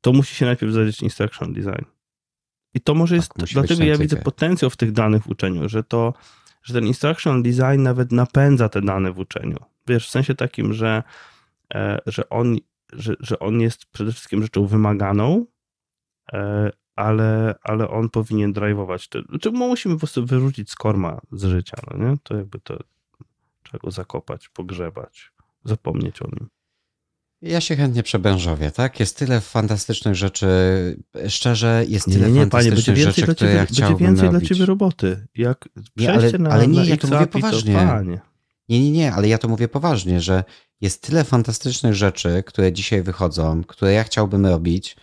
[0.00, 1.84] to musi się najpierw zadziać instruction design.
[2.74, 5.84] I to może tak, jest, dlatego ja widzę potencjał w tych danych w uczeniu, że
[5.84, 6.14] to,
[6.64, 9.56] że ten instruction design nawet napędza te dane w uczeniu.
[9.86, 11.02] Wiesz, w sensie takim, że,
[11.74, 12.56] e, że, on,
[12.92, 15.46] że, że on jest przede wszystkim rzeczą wymaganą,
[16.32, 19.08] e, ale, ale on powinien drive'ować.
[19.08, 22.16] Czy znaczy, musimy po prostu wyrzucić skorma z życia, no nie?
[22.22, 22.78] To jakby to
[23.62, 25.32] trzeba go zakopać, pogrzebać,
[25.64, 26.48] zapomnieć o nim.
[27.44, 29.00] Ja się chętnie przebężowię, tak?
[29.00, 30.46] Jest tyle fantastycznych rzeczy,
[31.28, 34.48] szczerze, jest tyle nie, nie, fantastycznych panie, rzeczy, które ciebie, ja chciałbym Będzie więcej robić.
[34.48, 35.26] dla ciebie roboty.
[35.34, 37.74] Jak nie, ale, na, ale nie, na ja to mówię poważnie.
[37.74, 38.02] To,
[38.68, 40.44] nie, nie, nie, ale ja to mówię poważnie, że
[40.80, 44.96] jest tyle fantastycznych rzeczy, które dzisiaj wychodzą, które ja chciałbym robić,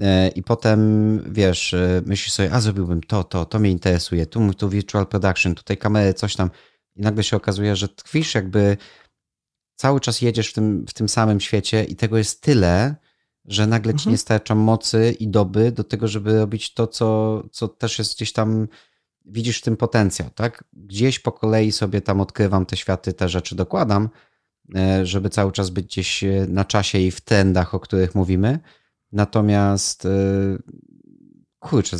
[0.00, 4.54] E, i potem, wiesz, e, myślisz sobie, a zrobiłbym to, to, to mnie interesuje, tu,
[4.54, 6.50] tu virtual production, tutaj kamery, coś tam
[6.96, 8.76] i nagle się okazuje, że tkwisz jakby
[9.76, 12.94] cały czas jedziesz w tym, w tym samym świecie i tego jest tyle,
[13.44, 14.12] że nagle ci mhm.
[14.12, 18.32] nie starcza mocy i doby do tego, żeby robić to, co, co też jest gdzieś
[18.32, 18.68] tam,
[19.24, 20.64] widzisz w tym potencjał, tak?
[20.72, 24.08] Gdzieś po kolei sobie tam odkrywam te światy, te rzeczy dokładam,
[24.74, 28.58] e, żeby cały czas być gdzieś na czasie i w trendach, o których mówimy,
[29.14, 30.62] Natomiast y,
[31.58, 31.96] kurczę,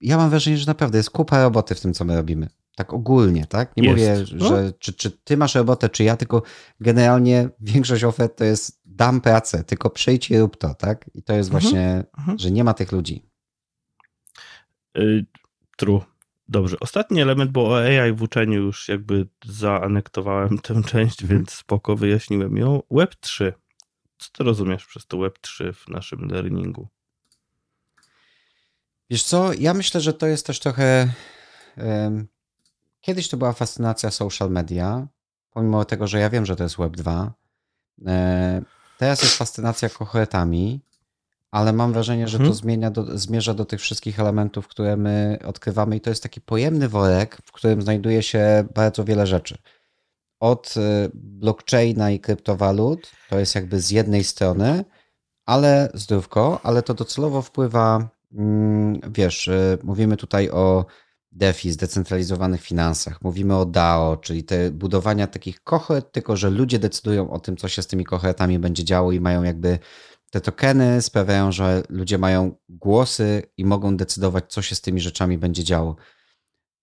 [0.00, 2.48] ja mam wrażenie, że naprawdę jest kupa roboty w tym, co my robimy.
[2.80, 3.76] Tak ogólnie, tak?
[3.76, 4.32] Nie jest.
[4.32, 4.48] mówię, no.
[4.48, 6.42] że czy, czy ty masz robotę, czy ja, tylko
[6.80, 11.10] generalnie większość ofert to jest dam pracę, tylko przyjdź i rób to, tak?
[11.14, 11.62] I to jest mhm.
[11.62, 12.38] właśnie, mhm.
[12.38, 13.24] że nie ma tych ludzi.
[14.98, 15.26] Y,
[15.76, 16.00] true.
[16.48, 16.76] Dobrze.
[16.80, 21.38] Ostatni element, bo o AI w uczeniu już jakby zaanektowałem tę część, mhm.
[21.38, 22.82] więc spoko wyjaśniłem ją.
[22.90, 23.52] Web 3.
[24.18, 26.88] Co ty rozumiesz przez to Web3 w naszym learningu?
[29.10, 31.12] Wiesz co, ja myślę, że to jest też trochę.
[31.76, 32.28] Um,
[33.00, 35.06] kiedyś to była fascynacja social media,
[35.50, 37.30] pomimo tego, że ja wiem, że to jest Web2.
[38.06, 38.62] E,
[38.98, 40.80] teraz jest fascynacja kohortami,
[41.50, 45.96] ale mam wrażenie, że to zmienia do, zmierza do tych wszystkich elementów, które my odkrywamy,
[45.96, 49.58] i to jest taki pojemny worek, w którym znajduje się bardzo wiele rzeczy
[50.40, 54.84] od y, blockchaina i kryptowalut, to jest jakby z jednej strony,
[55.46, 60.86] ale zdrówko, ale to docelowo wpływa, mm, wiesz, y, mówimy tutaj o
[61.32, 67.30] DeFi, zdecentralizowanych finansach, mówimy o DAO, czyli te budowania takich kohort, tylko że ludzie decydują
[67.30, 69.78] o tym, co się z tymi kohortami będzie działo i mają jakby
[70.30, 75.38] te tokeny sprawiają, że ludzie mają głosy i mogą decydować, co się z tymi rzeczami
[75.38, 75.96] będzie działo.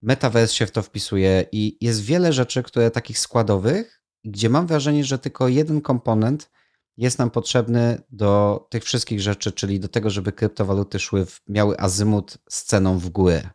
[0.01, 5.03] Metaverse się w to wpisuje i jest wiele rzeczy, które takich składowych, gdzie mam wrażenie,
[5.03, 6.49] że tylko jeden komponent
[6.97, 11.79] jest nam potrzebny do tych wszystkich rzeczy, czyli do tego, żeby kryptowaluty szły, w, miały
[11.79, 13.49] azymut z ceną w górę.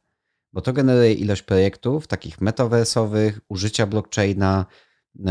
[0.53, 4.67] Bo to generuje ilość projektów takich metaversowych, użycia blockchaina
[5.15, 5.25] yy,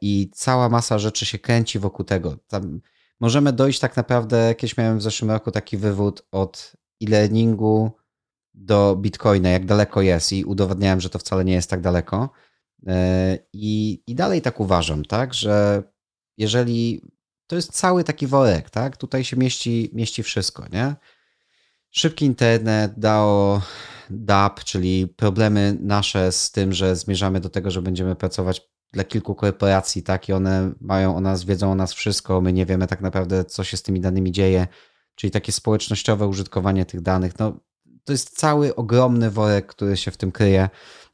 [0.00, 2.36] i cała masa rzeczy się kręci wokół tego.
[2.46, 2.80] Tam
[3.20, 6.72] możemy dojść tak naprawdę, jakieś miałem w zeszłym roku taki wywód od
[7.02, 7.90] e-learningu
[8.54, 12.30] do Bitcoina, jak daleko jest i udowadniałem, że to wcale nie jest tak daleko.
[12.86, 15.82] E, I, I dalej tak uważam, tak, że
[16.36, 17.02] jeżeli
[17.46, 20.94] to jest cały taki worek, tak, tutaj się mieści, mieści wszystko, nie?
[21.90, 23.60] Szybki internet, DAO,
[24.10, 28.62] DAP, czyli problemy nasze z tym, że zmierzamy do tego, że będziemy pracować
[28.92, 32.66] dla kilku korporacji, tak, i one mają o nas, wiedzą o nas wszystko, my nie
[32.66, 34.66] wiemy tak naprawdę, co się z tymi danymi dzieje,
[35.14, 37.60] czyli takie społecznościowe użytkowanie tych danych, no
[38.04, 40.68] to jest cały ogromny worek, który się w tym kryje.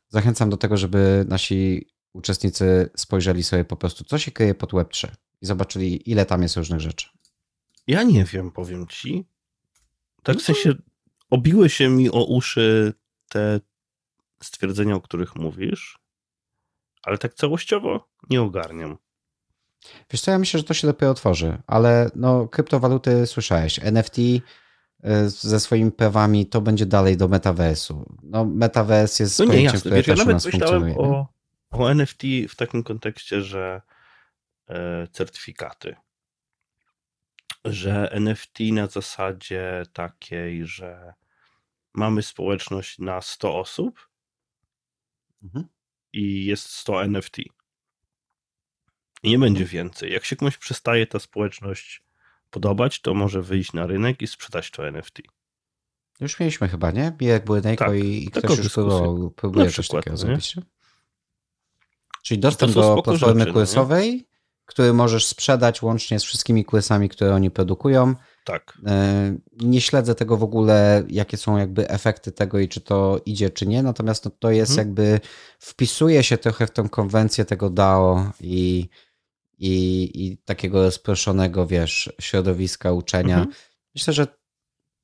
[0.09, 5.09] Zachęcam do tego, żeby nasi uczestnicy spojrzeli sobie po prostu, co się kryje pod Web3
[5.43, 7.09] i zobaczyli, ile tam jest różnych rzeczy.
[7.87, 9.29] Ja nie wiem, powiem ci.
[10.23, 10.75] Tak w sensie
[11.31, 12.93] obiły się mi o uszy
[13.29, 13.61] te
[14.43, 15.99] stwierdzenia, o których mówisz,
[17.03, 18.99] ale tak całościowo nie ogarniam.
[20.11, 24.19] Wiesz co, ja myślę, że to się dopiero otworzy, ale no kryptowaluty słyszałeś, NFT
[25.05, 28.17] E, ze swoimi prawami, to będzie dalej do metaversu.
[28.23, 29.81] No, metaverse jest no nie, pojęciem, jasne.
[29.81, 31.29] które Wiesz, też ja nawet myślałem o,
[31.71, 33.83] o NFT w takim kontekście, że
[34.69, 35.97] e, certyfikaty.
[37.65, 41.15] Że NFT na zasadzie takiej, że
[41.95, 44.09] mamy społeczność na 100 osób
[45.43, 45.69] mhm.
[46.13, 47.39] i jest 100 NFT.
[49.23, 50.13] I nie będzie więcej.
[50.13, 52.03] Jak się komuś przestaje ta społeczność
[52.51, 55.19] podobać, to może wyjść na rynek i sprzedać to NFT.
[56.21, 57.17] Już mieliśmy chyba, nie?
[57.21, 60.57] Jak były Nejko tak, i, ktoś już próbował, próbuje coś przykład, takiego zrobić.
[62.23, 64.27] Czyli dostęp do platformy QS-owej,
[64.67, 68.15] który możesz sprzedać łącznie z wszystkimi QS-ami, które oni produkują.
[68.45, 68.79] Tak.
[68.87, 73.51] E, nie śledzę tego w ogóle, jakie są jakby efekty tego i czy to idzie,
[73.51, 73.83] czy nie.
[73.83, 74.89] Natomiast no, to jest mhm.
[74.89, 75.21] jakby,
[75.59, 78.89] wpisuje się trochę w tą konwencję tego DAO i,
[79.59, 83.37] i, i takiego rozproszonego, wiesz, środowiska uczenia.
[83.39, 83.55] Mhm.
[83.95, 84.27] Myślę, że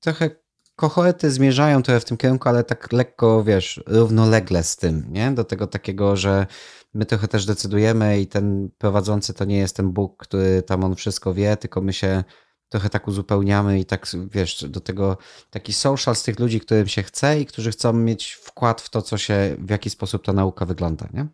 [0.00, 0.30] trochę
[0.76, 5.30] kohorty zmierzają trochę w tym kierunku, ale tak lekko, wiesz, równolegle z tym, nie?
[5.30, 6.46] Do tego takiego, że
[6.94, 10.94] my trochę też decydujemy i ten prowadzący to nie jest ten Bóg, który tam on
[10.94, 12.24] wszystko wie, tylko my się
[12.68, 15.18] trochę tak uzupełniamy i tak, wiesz, do tego
[15.50, 19.02] taki social z tych ludzi, którym się chce i którzy chcą mieć wkład w to,
[19.02, 21.26] co się, w jaki sposób ta nauka wygląda, nie?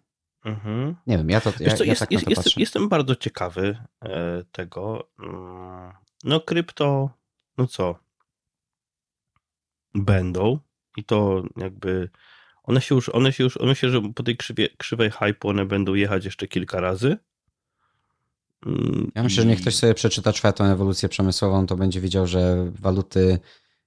[0.45, 0.97] Mhm.
[1.07, 3.79] Nie wiem, ja to, ja, co, ja jest, tak jest, to jestem, jestem bardzo ciekawy
[4.05, 5.09] e, tego.
[5.19, 5.93] Mm,
[6.25, 7.11] no krypto,
[7.59, 7.99] no co,
[9.95, 10.59] będą
[10.97, 12.11] i to jakby
[12.67, 15.67] one się już, one się już, one się, że po tej krzywie, krzywej hype one
[15.67, 17.17] będą jechać jeszcze kilka razy.
[19.15, 23.39] Ja myślę, że niech ktoś sobie przeczyta czwartą ewolucję przemysłową, to będzie widział, że waluty,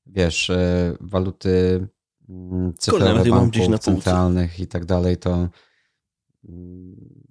[0.05, 1.87] wiesz, e, waluty
[2.29, 5.49] mm, cyfrowe banków centralnych i tak dalej, to
[6.49, 7.23] mm,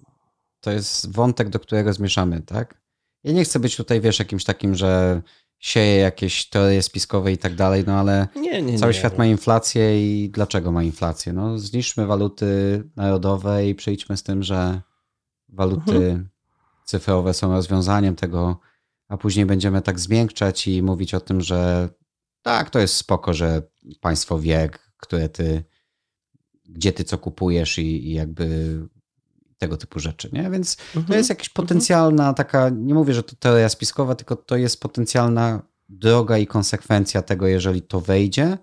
[0.61, 2.81] to jest wątek, do którego zmieszamy, tak?
[3.25, 5.23] Ja nie chcę być tutaj, wiesz, jakimś takim, że
[5.59, 9.27] sieje jakieś teorie spiskowe i tak dalej, no ale nie, nie, cały nie, świat ma
[9.27, 11.33] inflację i dlaczego ma inflację?
[11.33, 14.81] No zniszczmy waluty narodowe i przyjdźmy z tym, że
[15.49, 16.29] waluty mhm.
[16.85, 18.61] cyfrowe są rozwiązaniem tego,
[19.09, 21.89] a później będziemy tak zmiękczać i mówić o tym, że
[22.43, 23.63] tak, to jest spoko, że
[24.01, 25.65] państwo wie, które ty,
[26.69, 28.79] gdzie ty co kupujesz i, i jakby
[29.59, 30.51] tego typu rzeczy, nie?
[30.51, 31.07] Więc mhm.
[31.07, 35.63] to jest jakaś potencjalna taka, nie mówię, że to teoria spiskowa, tylko to jest potencjalna
[35.89, 38.59] droga i konsekwencja tego, jeżeli to wejdzie,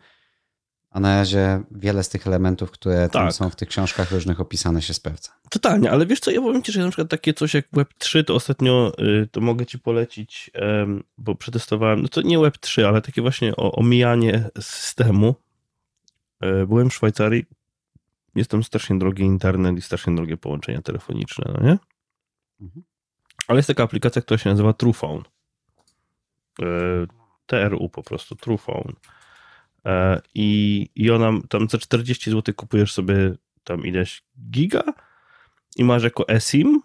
[0.90, 3.34] a na razie wiele z tych elementów, które tam tak.
[3.34, 5.32] są w tych książkach różnych opisane się sprawdza.
[5.50, 8.36] Totalnie, ale wiesz co, ja powiem ci, że na przykład takie coś jak Web3, to
[8.36, 10.52] ostatnio y, to mogę ci polecić,
[11.18, 15.36] bo przetestowałem, no to nie Web3, ale takie właśnie omijanie systemu.
[16.42, 17.46] E, byłem w Szwajcarii,
[18.36, 21.78] jest tam strasznie drogi internet i strasznie drogie połączenia telefoniczne, no nie?
[22.62, 22.86] Mhm.
[23.48, 25.24] Ale jest taka aplikacja, która się nazywa TruePhone.
[26.62, 26.66] E,
[27.46, 28.94] TRU po prostu, TruePhone.
[29.86, 34.84] E, I, I ona tam za 40 zł kupujesz sobie tam ileś giga
[35.76, 36.82] i masz jako eSIM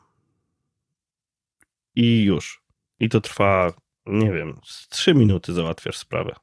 [1.97, 2.63] i już.
[3.01, 3.73] I to trwa,
[4.07, 6.35] nie wiem, z 3 minuty załatwiasz sprawę.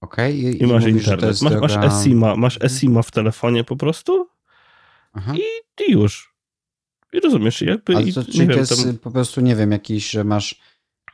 [0.00, 0.32] Okay.
[0.32, 1.42] I, I, masz mówisz, internet.
[1.42, 1.60] Masz, droga...
[1.60, 4.28] masz eSIMa, masz eSIMa w telefonie po prostu
[5.34, 5.42] i,
[5.88, 6.34] i już.
[7.12, 7.96] I rozumiesz, jakby...
[7.96, 8.98] Ale to, i, czyli to jest tam...
[8.98, 10.60] po prostu, nie wiem, jakiś, że masz...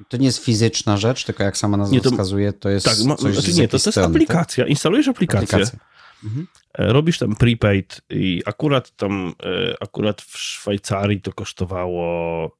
[0.08, 2.98] To nie jest fizyczna rzecz, tylko jak sama nazwa nie, to, wskazuje, to jest tak,
[3.06, 4.64] ma, coś znaczy Nie, to, to jest strony, aplikacja.
[4.64, 4.70] Tak?
[4.70, 5.56] Instalujesz aplikację.
[5.56, 5.78] Aplikacja.
[6.24, 6.46] Mhm.
[6.78, 12.50] E, robisz tam prepaid i akurat tam, e, akurat w Szwajcarii to kosztowało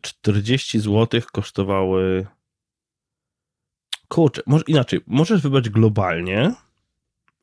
[0.00, 2.26] 40 e, zł, kosztowały
[4.12, 6.54] kurczę, może inaczej, możesz wybrać globalnie,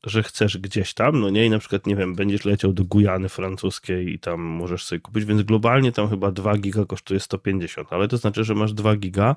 [0.04, 3.28] że chcesz gdzieś tam, no nie, i na przykład, nie wiem, będziesz leciał do Gujany
[3.28, 8.08] francuskiej i tam możesz sobie kupić, więc globalnie tam chyba 2 giga kosztuje 150, ale
[8.08, 9.36] to znaczy, że masz 2 giga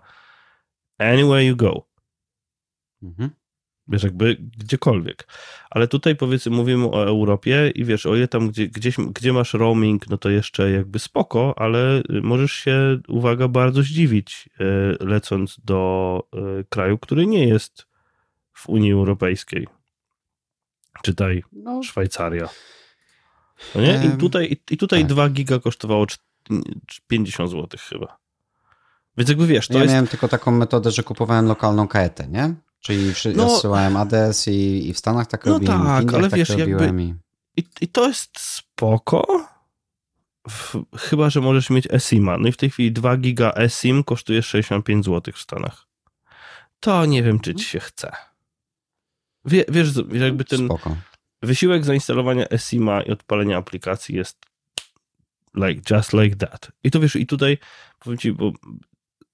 [0.98, 1.88] anywhere you go.
[3.04, 3.30] Mhm.
[3.88, 5.28] Wiesz, jakby gdziekolwiek.
[5.70, 9.54] Ale tutaj powiedzmy mówimy o Europie i wiesz, o ile tam gdzie, gdzieś, gdzie masz
[9.54, 16.24] roaming, no to jeszcze jakby spoko, ale możesz się, uwaga, bardzo zdziwić e, lecąc do
[16.34, 17.88] e, kraju, który nie jest
[18.54, 19.68] w Unii Europejskiej.
[21.02, 21.84] Czytaj no.
[21.84, 22.50] Szwajcaria.
[23.76, 24.02] No nie?
[24.06, 25.10] I tutaj, i tutaj tak.
[25.10, 26.06] 2 giga kosztowało
[27.08, 28.18] 50 zł chyba.
[29.18, 29.92] Więc jakby wiesz, to ja jest...
[29.92, 32.56] miałem tylko taką metodę, że kupowałem lokalną kaetę, nie?
[32.84, 36.40] Czyli no, rozsyłałem ADS i, i w Stanach tak no robiłem, tak, w ale tak
[36.40, 36.50] wiesz.
[36.50, 37.16] Jakby,
[37.58, 39.48] i, I to jest spoko,
[40.50, 42.38] w, chyba, że możesz mieć eSIMa.
[42.38, 45.88] No i w tej chwili 2 giga eSIM kosztuje 65 zł w Stanach.
[46.80, 48.12] To nie wiem, czy ci się chce.
[49.46, 50.96] Wie, wiesz, jakby ten spoko.
[51.42, 54.38] wysiłek zainstalowania eSIMa i odpalenia aplikacji jest
[55.56, 56.72] like, just like that.
[56.84, 57.58] I to wiesz, i tutaj
[58.00, 58.52] powiem ci, bo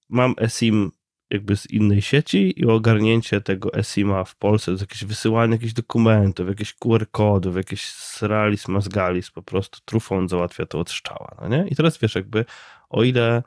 [0.09, 0.91] mam eSIM
[1.29, 6.47] jakby z innej sieci i ogarnięcie tego SIMA w Polsce, to jakieś wysyłanie jakichś dokumentów,
[6.47, 11.67] jakieś QR-kodów, jakieś sralis, mazgalis, po prostu trufon załatwia to od szczała, no nie?
[11.67, 12.45] I teraz wiesz, jakby
[12.89, 13.43] o ile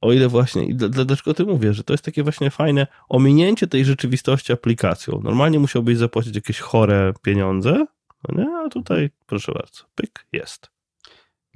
[0.00, 3.84] o ile właśnie, i dlaczego ty mówię, że to jest takie właśnie fajne ominięcie tej
[3.84, 5.20] rzeczywistości aplikacją.
[5.24, 7.86] Normalnie musiałbyś zapłacić jakieś chore pieniądze,
[8.28, 8.56] no nie?
[8.56, 10.75] A tutaj proszę bardzo, pyk, jest.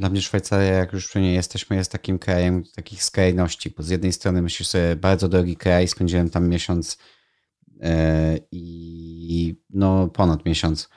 [0.00, 3.88] Dla mnie Szwajcaria, jak już przy niej jesteśmy, jest takim krajem takich skrajności, bo z
[3.88, 6.98] jednej strony myślisz sobie, bardzo drogi kraj, spędziłem tam miesiąc
[7.80, 10.88] e, i no ponad miesiąc,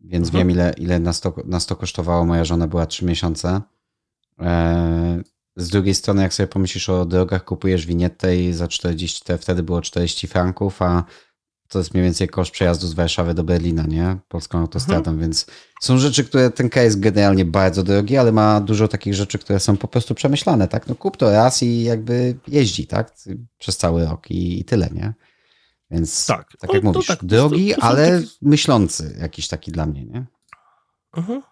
[0.00, 0.40] więc mhm.
[0.40, 2.24] wiem ile, ile nas, to, nas to kosztowało.
[2.24, 3.60] Moja żona była trzy miesiące.
[4.40, 5.22] E,
[5.56, 9.80] z drugiej strony, jak sobie pomyślisz o drogach, kupujesz winietę i za 40, wtedy było
[9.80, 11.04] 40 franków, a
[11.68, 14.16] to jest mniej więcej koszt przejazdu z Warszawy do Berlina, nie?
[14.28, 15.18] Polską autostradą, mhm.
[15.18, 15.46] więc
[15.80, 19.60] są rzeczy, które ten kraj jest generalnie bardzo drogi, ale ma dużo takich rzeczy, które
[19.60, 20.86] są po prostu przemyślane, tak?
[20.86, 23.14] No kup to raz i jakby jeździ, tak?
[23.58, 25.14] Przez cały rok i, i tyle, nie?
[25.90, 29.86] Więc tak, tak jak no, mówisz, tak, drogi, to, to ale myślący jakiś taki dla
[29.86, 30.26] mnie, nie?
[31.16, 31.42] Mhm.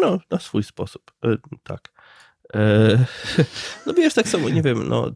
[0.00, 1.97] No, na swój sposób, e, tak.
[2.54, 3.04] E,
[3.86, 5.10] no wiesz, tak samo, nie wiem, no,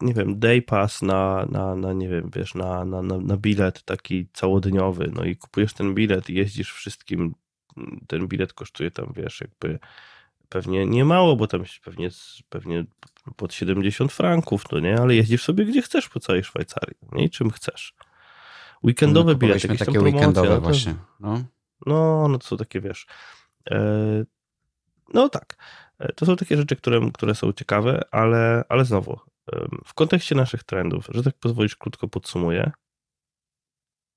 [0.00, 4.28] nie wiem, day pass na, na, na nie wiem, wiesz, na, na, na bilet taki
[4.32, 7.34] całodniowy, no i kupujesz ten bilet i jeździsz wszystkim,
[8.06, 9.78] ten bilet kosztuje tam, wiesz, jakby
[10.48, 12.08] pewnie nie mało, bo tam pewnie,
[12.48, 12.84] pewnie
[13.36, 17.30] pod 70 franków, no nie, ale jeździsz sobie gdzie chcesz po całej Szwajcarii, nie, i
[17.30, 17.94] czym chcesz.
[18.84, 21.44] Weekendowe no, bilety, jakieś takie weekendowe no właśnie, no.
[21.86, 23.06] No, no to są takie, wiesz,
[23.70, 24.24] e,
[25.14, 25.56] no tak,
[26.16, 29.20] to są takie rzeczy, które, które są ciekawe, ale, ale znowu,
[29.84, 32.72] w kontekście naszych trendów, że tak pozwolisz, krótko podsumuję.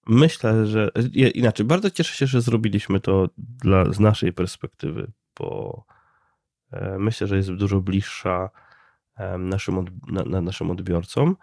[0.08, 5.84] Myślę, że inaczej, bardzo cieszę się, że zrobiliśmy to dla, z naszej perspektywy, bo
[6.72, 8.50] e, myślę, że jest dużo bliższa
[9.40, 11.36] naszym, od, na, naszym odbiorcom.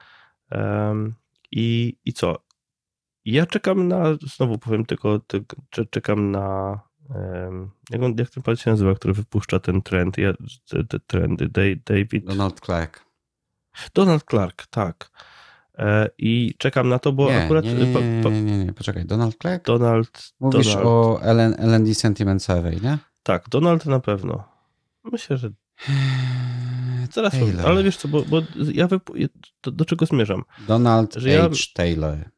[1.51, 2.37] I, I co?
[3.25, 4.05] Ja czekam na,
[4.37, 5.21] znowu powiem tylko
[5.91, 6.81] czekam na
[7.91, 10.33] jak, on, jak ten pan się nazywa, który wypuszcza ten trend, ja,
[10.69, 11.49] te, te trendy,
[11.87, 12.25] David...
[12.25, 13.05] Donald Clark.
[13.95, 15.11] Donald Clark, tak.
[15.79, 17.65] E, I czekam na to, bo nie, akurat...
[17.65, 19.65] Nie, nie, nie, nie, nie, poczekaj, Donald Clark?
[19.65, 20.33] Donald...
[20.41, 20.87] Mówisz Donald.
[20.87, 21.21] o
[21.59, 22.99] LND Sentiment Survey, nie?
[23.23, 24.45] Tak, Donald na pewno.
[25.13, 25.51] Myślę, że...
[27.13, 28.43] Zaraz powiem, ale wiesz co, bo, bo
[28.73, 29.29] ja wypu-
[29.63, 30.43] do, do, czego zmierzam?
[30.67, 31.29] Donald H.
[31.29, 31.49] Ja...
[31.75, 32.31] Taylor.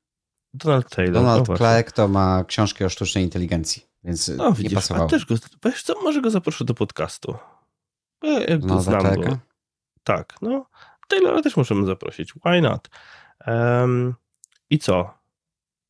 [0.55, 1.15] Donald Taylor.
[1.15, 3.82] Donald Clark to ma książki o sztucznej inteligencji.
[4.05, 5.06] Więc no, nie widzisz, pasowało.
[5.06, 7.35] A też go, wiesz co, może go zaproszę do podcastu.
[8.22, 9.39] Ja jakby no, znam go.
[10.05, 10.66] Tak, no.
[11.09, 12.32] Taylora też możemy zaprosić.
[12.32, 12.89] Why not?
[13.47, 14.14] Um,
[14.70, 15.14] I co?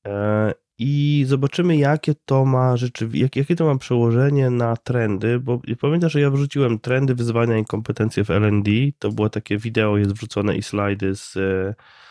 [0.06, 5.60] E, I zobaczymy, jakie to ma rzeczywiście, jak, jakie to ma przełożenie na trendy, bo
[5.80, 8.68] pamiętasz, że ja wrzuciłem trendy, wyzwania i kompetencje w LND.
[8.98, 11.34] To było takie wideo, jest wrzucone i slajdy z,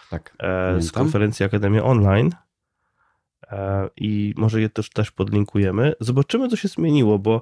[0.09, 2.31] tak, e, z konferencji Akademia Online.
[3.51, 5.93] E, i może je też, też podlinkujemy.
[5.99, 7.41] Zobaczymy, co się zmieniło, bo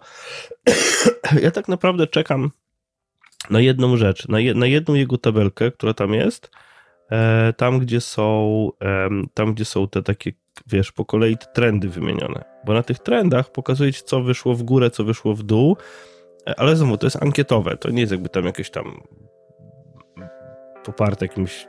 [1.44, 2.52] ja tak naprawdę czekam
[3.50, 6.52] na jedną rzecz, na, je, na jedną jego tabelkę, która tam jest,
[7.12, 8.70] e, tam gdzie są
[9.34, 10.32] tam gdzie są te takie,
[10.68, 14.64] wiesz, po kolei te trendy wymienione, bo na tych trendach pokazuje ci, co wyszło w
[14.64, 15.78] górę, co wyszło w dół,
[16.48, 19.02] e, ale znowu, to jest ankietowe, to nie jest jakby tam jakieś tam
[20.84, 21.68] poparte jakimś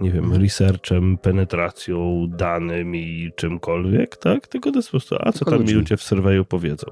[0.00, 4.46] nie wiem, researchem, penetracją, danym i czymkolwiek, tak?
[4.46, 6.86] Tylko to jest po prostu, a co tam mi ludzie w surveyu powiedzą.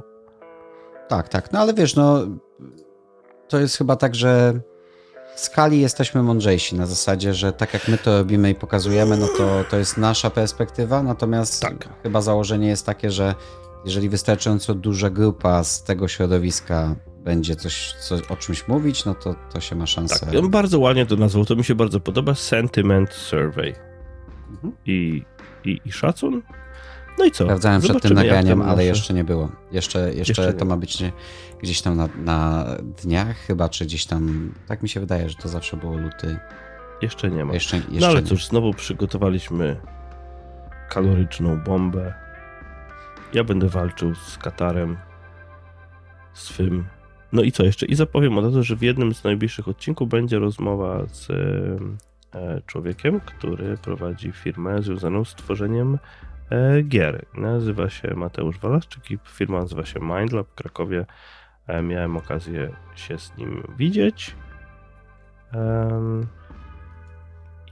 [1.09, 1.53] Tak, tak.
[1.53, 2.27] No ale wiesz, no
[3.49, 4.61] to jest chyba tak, że
[5.37, 9.29] w skali jesteśmy mądrzejsi na zasadzie, że tak jak my to robimy i pokazujemy, no
[9.37, 11.89] to, to jest nasza perspektywa, natomiast tak.
[12.03, 13.35] chyba założenie jest takie, że
[13.85, 19.35] jeżeli wystarczająco duża grupa z tego środowiska będzie coś, coś o czymś mówić, no to,
[19.53, 20.27] to się ma szansę.
[20.27, 23.74] Tak, on bardzo ładnie to nazwał, to mi się bardzo podoba, Sentiment Survey.
[24.51, 24.73] Mhm.
[24.86, 25.23] I,
[25.65, 26.43] i, I szacun.
[27.19, 27.45] No i co?
[27.45, 29.49] Sprawdzałem przed tym nagraniem, ale jeszcze nie było.
[29.73, 31.03] Jeszcze, jeszcze, jeszcze to ma być
[31.62, 32.66] gdzieś tam na, na,
[33.03, 36.39] dniach chyba, czy gdzieś tam, tak mi się wydaje, że to zawsze było luty.
[37.03, 37.55] Jeszcze nie ma.
[37.55, 38.28] Jeszcze, jeszcze no ale nie.
[38.28, 39.81] cóż, znowu przygotowaliśmy
[40.89, 42.15] kaloryczną bombę.
[43.32, 44.97] Ja będę walczył z Katarem
[46.32, 46.86] swym
[47.33, 47.87] no i co jeszcze?
[47.87, 53.21] I zapowiem od razu, że w jednym z najbliższych odcinków będzie rozmowa z e, człowiekiem,
[53.21, 55.99] który prowadzi firmę związaną z tworzeniem
[56.51, 57.27] e, gier.
[57.35, 61.07] Nazywa się Mateusz Walaszczyk i firma nazywa się Mindlab w Krakowie.
[61.67, 64.35] E, miałem okazję się z nim widzieć.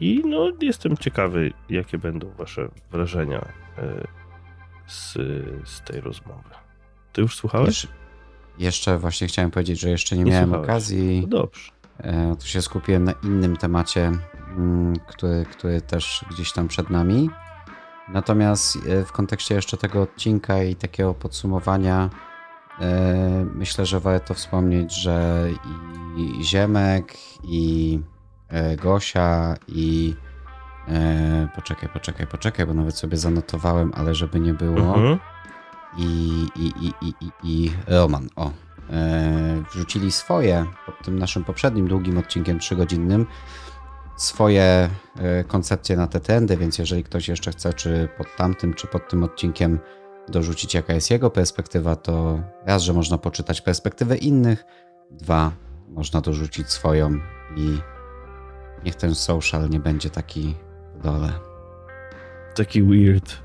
[0.00, 3.48] I no, jestem ciekawy, jakie będą Wasze wrażenia
[4.86, 5.12] z,
[5.64, 6.50] z tej rozmowy.
[7.12, 7.86] Ty już słuchałeś?
[8.58, 10.68] Jeszcze właśnie chciałem powiedzieć, że jeszcze nie, nie miałem słuchałeś.
[10.68, 11.20] okazji.
[11.20, 11.70] No dobrze.
[11.98, 14.12] E, tu się skupiłem na innym temacie,
[14.56, 17.30] mm, który, który też gdzieś tam przed nami.
[18.08, 22.10] Natomiast e, w kontekście jeszcze tego odcinka i takiego podsumowania,
[22.80, 25.48] e, myślę, że warto wspomnieć, że
[26.16, 27.14] i Ziemek,
[27.44, 28.00] i
[28.82, 30.14] Gosia, i
[31.54, 34.94] poczekaj, poczekaj, poczekaj, bo nawet sobie zanotowałem, ale żeby nie było.
[34.94, 35.18] Mhm
[35.98, 36.04] i,
[36.56, 38.28] i, i, i, i Roman.
[38.36, 38.50] O,
[38.90, 43.26] e, wrzucili swoje pod tym naszym poprzednim długim odcinkiem trzygodzinnym
[44.16, 48.86] swoje e, koncepcje na te trendy, więc jeżeli ktoś jeszcze chce, czy pod tamtym, czy
[48.86, 49.78] pod tym odcinkiem
[50.28, 54.64] dorzucić, jaka jest jego perspektywa, to raz, że można poczytać perspektywę innych,
[55.10, 55.52] dwa,
[55.88, 57.18] można dorzucić swoją
[57.56, 57.78] i
[58.84, 60.54] niech ten social nie będzie taki
[60.94, 61.32] w dole.
[62.54, 63.38] Taki weird.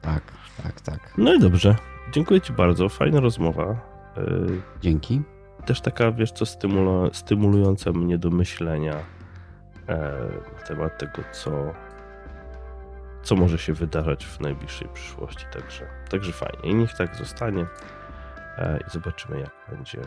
[0.00, 0.22] Tak,
[0.62, 1.14] tak, tak.
[1.18, 1.76] No i dobrze.
[2.12, 2.88] Dziękuję Ci bardzo.
[2.88, 3.76] Fajna rozmowa.
[4.18, 5.22] Y, Dzięki.
[5.66, 8.94] Też taka, wiesz co, stymula, stymulująca mnie do myślenia
[9.88, 9.96] e,
[10.56, 11.50] na temat tego, co,
[13.22, 15.46] co może się wydarzać w najbliższej przyszłości.
[15.52, 16.70] Także, także fajnie.
[16.70, 17.66] I niech tak zostanie.
[18.58, 20.00] E, I zobaczymy, jak będzie,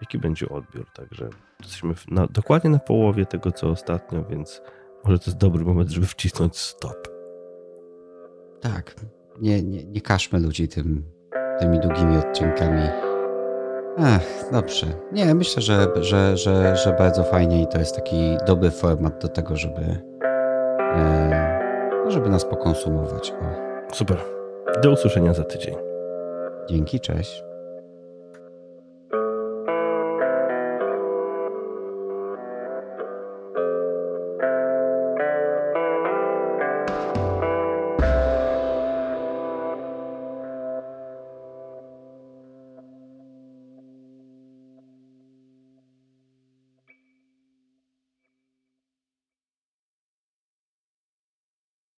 [0.00, 0.86] jaki będzie odbiór.
[0.92, 1.28] Także
[1.60, 4.62] jesteśmy na, dokładnie na połowie tego, co ostatnio, więc
[5.04, 7.08] może to jest dobry moment, żeby wcisnąć stop.
[8.60, 8.94] Tak.
[9.40, 11.04] Nie, nie, nie każmy ludzi tym,
[11.58, 12.82] tymi długimi odcinkami.
[13.98, 14.86] Ach, dobrze.
[15.12, 19.28] Nie, myślę, że, że, że, że bardzo fajnie i to jest taki dobry format do
[19.28, 19.82] tego, żeby,
[20.80, 21.60] e,
[22.08, 23.32] żeby nas pokonsumować.
[23.90, 24.18] O, Super.
[24.82, 25.74] Do usłyszenia za tydzień.
[26.68, 27.44] dzięki, cześć.